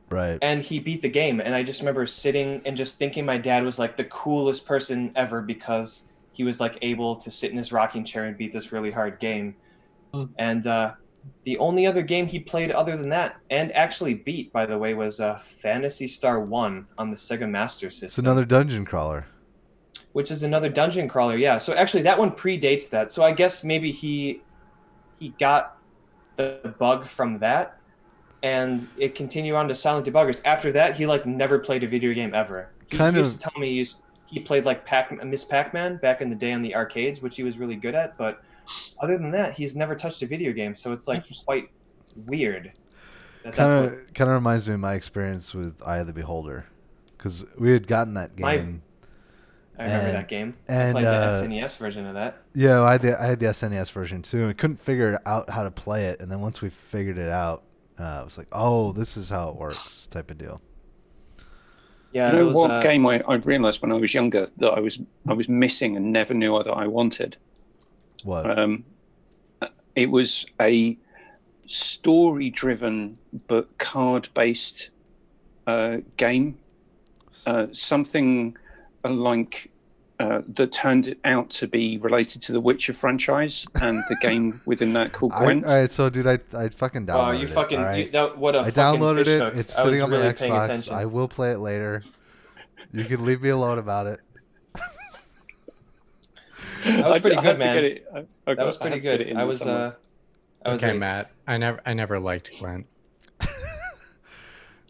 [0.09, 0.39] Right.
[0.41, 3.63] and he beat the game and i just remember sitting and just thinking my dad
[3.63, 7.71] was like the coolest person ever because he was like able to sit in his
[7.71, 9.55] rocking chair and beat this really hard game
[10.37, 10.93] and uh
[11.43, 14.93] the only other game he played other than that and actually beat by the way
[14.93, 19.25] was uh Phantasy Star 1 on the sega master system It's another dungeon crawler.
[20.13, 21.35] which is another dungeon crawler.
[21.37, 21.57] Yeah.
[21.57, 23.11] So actually, that one predates that.
[23.11, 24.41] So I guess maybe he
[25.19, 25.77] he got
[26.37, 27.77] the bug from that,
[28.41, 30.39] and it continued on to Silent Debuggers.
[30.45, 32.71] After that, he like never played a video game ever.
[32.89, 35.73] He Kind used of- to tell me he, used, he played like Pac Miss Pac
[35.73, 38.17] Man back in the day on the arcades, which he was really good at.
[38.17, 38.41] But
[39.01, 40.75] other than that, he's never touched a video game.
[40.75, 41.69] So it's like quite
[42.25, 42.73] weird.
[43.43, 46.65] that Kind of kind of reminds me of my experience with Eye of the Beholder,
[47.17, 48.81] because we had gotten that My- game.
[49.79, 50.55] I remember and- that game.
[50.67, 52.41] and, I played uh, the SNES version of that.
[52.55, 54.45] Yeah, I had the I had the SNES version too.
[54.45, 57.61] and couldn't figure out how to play it, and then once we figured it out,
[57.99, 60.59] uh, I was like, "Oh, this is how it works," type of deal.
[62.17, 62.31] Yeah.
[62.31, 64.79] you know was, what uh, game I, I realised when I was younger that I
[64.79, 67.37] was I was missing and never knew that I wanted.
[68.23, 68.57] What?
[68.57, 68.85] Um,
[69.95, 70.97] it was a
[71.67, 74.89] story-driven but card-based
[75.67, 76.57] uh, game.
[77.45, 78.57] Uh, something
[79.03, 79.69] like
[80.19, 84.93] uh, that turned out to be related to the Witcher franchise and the game within
[84.93, 85.65] that called I, all Gwent.
[85.65, 87.49] right, so dude, I I fucking downloaded Wow, you it.
[87.49, 89.39] fucking all you, that, what a I fucking I downloaded it.
[89.41, 89.55] hook.
[89.55, 90.63] It's sitting on my really paying Xbox.
[90.65, 90.93] attention.
[90.95, 92.01] I will play it later.
[92.93, 94.19] You can leave me alone about it.
[96.85, 97.77] That was pretty I good, had man.
[97.83, 99.37] it- I- I that was pretty had to get it good.
[99.37, 99.93] I was uh,
[100.65, 101.31] I was okay, very- Matt.
[101.45, 102.85] I never I never liked Gwent.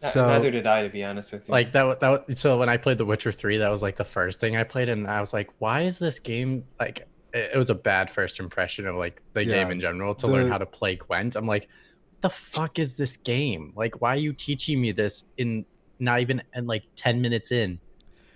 [0.03, 1.51] N- So- neither did I, to be honest with you.
[1.51, 1.99] Like that.
[1.99, 4.55] That was, so when I played The Witcher Three, that was like the first thing
[4.57, 7.75] I played, and I was like, "Why is this game like?" It, it was a
[7.75, 10.95] bad first impression of like the Yeah, game in general to learn how to play
[10.95, 11.35] Gwent.
[11.35, 13.73] I'm like, "What the fuck is this game?
[13.75, 15.65] Like, why are you teaching me this in
[15.99, 17.79] not even and like ten minutes in?"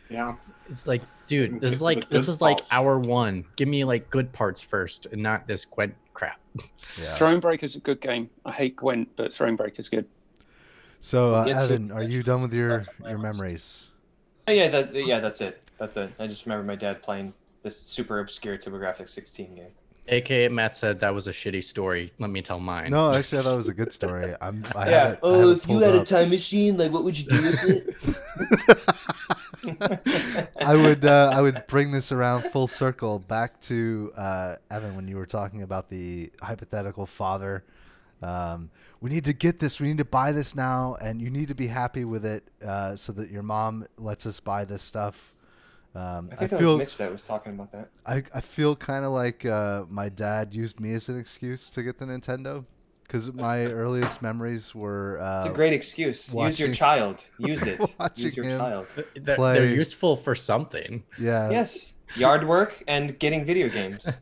[0.10, 0.36] Yeah.
[0.70, 2.70] It's like, dude, this to is like this good is like parts.
[2.72, 3.46] hour one.
[3.56, 6.40] Give me like good parts first, and not this Gwent crap.
[7.00, 7.16] Yeah.
[7.18, 8.30] Thronebreaker's a good game.
[8.46, 10.06] I hate Gwent, but Thronebreaker's good.
[11.02, 13.40] So, uh, Evan, are you done with your That's on my your list.
[13.40, 13.88] memories?
[14.48, 15.64] Oh, yeah, that yeah, that's it.
[15.80, 16.12] That's it.
[16.20, 17.34] I just remember my dad playing
[17.64, 19.66] this super obscure TurboGrafx 16 game.
[20.08, 22.14] AKA Matt said that was a shitty story.
[22.20, 22.92] Let me tell mine.
[22.92, 24.36] No, actually, I thought it was a good story.
[24.42, 24.64] I'm.
[24.76, 25.00] I yeah.
[25.00, 27.18] have it, I oh, have if you pulled had a time machine, like what would
[27.18, 27.96] you do with it?
[30.62, 35.08] I would uh, I would bring this around full circle back to uh, Evan when
[35.08, 37.64] you were talking about the hypothetical father.
[38.22, 38.70] Um,
[39.00, 39.80] we need to get this.
[39.80, 42.96] We need to buy this now, and you need to be happy with it uh,
[42.96, 45.34] so that your mom lets us buy this stuff.
[45.94, 47.90] Um, I I, think that feel was Mitch that was talking about that.
[48.06, 51.84] I, I feel kind of like uh, my dad used me as an excuse to
[51.84, 52.66] get the Nintendo
[53.04, 56.34] because my earliest memories were uh, It's a great excuse.
[56.34, 57.26] Use your child.
[57.40, 57.82] Use it.
[58.16, 58.88] Use your child.
[59.16, 61.04] They're, they're useful for something.
[61.20, 61.94] yeah Yes.
[62.18, 64.06] Yard work and getting video games.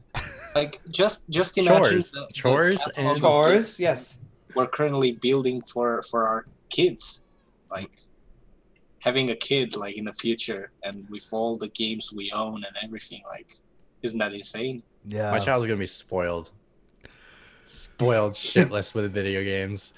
[0.56, 2.12] Like just just imagine Chores.
[2.12, 4.18] the, the Chores catalog and- Chores, yes.
[4.56, 7.22] we're currently building for for our kids,
[7.70, 7.92] like
[9.00, 12.76] having a kid like in the future, and with all the games we own and
[12.82, 13.22] everything.
[13.28, 13.58] Like,
[14.02, 14.82] isn't that insane?
[15.06, 16.50] yeah My child's gonna be spoiled.
[17.70, 19.94] Spoiled shitless with video games.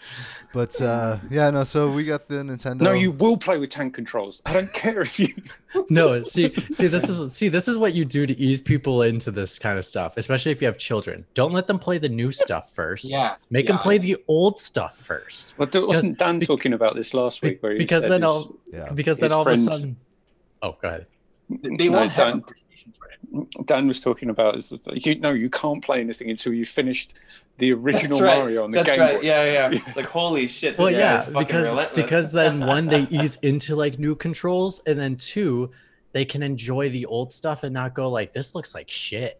[0.53, 3.93] but uh, yeah no so we got the Nintendo No, you will play with tank
[3.93, 4.41] controls.
[4.45, 5.30] I don't care if you.
[5.89, 9.31] No, see, see, this is see, this is what you do to ease people into
[9.31, 11.23] this kind of stuff, especially if you have children.
[11.34, 13.06] Don't let them play the new stuff first.
[13.10, 15.53] Yeah, Make them play the old stuff first.
[15.57, 17.64] But there- wasn't Dan be- talking about this last week?
[17.64, 19.95] Where he because said then his- all yeah because then his all of a sudden.
[20.61, 21.06] Oh, go ahead.
[21.49, 22.45] They No, won't have a don't.
[22.45, 23.19] PlayStation for it.
[23.66, 27.14] Dan was talking about is that you no, you can't play anything until you finished
[27.58, 28.38] the original right.
[28.40, 29.16] Mario on the That's Game right.
[29.22, 29.28] Boy.
[29.28, 29.80] Yeah, yeah.
[29.95, 30.76] Like holy shit.
[30.78, 32.03] This Well, yeah, is fucking because relentless.
[32.03, 35.72] because then one they ease into like new controls, and then two
[36.12, 39.40] they can enjoy the old stuff and not go like this looks like shit.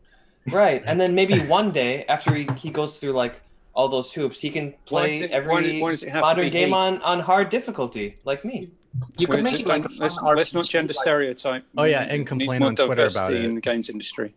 [0.52, 3.42] right, and then maybe one day after he, he goes through like
[3.74, 6.22] all those hoops, he can play does it- every why does- why does it have
[6.22, 6.74] modern game hate?
[6.76, 8.70] on on hard difficulty, like me.
[9.18, 11.64] You Well, can make it like a let's, let's not gender stereotype.
[11.78, 13.46] Oh, yeah, and complain on Twitter about diversity it.
[13.46, 14.34] in the games industry.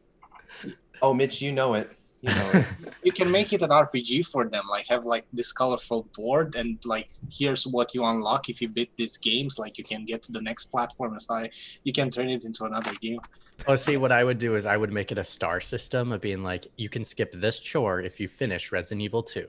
[1.03, 1.91] Oh, Mitch, you know it.
[2.23, 2.65] You know,
[3.03, 4.65] you can make it an RPG for them.
[4.71, 8.97] Like have like this colorful board and like here's what you unlock if you beat
[8.97, 9.59] these games.
[9.59, 11.49] Like you can get to the next platform and stuff.
[11.83, 13.21] You can turn it into another game.
[13.67, 16.21] Oh, see, what I would do is I would make it a star system of
[16.21, 19.47] being like, you can skip this chore if you finish Resident Evil 2.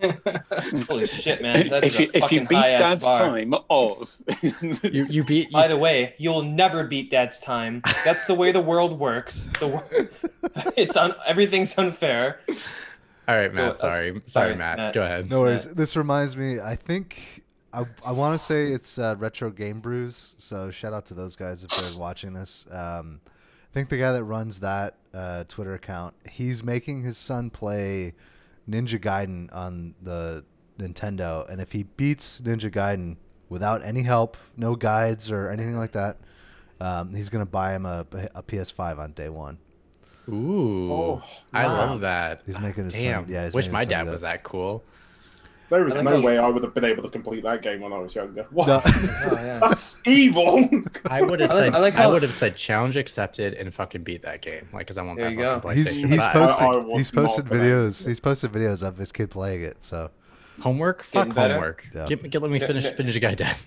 [0.88, 1.68] holy shit, man!
[1.68, 3.18] That is if you, a if you beat Dad's bar.
[3.18, 4.16] time of,
[4.84, 7.82] You you beat you, By the way, you'll never beat Dad's time.
[8.04, 9.50] That's the way the world works.
[9.58, 9.84] The wor-
[10.76, 12.40] it's un- everything's unfair.
[13.26, 13.72] All right, Oh, Matt.
[13.72, 14.78] uh, Sorry, sorry, sorry, Matt.
[14.78, 14.94] Matt.
[14.94, 15.28] Go ahead.
[15.28, 15.64] No worries.
[15.66, 16.60] This reminds me.
[16.60, 17.42] I think
[17.72, 20.34] I, I want to say it's uh, Retro Game Brews.
[20.38, 22.66] So shout out to those guys if they're watching this.
[22.70, 27.50] Um, I think the guy that runs that uh, Twitter account, he's making his son
[27.50, 28.14] play
[28.68, 30.44] Ninja Gaiden on the
[30.78, 33.16] Nintendo, and if he beats Ninja Gaiden
[33.48, 36.18] without any help, no guides or anything like that,
[36.80, 39.58] um, he's gonna buy him a, a PS5 on day one.
[40.28, 41.22] Ooh, Oh,
[41.52, 41.72] I wow.
[41.90, 42.42] love that.
[42.44, 43.24] He's making his Damn.
[43.24, 43.32] son.
[43.32, 44.32] Yeah, he's Wish my dad was that.
[44.34, 44.84] that cool.
[45.68, 47.80] There is no I was- way I would have been able to complete that game
[47.80, 48.46] when I was younger.
[48.50, 48.66] What?
[48.68, 48.80] No.
[49.30, 49.58] Oh yeah.
[49.60, 50.68] That's evil.
[51.10, 54.02] I would have said I I, like how- would have said challenge accepted and fucking
[54.02, 55.60] beat that game, like because I want There that you go.
[55.60, 57.62] fucking He's he's posted I was he's posted for that.
[57.62, 59.76] videos he's posted videos of his kid playing it.
[59.84, 60.10] So
[60.60, 61.10] homework.
[61.10, 61.54] Getting Fuck better?
[61.54, 61.86] homework.
[61.94, 62.06] Yeah.
[62.06, 62.94] Get, get, let me finish yeah.
[62.94, 63.56] finish a guy dead.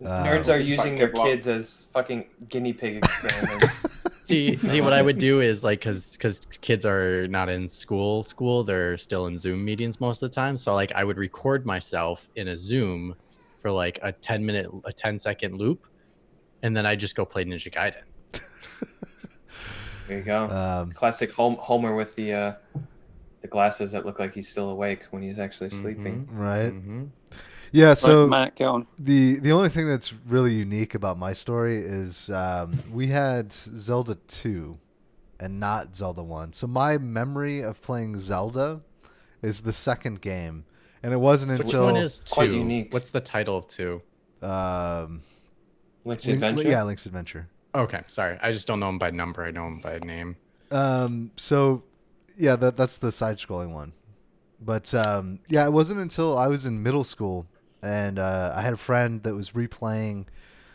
[0.00, 3.82] Uh, Nerds are using their give kids as fucking guinea pig experiments.
[4.22, 8.22] see see what I would do is like because because kids are not in school
[8.22, 10.56] school they're still in Zoom meetings most of the time.
[10.56, 13.16] So like I would record myself in a Zoom
[13.60, 15.88] for like a ten minute a 10 second loop,
[16.62, 18.40] and then I just go play Ninja Gaiden.
[20.06, 20.44] there you go.
[20.84, 22.52] um, Classic Hom- Homer with the uh,
[23.40, 26.28] the glasses that look like he's still awake when he's actually sleeping.
[26.32, 26.70] right.
[26.70, 27.04] hmm
[27.72, 27.94] Yeah.
[27.94, 28.86] So Right, Matt, go on.
[28.98, 34.16] the the only thing that's really unique about my story is um, we had Zelda
[34.26, 34.78] two,
[35.40, 36.52] and not Zelda one.
[36.52, 38.80] So my memory of playing Zelda
[39.42, 40.64] is the second game,
[41.02, 42.34] and it wasn't Which until one is two?
[42.34, 42.92] quite unique.
[42.92, 44.02] What's the title of two?
[44.42, 45.22] um,
[46.04, 46.68] Link's Link- Adventure.
[46.70, 47.48] yeah, Link's Adventure.
[47.74, 48.38] Okay, sorry.
[48.40, 49.44] I just don't know him by number.
[49.44, 50.36] I know him by name.
[50.70, 51.82] Um, so
[52.38, 53.92] yeah, that that's the side-scrolling one.
[54.60, 57.46] But um, yeah, it wasn't until I was in middle school
[57.82, 60.26] and uh, I had a friend that was replaying.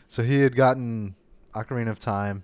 [0.08, 1.16] So he had gotten
[1.54, 2.44] Ocarina of Time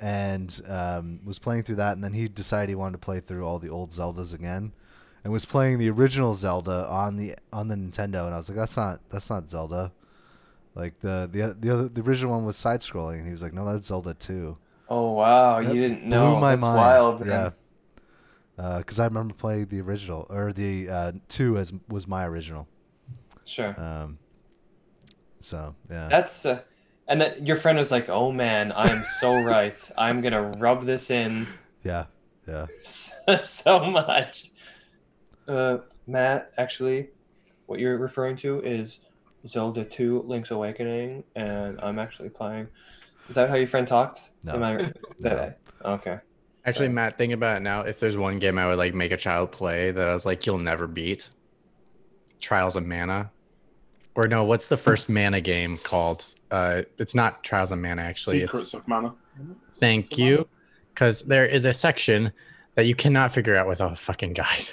[0.00, 3.44] and um, was playing through that, and then he decided he wanted to play through
[3.44, 4.72] all the old Zeldas again,
[5.24, 8.24] and was playing the original Zelda on the on the Nintendo.
[8.26, 9.92] And I was like, that's not that's not Zelda.
[10.74, 13.64] Like the the the other the original one was side-scrolling, and he was like, no,
[13.64, 14.56] that's Zelda too.
[14.88, 16.36] Oh wow, That you didn't blew know.
[16.40, 16.76] my That's mind.
[16.76, 17.26] wild.
[17.26, 17.50] Yeah.
[18.58, 22.66] Because I remember playing the original or the uh, two as was my original.
[23.44, 23.80] Sure.
[23.80, 24.18] Um,
[25.38, 26.62] so yeah, That's uh,
[27.06, 29.90] and that your friend was like, "Oh man, I am so right.
[29.96, 31.46] I'm gonna rub this in
[31.84, 32.06] yeah,
[32.48, 32.66] yeah.
[33.42, 34.50] so much."
[35.46, 35.78] Uh,
[36.08, 37.10] Matt, actually,
[37.66, 39.00] what you're referring to is
[39.46, 42.66] Zelda 2: Link's Awakening, and I'm actually playing.
[43.28, 44.30] Is that how your friend talked?
[44.42, 44.54] No.
[44.54, 44.92] Am I?
[45.20, 46.18] That, okay.
[46.68, 47.82] Actually, Matt, think about it now.
[47.82, 50.46] If there's one game I would like make a child play that I was like,
[50.46, 51.28] you'll never beat,
[52.40, 53.30] Trials of Mana,
[54.14, 56.24] or no, what's the first Mana game called?
[56.50, 58.40] Uh, it's not Trials of Mana actually.
[58.40, 59.14] Secrets It's of Mana.
[59.74, 60.46] thank you,
[60.94, 62.32] because there is a section
[62.74, 64.68] that you cannot figure out without a fucking guide.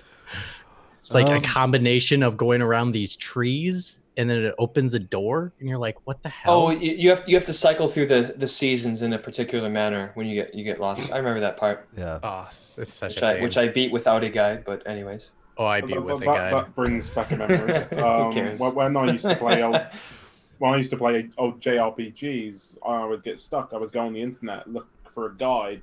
[1.00, 4.98] it's like Um, a combination of going around these trees and then it opens a
[4.98, 6.54] door and you're like, what the hell?
[6.66, 9.68] Oh, you, you have you have to cycle through the the seasons in a particular
[9.70, 11.10] manner when you get you get lost.
[11.12, 12.18] I remember that part, yeah.
[12.22, 13.42] Oh, it's it's such which a I pain.
[13.42, 14.64] which I beat without a guide.
[14.64, 16.52] But anyways, oh, I That- beat with a that, guide.
[16.54, 17.84] that brings back a memory.
[17.90, 18.60] Who Um, cares?
[18.60, 19.80] when, when I used to play old,
[20.58, 23.72] when I used to play old JRPGs, I would get stuck.
[23.72, 25.80] I would go on the internet, look for a guide.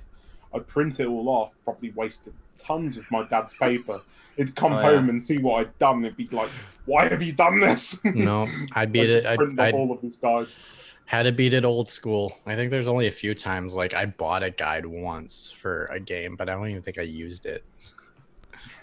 [0.54, 2.32] I'd print it all off, probably wasted
[2.62, 4.00] tons of my dad's paper.
[4.36, 4.90] He'd come Oh, yeah.
[4.96, 6.04] home and see what I'd done.
[6.04, 6.50] It'd be like,
[6.90, 9.26] "Why have you done this?" no, I I'd beat just it.
[9.26, 10.50] I, print I off all of his guides.
[11.06, 12.36] had to beat it old school.
[12.46, 16.00] I think there's only a few times like I bought a guide once for a
[16.00, 17.64] game, but I don't even think I used it.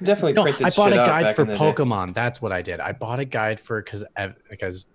[0.02, 1.60] definitely No, I bought a shit out guide for in the day.
[1.60, 2.14] Pokemon.
[2.14, 2.80] That's what I did.
[2.80, 4.06] I bought a guide for because
[4.50, 4.86] because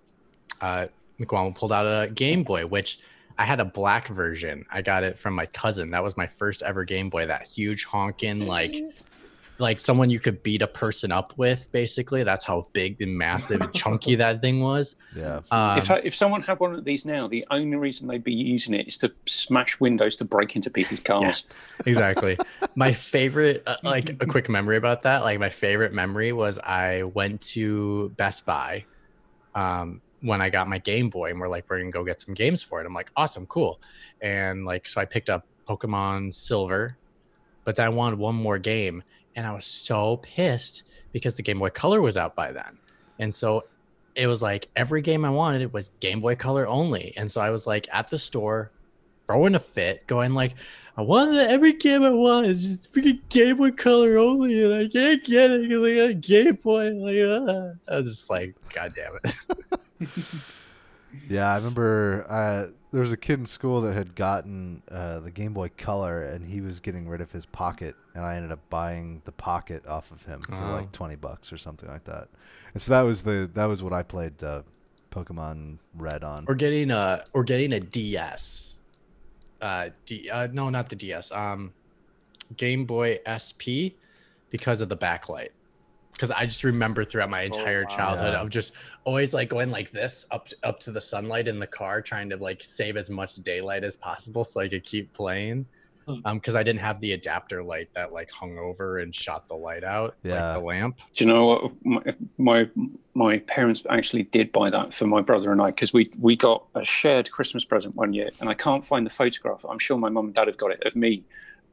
[0.61, 0.87] uh,
[1.21, 3.01] McWomble pulled out a Game Boy, which
[3.39, 4.65] I had a black version.
[4.71, 5.91] I got it from my cousin.
[5.91, 7.27] That was my first ever Game Boy.
[7.27, 8.75] That huge honking like
[9.63, 11.71] like someone you could beat a person up with.
[11.71, 14.97] Basically, that's how big and massive and chunky that thing was.
[15.17, 15.41] Yeah.
[15.53, 18.35] Um, if, I, if someone had one of these now, the only reason they'd be
[18.35, 21.47] using it is to smash windows to break into people's cars.
[21.87, 22.37] exactly.
[22.75, 25.23] My favorite, uh, like a quick memory about that.
[25.23, 28.85] Like my favorite memory was I went to Best Buy
[29.55, 32.35] um, when I got my Game Boy, and we're like, we're gonna go get some
[32.35, 32.87] games for it.
[32.87, 33.81] I'm like, awesome, cool,
[34.21, 36.97] and like so I picked up Pokemon Silver,
[37.65, 39.05] but then I wanted one more game,
[39.37, 42.79] and I was so pissed because the Game Boy Color was out by then,
[43.19, 43.65] and so
[44.15, 47.51] it was like every game I wanted was Game Boy Color only, and so I
[47.51, 48.71] was like at the store,
[49.27, 50.55] throwing a fit, going like,
[50.97, 54.75] I want the, every game I want is just freaking Game Boy Color only, and
[54.75, 56.91] I can't get it because I got a Game Boy.
[56.91, 57.73] Like, uh.
[57.91, 60.09] I was just like, God damn it.
[61.29, 65.31] Yeah, I remember uh, there was a kid in school that had gotten uh, the
[65.31, 68.61] Game Boy Color, and he was getting rid of his pocket, and I ended up
[68.71, 70.73] buying the pocket off of him for Oh.
[70.73, 72.29] like twenty bucks or something like that.
[72.75, 74.63] And so that was the that was what I played uh,
[75.11, 76.45] Pokemon Red on.
[76.49, 78.75] or getting a or getting a DS.
[79.61, 81.31] Uh, D, uh, no, not the DS.
[81.33, 81.73] Um,
[82.57, 83.95] Game Boy SP,
[84.51, 85.49] because of the backlight.
[86.13, 87.89] Because I just remember throughout my entire wow.
[87.97, 88.41] childhood Yeah.
[88.41, 88.75] of just
[89.05, 92.37] always like going like this up up to the sunlight in the car, trying to
[92.37, 95.67] like save as much daylight as possible so I could keep playing.
[96.07, 96.15] Hmm.
[96.25, 99.55] Um, because I didn't have the adapter light that like hung over and shot the
[99.55, 100.49] light out, Yeah.
[100.49, 100.99] like the lamp.
[101.15, 101.73] Do you know what?
[101.85, 102.71] My, my
[103.15, 106.65] my parents actually did buy that for my brother and I because we we got
[106.75, 109.65] a shared Christmas present one year, and I can't find the photograph.
[109.69, 111.23] I'm sure my mum and dad have got it of me.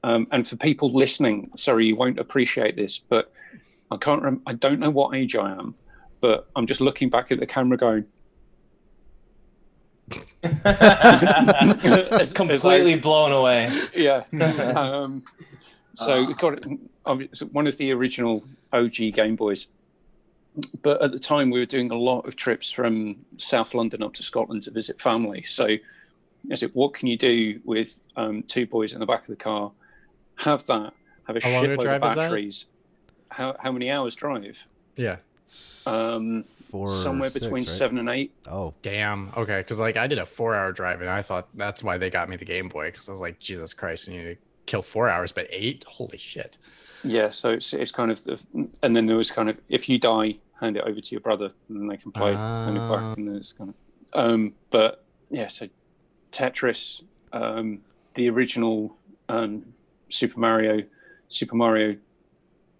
[0.03, 3.31] Um, and for people listening, sorry, you won't appreciate this, but
[3.91, 4.21] I can't.
[4.21, 5.75] Rem- I don't know what age I am,
[6.21, 8.05] but I'm just looking back at the camera, going,
[10.43, 13.69] it's completely blown away.
[13.95, 14.23] yeah.
[14.75, 15.23] um,
[15.93, 19.67] so we got it, one of the original OG Game Boys.
[20.81, 24.13] But at the time, we were doing a lot of trips from South London up
[24.15, 25.43] to Scotland to visit family.
[25.43, 25.77] So,
[26.51, 29.35] I said, what can you do with um, two boys in the back of the
[29.35, 29.71] car?
[30.37, 30.93] Have that,
[31.27, 32.15] have a How long shitload of drive that?
[32.15, 32.65] batteries.
[33.29, 34.65] How, how many hours drive?
[34.95, 35.17] Yeah.
[35.87, 37.67] Um, Four, somewhere six, between right?
[37.67, 38.31] seven and eight.
[38.49, 39.31] Oh, Damn.
[39.35, 39.59] Okay.
[39.59, 42.29] Because like I did a four hour drive and I thought that's why they got
[42.29, 44.37] me the Game Boy because I was like, Jesus Christ, you need to
[44.67, 45.83] kill four hours, but eight?
[45.87, 46.57] Holy shit.
[47.03, 48.39] Yeah, so it's, it's kind of the,
[48.83, 51.51] and then there was kind of if you die, hand it over to your brother,
[51.69, 52.95] and then they can play, hand it Ah.
[53.09, 53.75] back, and then it's kind of.
[54.19, 55.69] Um, but yeah, so
[56.31, 57.01] Tetris,
[57.33, 57.79] um,
[58.15, 58.95] the original
[59.29, 59.73] um,
[60.09, 60.83] Super Mario,
[61.29, 61.95] Super Mario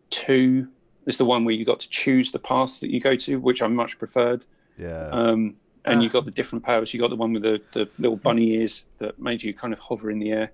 [0.10, 0.68] Two
[1.06, 3.62] is the one where you got to choose the path that you go to, which
[3.62, 4.46] I much preferred.
[4.78, 5.10] yeah.
[5.12, 5.56] Um,
[5.86, 6.14] and you Ah.
[6.14, 6.94] got the different powers.
[6.94, 9.80] You got the one with the, the little bunny ears that made you kind of
[9.80, 10.52] hover in the air.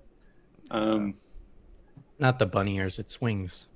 [0.70, 1.14] Um,
[2.18, 3.66] Not the bunny ears, it swings.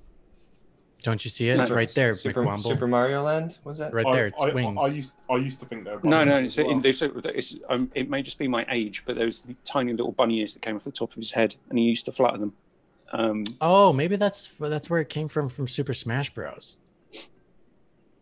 [1.03, 1.59] Don't you see it?
[1.59, 2.59] It's Super- right there, Super, McWomble.
[2.61, 3.93] Super Mario Land was that?
[3.93, 4.77] Right I- there, it I, swings.
[4.81, 6.69] I, I used I used to think they were No, no, it's, well.
[6.71, 9.91] in, there's, it's, um, it may just be my age, but there was the tiny
[9.91, 12.11] little bunny ears that came off the top of his head, and he used to
[12.11, 12.53] flatter them.
[13.13, 16.77] Um, Oh, maybe that's that's where it came from from Super Smash Bros.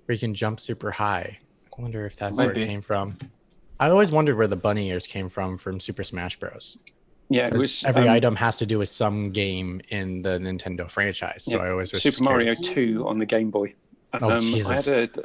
[0.06, 1.38] Where you can jump super high.
[1.78, 2.62] I wonder if that's where be.
[2.62, 3.18] it came from.
[3.80, 6.78] I always wondered where the bunny ears came from from Super Smash Bros.
[7.30, 10.32] yeah, it 'Cause was every um, item has to do with some game in the
[10.40, 11.44] Nintendo franchise.
[11.46, 12.74] So Yeah, I always was Super Mario curious.
[12.98, 13.76] Two on the Game Boy.
[14.14, 14.86] Oh, Um, I Jesus.
[14.88, 15.24] had a,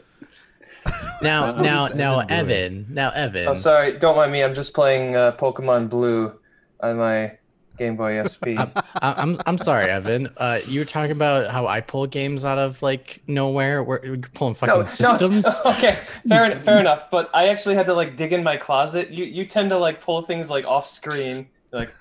[1.22, 2.30] Now, Uh, now, now, Evan?
[2.30, 2.86] Evan.
[2.90, 3.48] Now, Evan.
[3.48, 3.98] Oh, sorry.
[3.98, 4.42] Don't mind me.
[4.44, 6.38] I'm just playing uh, Pokemon Blue
[6.80, 7.38] on my
[7.76, 8.54] Game Boy SP.
[8.56, 10.28] I, I'm I'm sorry, Evan.
[10.36, 13.82] Uh, you were talking about how I pull games out of like nowhere.
[13.82, 15.46] We're pulling fucking systems.
[15.64, 15.98] okay,
[16.28, 17.10] fair, fair enough.
[17.10, 19.10] But I actually had to like dig in my closet.
[19.10, 21.48] You you tend to like pull things like off screen.
[21.72, 21.92] Like,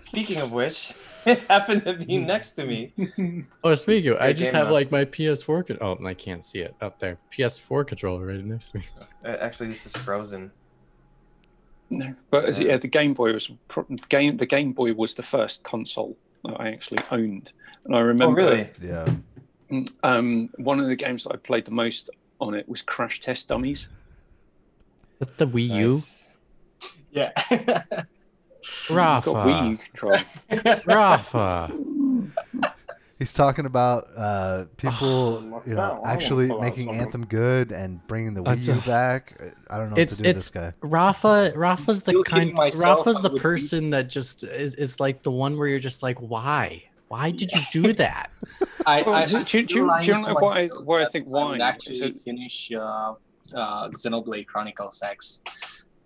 [0.00, 0.92] speaking of which,
[1.24, 2.92] it happened to be next to me.
[3.64, 4.74] Oh, speaking, of, I just have though.
[4.74, 5.66] like my PS4.
[5.66, 7.16] Con- oh, I can't see it up there.
[7.32, 8.84] PS4 controller right next to me.
[9.24, 10.50] Uh, actually, this is frozen.
[11.92, 12.66] No, but Yeah.
[12.68, 14.36] yeah, the Game Boy was pro- game.
[14.38, 17.52] The Game Boy was the first console that I actually owned,
[17.84, 18.40] and I remember.
[18.40, 18.72] Oh, remember.
[18.80, 18.88] really?
[18.90, 19.86] yeah.
[20.02, 22.10] Um, one of the games that I played the most
[22.40, 23.88] on it was Crash Test Dummies.
[25.18, 25.88] That's the Wii U.
[25.94, 26.30] Nice.
[27.12, 27.32] Yeah.
[28.90, 29.66] I've got Wii Rafa.
[29.70, 30.80] U controller.
[30.86, 31.72] Rafa.
[33.22, 37.00] He's talking about uh, people, Oh, you know, wanna actually making something.
[37.00, 39.40] Anthem good and bringing the That's Wii U a- back.
[39.70, 40.72] I don't know what to do with this guy.
[40.82, 41.52] Rafa.
[41.54, 42.52] Rafa's the kind.
[42.54, 43.42] myself Rafa's the with Wii.
[43.42, 46.82] person that just is, is like the one where you're just like, why?
[47.08, 48.30] Why did you do that?
[48.86, 51.28] I, Well, I, do- I'm do- do- do you know why- why I think I
[51.28, 51.50] why?
[51.52, 53.14] would actually Is it- finish uh,
[53.54, 55.42] uh, Xenoblade Chronicles X.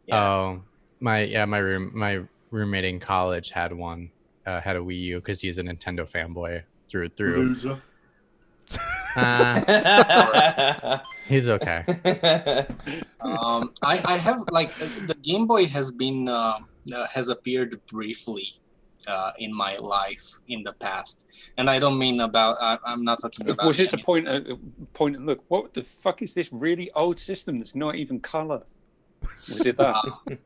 [0.07, 0.23] Yeah.
[0.23, 0.63] Oh,
[1.01, 2.21] my yeah, my room my
[2.51, 4.11] roommate in college had one,
[4.47, 7.37] uh, had a Wii U because he's a Nintendo fanboy through and through.
[7.37, 7.83] Loser.
[9.17, 11.85] Uh, he's okay.
[13.21, 16.59] um, I, I have like the Game Boy has been uh,
[16.95, 18.45] uh, has appeared briefly
[19.09, 21.27] uh, in my life in the past,
[21.57, 22.57] and I don't mean about.
[22.61, 23.67] I, I'm not talking about.
[23.67, 24.41] was it to any- point uh,
[24.93, 25.45] point and look?
[25.49, 28.63] What the fuck is this really old system that's not even color?
[29.49, 30.05] Was it that?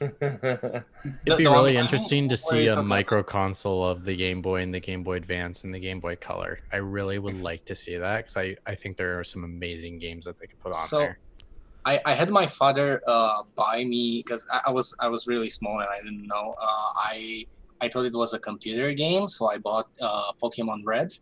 [0.00, 2.84] It'd be the really one- interesting to what are you see a talking about?
[2.86, 6.16] micro console of the Game Boy and the Game Boy Advance and the Game Boy
[6.16, 6.60] Color.
[6.72, 9.98] I really would like to see that because I, I think there are some amazing
[9.98, 11.18] games that they could put on So, there.
[11.84, 15.48] I, I had my father uh, buy me because I, I was I was really
[15.48, 16.54] small and I didn't know.
[16.60, 17.46] Uh, I
[17.80, 21.12] I thought it was a computer game, so I bought uh, Pokemon Red.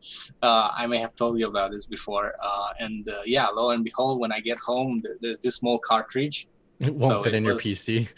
[0.41, 2.33] Uh, I may have told you about this before.
[2.43, 6.47] Uh, and uh, yeah, lo and behold, when I get home, there's this small cartridge.
[6.81, 8.09] It won't so fit it in your PC.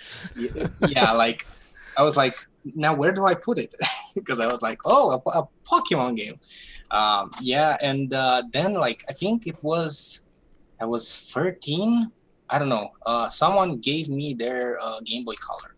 [0.88, 1.46] Yeah, like
[1.96, 2.38] I was like,
[2.74, 3.74] now where do I put it?
[4.16, 6.40] Because I was like, oh, a, a Pokemon game.
[6.90, 10.24] Um, yeah, and uh, then like I think it was
[10.80, 12.10] I was 13.
[12.48, 12.92] I don't know.
[13.04, 15.74] Uh, someone gave me their uh, Game Boy Color,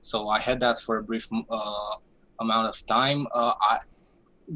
[0.00, 1.94] so I had that for a brief uh,
[2.40, 3.26] amount of time.
[3.32, 3.78] Uh, I,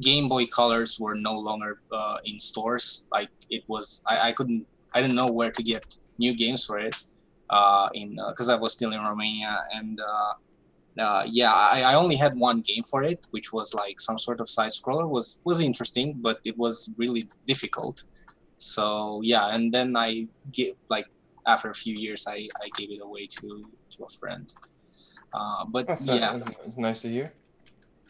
[0.01, 3.07] Game Boy Colors were no longer uh, in stores.
[3.13, 6.79] Like it was, I, I couldn't, I didn't know where to get new games for
[6.79, 6.97] it.
[7.51, 10.35] Uh, in because I was still in Romania, and uh,
[10.99, 14.41] uh, yeah, I, I only had one game for it, which was like some sort
[14.41, 15.09] of side scroller.
[15.09, 18.05] was was interesting, but it was really difficult.
[18.57, 21.07] So yeah, and then I get like
[21.47, 24.53] after a few years, I, I gave it away to to a friend.
[25.33, 27.33] Uh, but That's, yeah, that's, that's nice to hear.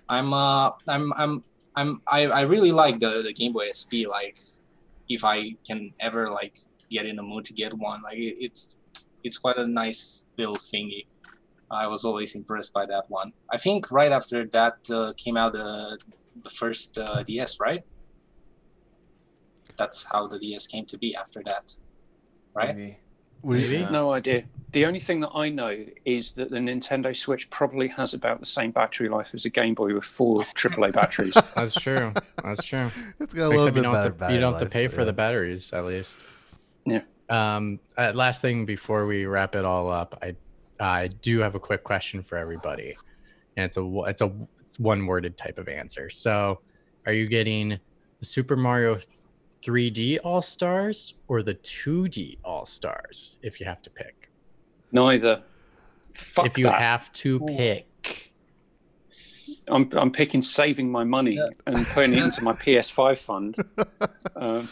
[0.09, 1.45] I'm uh I'm I'm
[1.77, 4.09] I'm I, I really like the, the Game Boy SP.
[4.09, 4.39] Like
[5.09, 6.59] if I can ever like
[6.91, 8.77] get in the mood to get one, like it, it's
[9.25, 11.07] it's quite a nice little thingy.
[11.71, 13.33] I was always impressed by that one.
[13.51, 15.99] I think right after that uh, came out the
[16.43, 17.83] the first uh, DS, right?
[19.77, 21.77] That's how the DS came to be after that,
[22.55, 22.77] right?
[22.77, 22.99] Maybe.
[23.43, 23.79] What Maybe.
[23.79, 23.91] Yeah.
[23.91, 24.45] No idea.
[24.73, 28.47] The only thing that I know is that the Nintendo Switch probably has about the
[28.47, 31.35] same battery life as a Game Boy with four AAA batteries.
[31.55, 32.13] That's true.
[32.43, 32.91] That's true.
[33.21, 34.65] It's got a little Except you don't, better have to, battery you don't have to
[34.67, 35.05] life, pay for yeah.
[35.07, 36.17] the batteries at least.
[36.85, 37.03] Yeah.
[37.31, 37.81] Um.
[37.97, 40.35] uh, last thing before we wrap it all up, I
[40.79, 42.97] I do have a quick question for everybody,
[43.57, 44.33] and it's a w- it's a
[44.79, 46.11] one worded type of answer.
[46.11, 46.61] So,
[47.07, 47.79] are you getting
[48.19, 48.99] the Super Mario
[49.63, 54.31] 3D All Stars or the 2D All Stars if you have to pick?
[54.93, 55.43] Neither.
[56.15, 56.81] Fuck if you that.
[56.81, 57.57] have to Ooh.
[57.57, 58.33] pick,
[59.69, 61.49] I'm, I'm picking saving my money Yeah.
[61.67, 63.57] and putting it into my PS5 fund.
[64.37, 64.69] Um,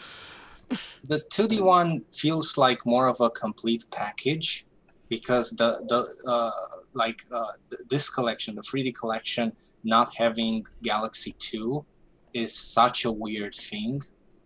[1.03, 4.65] the 2D one feels like more of a complete package
[5.09, 6.51] because the the uh,
[6.93, 9.51] like uh, th- this collection, the 3D collection,
[9.83, 11.83] not having Galaxy 2
[12.33, 14.01] is such a weird thing.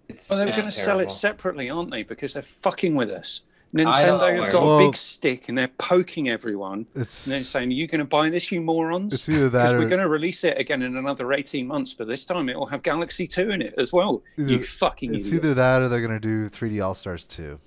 [0.08, 2.04] It's, well, they're going to sell it separately, aren't they?
[2.04, 3.42] Because they're fucking with us.
[3.76, 6.86] I don't Nintendo have got Well- a big stick and they're poking everyone.
[6.96, 9.14] It's And they're saying, Are you going to buy this, you morons?
[9.14, 12.08] it's either Because that we're going to release it again in another 18 months, but
[12.08, 14.22] this time it will have Galaxy 2 in it as well.
[14.38, 15.46] Either- you fucking it's idiots.
[15.46, 17.60] either that or they're gonna do 3D All Stars 2.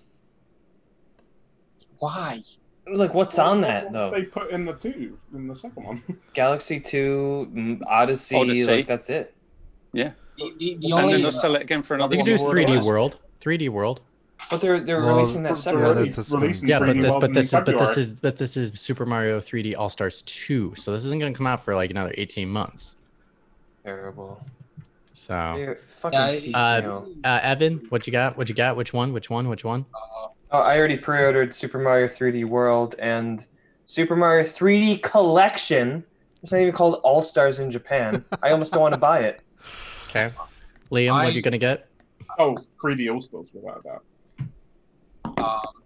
[1.99, 2.41] Why?
[2.89, 4.11] Like, what's on that though?
[4.12, 6.03] They put in the two in the second one.
[6.35, 8.65] Galaxy Two, mm, Odyssey, Odyssey.
[8.65, 9.35] like that's it.
[9.93, 12.55] The, the, the and then they'll sell it again for another you can do one.
[12.55, 13.19] 3D World.
[13.41, 14.03] 3D World.
[14.51, 17.32] But they're they're Well, releasing that They're yeah, already that's- releasing Yeah, but this, but
[17.35, 20.74] this is, but this is, but this is Super Mario 3D All Stars 2.
[20.77, 22.97] So this isn't going to come out for like another 18 months.
[23.85, 24.40] Terrible.
[25.12, 27.09] So, They're fucking Yeah, piecemeal.
[27.24, 28.36] uh, Evan, what you got?
[28.36, 28.77] What you got?
[28.77, 29.12] Which one?
[29.12, 29.48] Which one?
[29.48, 29.86] Which one?
[29.94, 33.44] uh, Oh, I already pre-ordered Super Mario 3D World and
[33.86, 36.05] Super Mario 3D Collection.
[36.43, 38.24] It's not even called All Stars in Japan.
[38.44, 39.40] I almost don't want to buy it.
[40.10, 40.31] Okay.
[40.93, 41.89] Liam, what I- you gonna get?
[42.39, 44.01] Oh, 3D All Stars without that.
[45.39, 45.83] Um,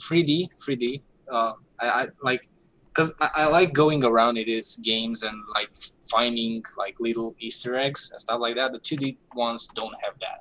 [0.00, 1.02] 3D, 3D.
[1.30, 2.48] Uh, I, I like
[2.88, 5.70] because I, I like going around in these games and like
[6.10, 8.72] finding like little Easter eggs and stuff like that.
[8.72, 10.40] The 2D ones don't have that,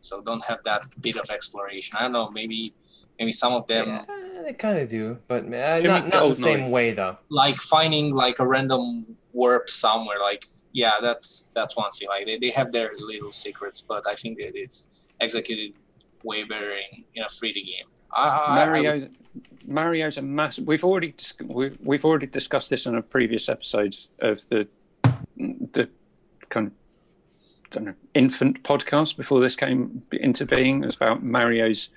[0.00, 1.96] so don't have that bit of exploration.
[1.98, 2.74] I don't know, maybe
[3.18, 6.70] maybe some of them Yeah, they kind of do, but uh, not, not the same
[6.70, 7.16] way though.
[7.28, 10.18] like finding like a random warp somewhere.
[10.20, 12.08] Like yeah, that's that's one thing.
[12.08, 15.72] Like they, they have their little secrets, but I think that it's executed
[16.24, 17.86] way better in, in a 3D game.
[18.12, 19.06] I, I, I Mario's,
[19.66, 20.66] Mario's a massive.
[20.66, 24.68] We've already dis- we've, we've already discussed this on a previous episodes of the
[25.36, 25.88] the
[26.48, 26.72] kind of
[27.64, 30.82] I don't know infant podcast before this came into being.
[30.82, 31.90] It was about Mario's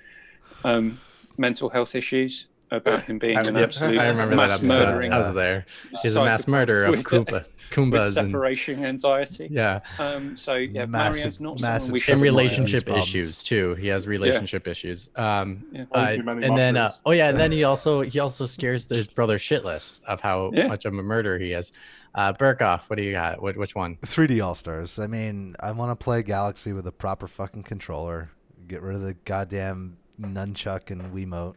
[0.64, 1.00] um,
[1.36, 4.84] mental health issues, about him being I, an yep, absolute I remember that mass episode.
[4.86, 5.66] murdering I was there.
[6.02, 9.48] He's a mass murderer of with- Koopa, with Koombas, and separation anxiety.
[9.50, 13.08] yeah, Um, so yeah, Massive- Mario's not massive someone we should and relationship problems.
[13.08, 13.74] issues too.
[13.76, 15.08] He has relationship issues.
[15.16, 15.84] Um, Yeah.
[15.92, 18.88] Uh, too many and then uh, oh yeah, and then he also he also scares
[18.88, 20.66] his brother shitless of how Yeah.
[20.68, 21.72] much of a murderer he is.
[22.14, 23.40] Uh, Burkoff, what do you got?
[23.40, 23.96] What, which one?
[24.02, 24.98] 3D All Stars.
[24.98, 28.30] I mean, I want to play Galaxy with a proper fucking controller.
[28.66, 31.54] Get rid of the goddamn nunchuck and Wiimote.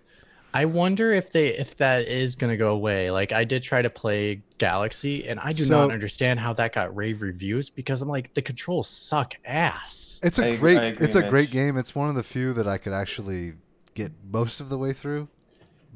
[0.53, 3.09] I wonder if they if that is gonna go away.
[3.11, 6.73] Like I did try to play Galaxy, and I do So- not understand how that
[6.73, 10.19] got rave reviews because I'm like the controls suck ass.
[10.23, 11.77] It's a I- great I agree, it's a great game.
[11.77, 13.53] It's one of the few that I could actually
[13.93, 15.27] get most of the way through.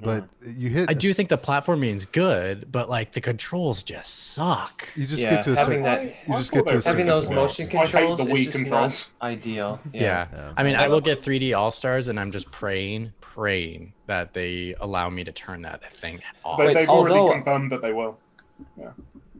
[0.01, 4.33] But you hit I do think the platforming is good, but like the controls just
[4.33, 4.87] suck.
[4.95, 6.75] you just Yeah, get to a having certain that- you just I get to a
[6.75, 7.35] they certain Having those Yeah.
[7.35, 9.13] motion I hate controls the is Wii just controls.
[9.21, 9.79] not ideal.
[9.93, 10.27] Yeah.
[10.33, 10.51] Yeah.
[10.57, 14.75] I mean, I will get 3D All Stars, and I'm just praying, praying that they
[14.81, 16.59] allow me to turn that thing off.
[16.59, 18.17] They, Wait, they've although- already confirmed that they will.
[18.77, 18.89] Yeah,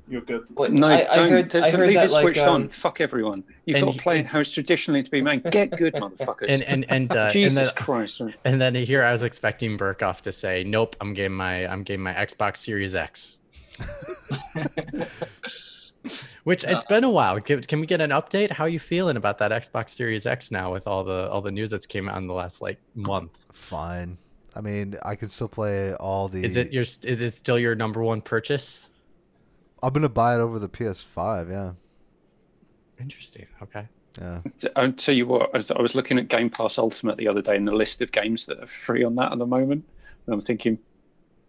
[0.08, 0.46] you're good.
[0.54, 1.32] What- No, I, I don't.
[1.32, 2.64] heard, I Just heard leave that it like switched on.
[2.64, 3.44] um, Fuck everyone.
[3.66, 5.44] You've got to play it how it's traditionally to be made.
[5.52, 6.48] Get good, motherfuckers.
[6.50, 8.22] and and and uh, and Jesus then, Christ.
[8.44, 12.04] and then here I was expecting Burkoff to say, "Nope, I'm getting my I'm getting
[12.04, 13.38] my Xbox Series X."
[16.44, 17.42] Which it's been a while.
[17.42, 18.52] Can, can we get an update?
[18.52, 21.72] How you feeling about that Xbox Series X now with all the all the news
[21.72, 23.48] that's came out in the last like month?
[23.52, 24.16] fine.
[24.56, 26.44] I mean, I can still play all the.
[26.44, 28.88] Is it your is it still your number one purchase?
[29.86, 31.50] I'm gonna buy it over the PS5.
[31.50, 31.72] Yeah,
[33.00, 33.46] Interesting.
[33.62, 33.88] Okay.
[34.20, 34.42] yeah.
[34.76, 37.68] I'll tell you what, I was, looking at Game Pass Ultimate the other day and
[37.68, 39.86] the list of games that are free on that at the moment.
[40.26, 40.80] And I'm thinking,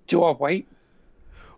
[0.06, 0.68] do I wait?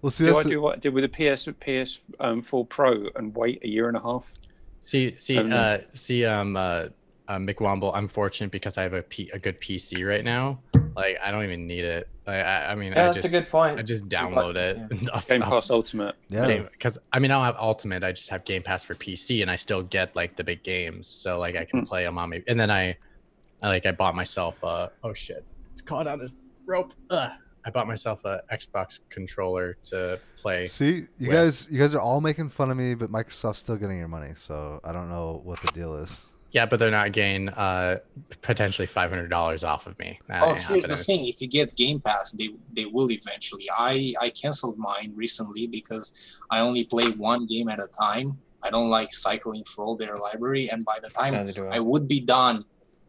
[0.03, 3.09] Well, see, Do I do what I did with the PS PS um, 4 Pro
[3.17, 4.35] and wait a year and a half?
[4.81, 6.85] See, see, Um, uh, see, um, uh,
[7.27, 10.61] uh, McWomble, I'm fortunate because I have a, P- a good PC right now.
[10.99, 12.09] Like, I don't even need it.
[12.27, 13.79] I, I, I mean, yeah, I that's just, a good point.
[13.79, 14.77] I just download it.
[15.13, 16.17] off- Game off Pass Ultimate.
[16.29, 16.63] yeah.
[16.73, 18.03] Because I mean, I don't have Ultimate.
[18.05, 21.07] I just have Game Pass for PC, and I still get like the big games.
[21.07, 21.87] So like, I can Hmm.
[21.87, 22.43] play them on me.
[22.49, 22.97] And then I,
[23.63, 24.91] I like, I bought myself a.
[25.05, 25.45] Oh shit!
[25.73, 26.27] It's caught on a
[26.67, 26.93] rope.
[27.11, 27.31] Ugh.
[27.65, 30.65] I bought myself a Xbox controller to play.
[30.65, 31.31] See, you with.
[31.33, 34.31] guys, you guys are all making fun of me, but Microsoft's still getting your money.
[34.37, 36.33] So I don't know what the deal is.
[36.51, 37.99] Yeah, but they're not getting uh
[38.41, 40.19] potentially five hundred dollars off of me.
[40.29, 43.67] That Oh, ain't here's the thing: if you get Game Pass, they they will eventually.
[43.77, 46.15] I I canceled mine recently because
[46.51, 48.39] I only play one game at a time.
[48.65, 51.77] I don't like cycling through all their library, and by the time Neither I.
[51.77, 52.65] I would be done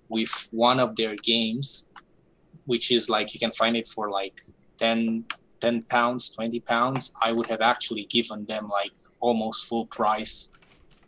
[0.10, 1.88] with one of their games,
[2.66, 4.40] which is like you can find it for like
[4.80, 5.24] 10,
[5.61, 7.14] 10 pounds, 20 pounds.
[7.24, 10.52] I would have actually given them like almost full price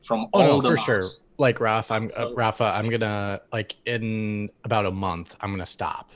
[0.02, 1.02] from Oh all no, the for sure.
[1.38, 2.65] Like Rafa, I'm uh, Rafa.
[2.65, 5.36] I'm gonna like in about a month.
[5.41, 6.11] I'm gonna stop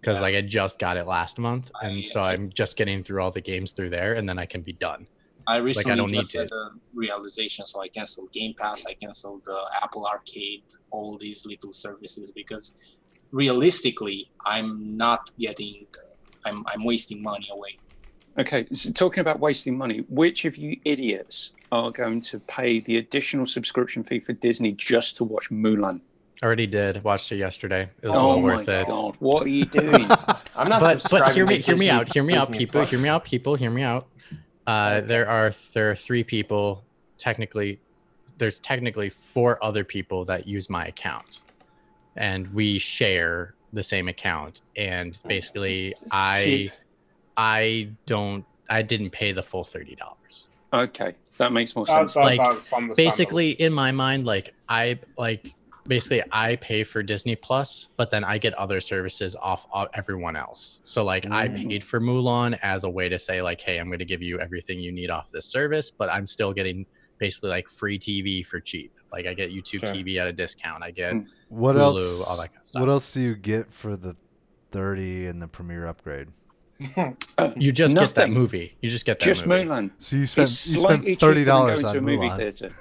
[0.00, 0.22] because Yeah.
[0.22, 3.30] like I just got it last month, and I- so I'm just getting through all
[3.30, 5.06] the games through there, and then I can be done.
[5.48, 6.38] I recently don't need to.
[6.38, 11.46] had a realization, so I canceled Game Pass, I canceled the Apple Arcade, all these
[11.46, 12.76] little services because
[13.30, 15.86] realistically, I'm not getting,
[16.44, 17.76] I'm I'm wasting money away.
[18.38, 22.98] Okay, so talking about wasting money, which of you idiots are going to pay the
[22.98, 26.00] additional subscription fee for Disney just to watch Mulan?
[26.42, 27.02] Already did.
[27.02, 27.88] Watched it yesterday.
[28.02, 28.86] It was oh well my worth it.
[28.88, 30.04] god, what are you doing?
[30.56, 32.12] I'm not But but subscribing hear me to hear me out.
[32.12, 32.80] Hear me out, people.
[32.80, 32.90] Plus.
[32.90, 33.54] Hear me out, people.
[33.54, 34.06] Hear me out.
[34.66, 36.84] Uh, there are there are three people
[37.16, 37.80] technically.
[38.36, 41.40] There's technically four other people that use my account,
[42.16, 44.60] and we share the same account.
[44.76, 46.72] And basically, I Cheap.
[47.36, 50.48] I don't I didn't pay the full thirty dollars.
[50.72, 52.14] okay, that makes more sense.
[52.14, 52.94] that, Like, that's understandable.
[52.96, 55.48] Basically, in my mind, like I like
[55.86, 60.34] basically I pay for Disney Plus, but then I get other services off of everyone
[60.34, 60.80] else.
[60.82, 61.68] So like I Mm.
[61.68, 64.40] paid for Mulan as a way to say like, hey, I'm going to give you
[64.40, 66.86] everything you need off this service, but I'm still getting
[67.18, 68.90] basically like free TV for cheap.
[69.12, 69.94] Like I get YouTube Sure.
[69.94, 70.82] TV at a discount.
[70.82, 71.26] I get Mm.
[71.48, 72.28] What Hulu, else?
[72.28, 72.80] all that kind of stuff.
[72.80, 74.16] What else do you get for the
[74.72, 76.28] 30 and the Premier upgrade?
[77.56, 78.76] You just get that movie.
[78.82, 79.64] You just get that just movie.
[79.64, 79.90] Mulan.
[79.98, 82.36] So you spent you spent thirty dollars on a movie Mulan.
[82.36, 82.70] theater.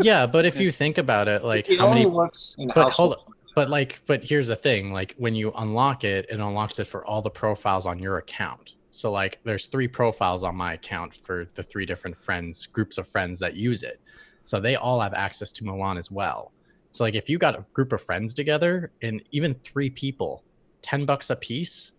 [0.00, 3.14] Yeah, but if you think about it, like it how many works in But hold
[3.16, 3.34] household.
[3.56, 7.04] But like, but here's the thing: like when you unlock it, it unlocks it for
[7.04, 8.76] all the profiles on your account.
[8.90, 13.08] So like, there's three profiles on my account for the three different friends, groups of
[13.08, 13.98] friends that use it.
[14.44, 16.52] So they all have access to Mulan as well.
[16.92, 20.44] So like, if you got a group of friends together and even three people,
[20.82, 21.91] ten bucks a piece,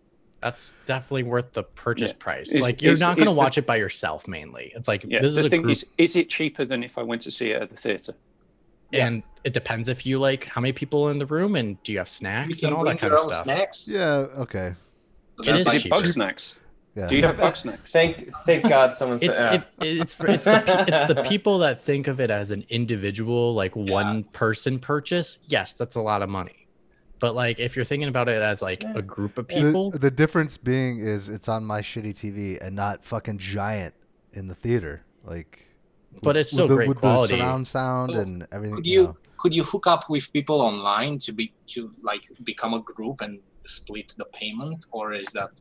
[0.44, 2.18] that's definitely worth the purchase Yeah.
[2.20, 2.52] price.
[2.52, 4.72] Is- like, you're is- not going to is the- watch it by yourself mainly.
[4.76, 6.98] It's like Yeah, this is the a thing group, is, is it cheaper than if
[6.98, 8.14] I went to see it at the theater?
[8.91, 9.07] Yeah.
[9.07, 11.98] and it depends if you like how many people in the room and do you
[11.98, 13.44] have snacks can and all that kind of stuff.
[13.44, 13.90] snacks.
[13.90, 14.28] Yeah.
[14.38, 14.76] Okay.
[15.44, 15.95] It is Is cheaper.
[15.95, 16.60] bug snacks?
[16.95, 17.07] Yeah.
[17.07, 17.91] Do you have bug snacks?
[17.91, 19.30] Thank thank God someone said.
[19.32, 22.64] it's uh, it, it's it's the it's the people that think of it as an
[22.70, 26.62] individual like one person purchase yes that's a lot of money
[27.24, 28.95] but like if you're thinking about it as like Yeah.
[28.98, 33.06] a group of people The, difference being is it's on my shitty TV and not
[33.06, 33.94] fucking giant
[34.34, 35.06] in the theater.
[35.24, 35.52] Like.
[36.22, 37.36] But it's with still the, great with quality.
[37.36, 38.76] The surround sound Well, and everything.
[38.76, 39.18] Could you you know.
[39.38, 43.40] could you hook up with people online to be to like become a group and
[43.78, 45.52] split the payment, or is that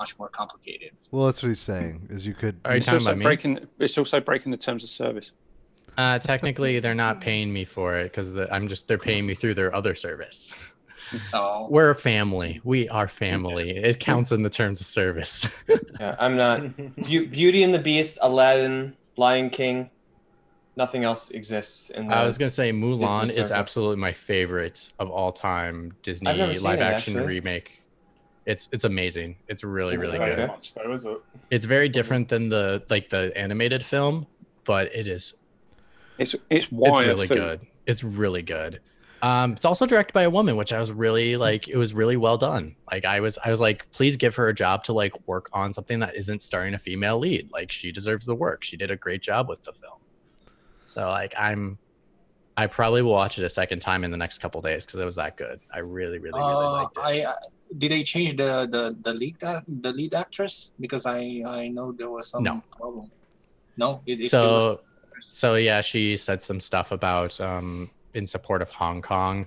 [0.00, 0.92] much more complicated.
[1.10, 2.08] Well, that's what he's saying.
[2.08, 2.56] Is you could.
[2.64, 3.54] Are you It's also breaking.
[3.78, 5.32] It's also breaking the terms of service.
[5.98, 9.54] Uh, technically, they're not paying me for it because I'm just they're paying me through
[9.54, 10.54] their other service.
[11.32, 12.60] Oh, We're a family.
[12.64, 13.70] We are family.
[13.76, 15.48] It counts in the terms of service.
[16.00, 16.76] Yeah, I'm not.
[16.96, 19.90] Beau- Beauty and the Beast, Aladdin, Lion King.
[20.76, 22.14] Nothing else exists in the.
[22.16, 23.60] I was gonna say Mulan Disney is circle.
[23.60, 27.26] absolutely my favorite of all time Disney I've never seen live action actually.
[27.34, 27.82] remake.
[28.46, 29.36] It's it's amazing.
[29.46, 30.26] It's really Is really okay?
[30.28, 30.36] good.
[30.36, 30.72] Very much
[31.04, 31.20] though.
[31.50, 34.26] It's very different than the like the animated film,
[34.64, 35.34] but it is
[36.18, 37.36] It's it's it's really food.
[37.36, 37.60] good.
[37.84, 38.80] It's really good.
[39.22, 41.68] Um, it's also directed by a woman, which I was really like.
[41.68, 42.74] It was really well done.
[42.90, 45.72] Like I was, I was like, please give her a job to like work on
[45.72, 47.50] something that isn't starring a female lead.
[47.52, 48.64] Like she deserves the work.
[48.64, 49.98] She did a great job with the film.
[50.86, 51.78] So like I'm,
[52.56, 55.04] I probably will watch it a second time in the next couple days because it
[55.04, 55.60] was that good.
[55.72, 57.02] I really, really, really uh, liked it.
[57.02, 57.32] I uh,
[57.78, 62.10] did they change the the the lead the lead actress because I I know there
[62.10, 62.62] was some No.
[62.76, 63.10] problem.
[63.76, 64.80] No, it, it so
[65.20, 69.46] so yeah she said some stuff about um in support of hong kong.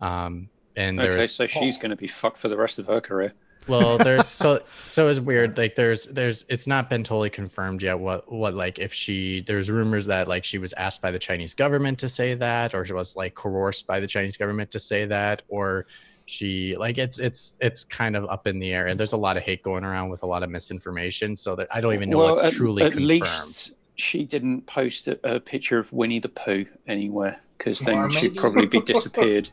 [0.00, 3.34] Um and Okay, so she's going to be fucked for the rest of her career.
[3.68, 7.96] well there's so so it's weird like there's there's it's not been totally confirmed yet
[7.98, 11.54] what what like if she there's rumors that like she was asked by the chinese
[11.54, 15.04] government to say that or she was like coerced by the chinese government to say
[15.04, 15.86] that or
[16.24, 18.86] she like it's it's it's kind of up in the air.
[18.86, 21.68] And there's a lot of hate going around with a lot of misinformation so that
[21.70, 23.06] i don't even know what's at, truly at confirmed.
[23.08, 28.10] least she didn't post a, a picture of Winnie the Pooh anywhere because then Or
[28.10, 29.50] she'd maybe- probably be disappeared.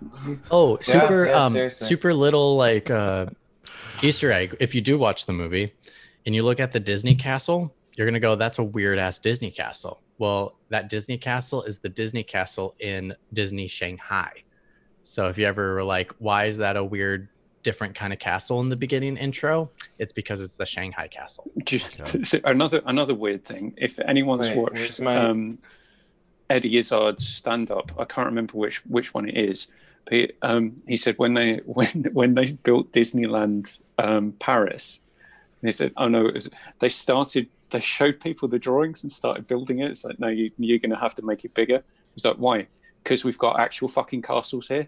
[0.51, 3.27] Oh, super yeah, um super little like uh
[4.01, 4.55] Easter egg.
[4.59, 5.73] If you do watch the movie
[6.25, 9.51] and you look at the Disney castle, you're gonna go, that's a weird ass Disney
[9.51, 10.01] castle.
[10.17, 14.31] Well, that Disney castle is the Disney castle in Disney Shanghai.
[15.03, 17.29] So if you ever were like, why is that a weird
[17.63, 19.69] different kind of castle in the beginning intro?
[19.97, 21.49] It's because it's the Shanghai castle.
[21.63, 23.73] Just- so another another weird thing.
[23.77, 25.59] If anyone's Wait, watched my- um,
[26.49, 29.67] Eddie Izzard's stand up, I can't remember which which one it is.
[30.05, 35.01] But he, um, he said when they when when they built Disneyland um, Paris,
[35.61, 36.49] they said, "Oh no, it was,
[36.79, 39.91] they started." They showed people the drawings and started building it.
[39.91, 41.83] It's like, no, you, you're going to have to make it bigger.
[42.15, 42.65] It's like, why?
[43.03, 44.87] Because we've got actual fucking castles here.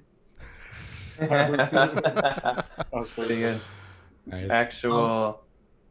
[1.30, 3.60] That's Pretty good.
[4.26, 4.50] Nice.
[4.50, 5.42] Actual.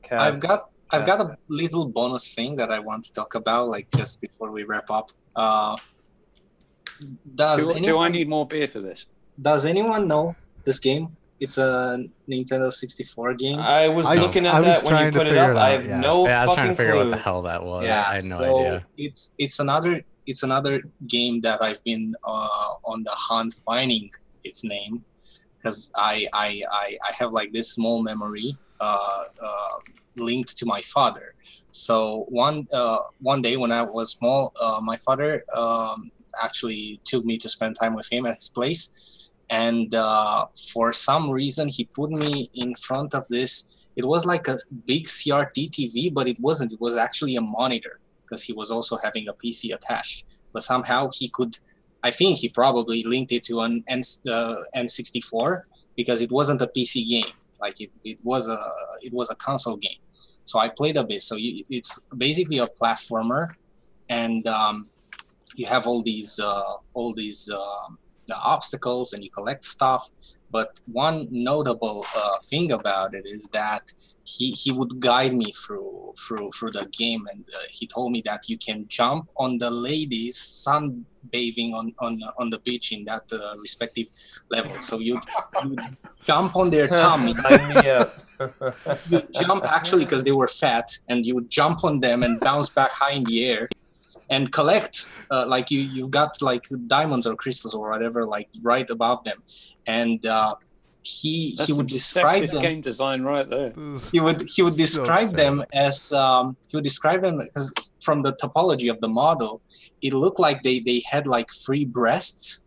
[0.03, 0.21] cat.
[0.21, 3.89] I've got I've got a little bonus thing that I want to talk about, like
[3.97, 5.11] just before we wrap up.
[5.37, 5.77] Uh,
[7.35, 9.07] does Do, anyone, do I need more beer for this?
[9.41, 10.35] does anyone know
[10.65, 11.17] this game?
[11.39, 13.59] It's a Nintendo 64 game.
[13.59, 15.51] I was I- looking at I that when you put it figure up.
[15.53, 16.01] it I have yeah.
[16.01, 17.01] no yeah, I was trying to figure clue.
[17.01, 17.87] out what the hell that was.
[17.87, 18.87] yeah, I had no so idea.
[18.99, 24.11] It's it's another it's another game that I've been uh, on the hunt finding
[24.45, 25.03] its name
[25.61, 29.77] because I, I I I have like this small memory uh, uh,
[30.17, 31.35] linked to my father.
[31.73, 36.11] So one uh, one day when I was small, uh, my father um,
[36.43, 38.95] actually took me to spend time with him at his place,
[39.51, 43.69] and uh, for some reason he put me in front of this.
[43.97, 44.57] It was like a
[44.87, 46.73] big CRT TV, but it wasn't.
[46.73, 50.25] It was actually a monitor because he was also having a PC attached.
[50.53, 51.59] But somehow he could,
[52.03, 55.63] I think he probably linked it to an N, uh, N64
[55.97, 57.33] because it wasn't a PC game.
[57.61, 58.59] Like it, it was a
[59.03, 60.01] it was a console game.
[60.09, 61.23] So I played a bit.
[61.23, 63.49] So you, it's basically a platformer,
[64.09, 64.89] and um,
[65.57, 70.09] you have all these uh, all these um the obstacles and you collect stuff.
[70.51, 73.93] But one notable uh, thing about it is that
[74.25, 78.23] he, he would guide me through through through the game, and uh, he told me
[78.27, 80.39] that you can jump on the ladies
[81.21, 84.07] sunbathing on on on the beach in that uh, respective
[84.51, 84.81] level.
[84.81, 85.21] So you
[85.65, 85.77] you
[86.25, 87.33] jump on their tummy.
[89.11, 92.91] You jump actually because they were fat and you jump on them and bounce back
[92.91, 93.69] high in the air
[94.31, 98.89] and collect uh, like you you've got like diamonds or crystals or whatever like right
[98.89, 99.39] above them.
[99.87, 100.55] And uh,
[101.03, 103.73] he That's he would some describe sexist them game design right there.
[104.13, 105.37] he would he would describe sad.
[105.37, 109.61] them as um, he would describe them as from the topology of the model
[110.03, 112.65] it looked like they they had like free breasts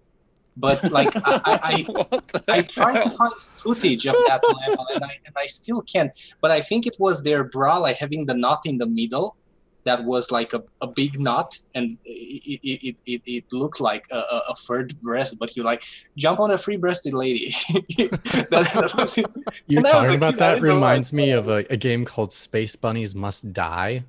[0.58, 2.22] but like I, I, I
[2.58, 6.12] I tried to find footage of that level, and I and I still can't.
[6.42, 9.36] But I think it was their bra, like having the knot in the middle,
[9.86, 14.06] that was like a, a big knot, and it it, it, it, it looked like
[14.12, 15.38] a, a, furred breast.
[15.40, 15.84] But you're like
[16.18, 17.54] jump on a free-breasted lady.
[17.98, 19.26] that, that was it.
[19.68, 22.32] You When I was talking a about that reminds me of a, a game called
[22.32, 24.04] Space Bunnies Must Die.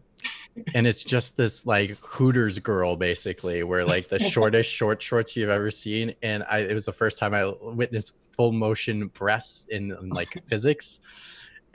[0.72, 5.50] And it's just this like Hooters girl basically, where like the shortest short shorts you've
[5.50, 6.14] ever seen.
[6.22, 10.28] And I it was the first time I witnessed full motion breasts in, in like
[10.46, 11.00] physics.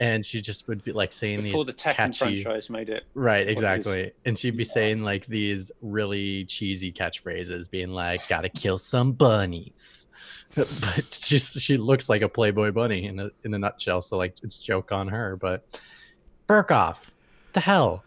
[0.00, 3.04] And she just would be like saying Before these the Tekken catchy franchise made it.
[3.14, 3.52] right what it is.
[3.52, 9.12] exactly and she'd be saying like these really cheesy catchphrases being like gotta kill some
[9.12, 10.06] bunnies
[10.56, 14.34] but she's she looks like a playboy bunny in a in a nutshell so like
[14.42, 15.64] it's joke on her but
[16.48, 17.12] Burkoff,
[17.52, 18.02] the hell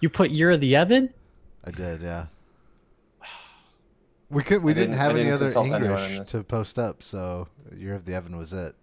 [0.00, 1.12] you put you're the evan
[1.64, 2.26] I did, yeah.
[4.30, 4.62] We could.
[4.62, 7.48] We didn't, didn't- have any didn't other consult anyone on English to post up, so
[7.74, 8.74] "Year of the Evan" was it.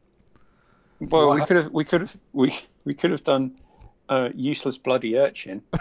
[1.10, 2.53] Well, we Well, could have, we could have, we
[2.84, 3.57] we could have done
[4.10, 5.61] uh, useless bloody urchin.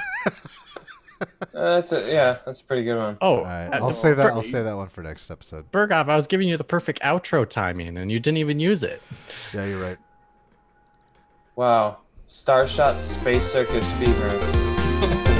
[1.55, 3.17] Uh, that's a yeah, that's a pretty good one.
[3.23, 4.27] oh All right, uh, I'll say that.
[4.33, 5.71] I'll say that one for next episode.
[5.71, 9.01] Burkoff, I was giving you the perfect outro timing and you didn't even use it.
[9.55, 9.97] Yeah, you're right.
[11.57, 11.99] Wow,
[12.29, 15.31] Starshot Space Circus Fever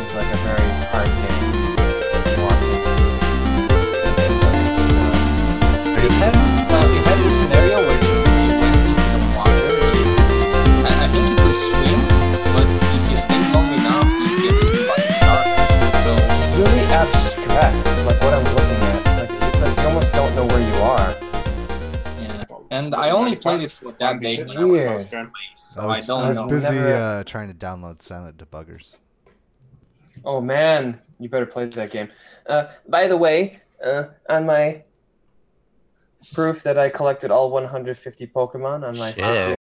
[22.75, 25.15] and I only played it for that day when I was Weird.
[25.15, 26.47] on the so I was, I don't I was know.
[26.49, 28.95] busy Never- uh, trying to download Silent Debuggers.
[30.25, 32.09] Oh man, you better play that game.
[32.47, 34.83] Uh, by the way, uh, on my
[36.33, 39.59] proof that I collected all 150 Pokemon on my Shit.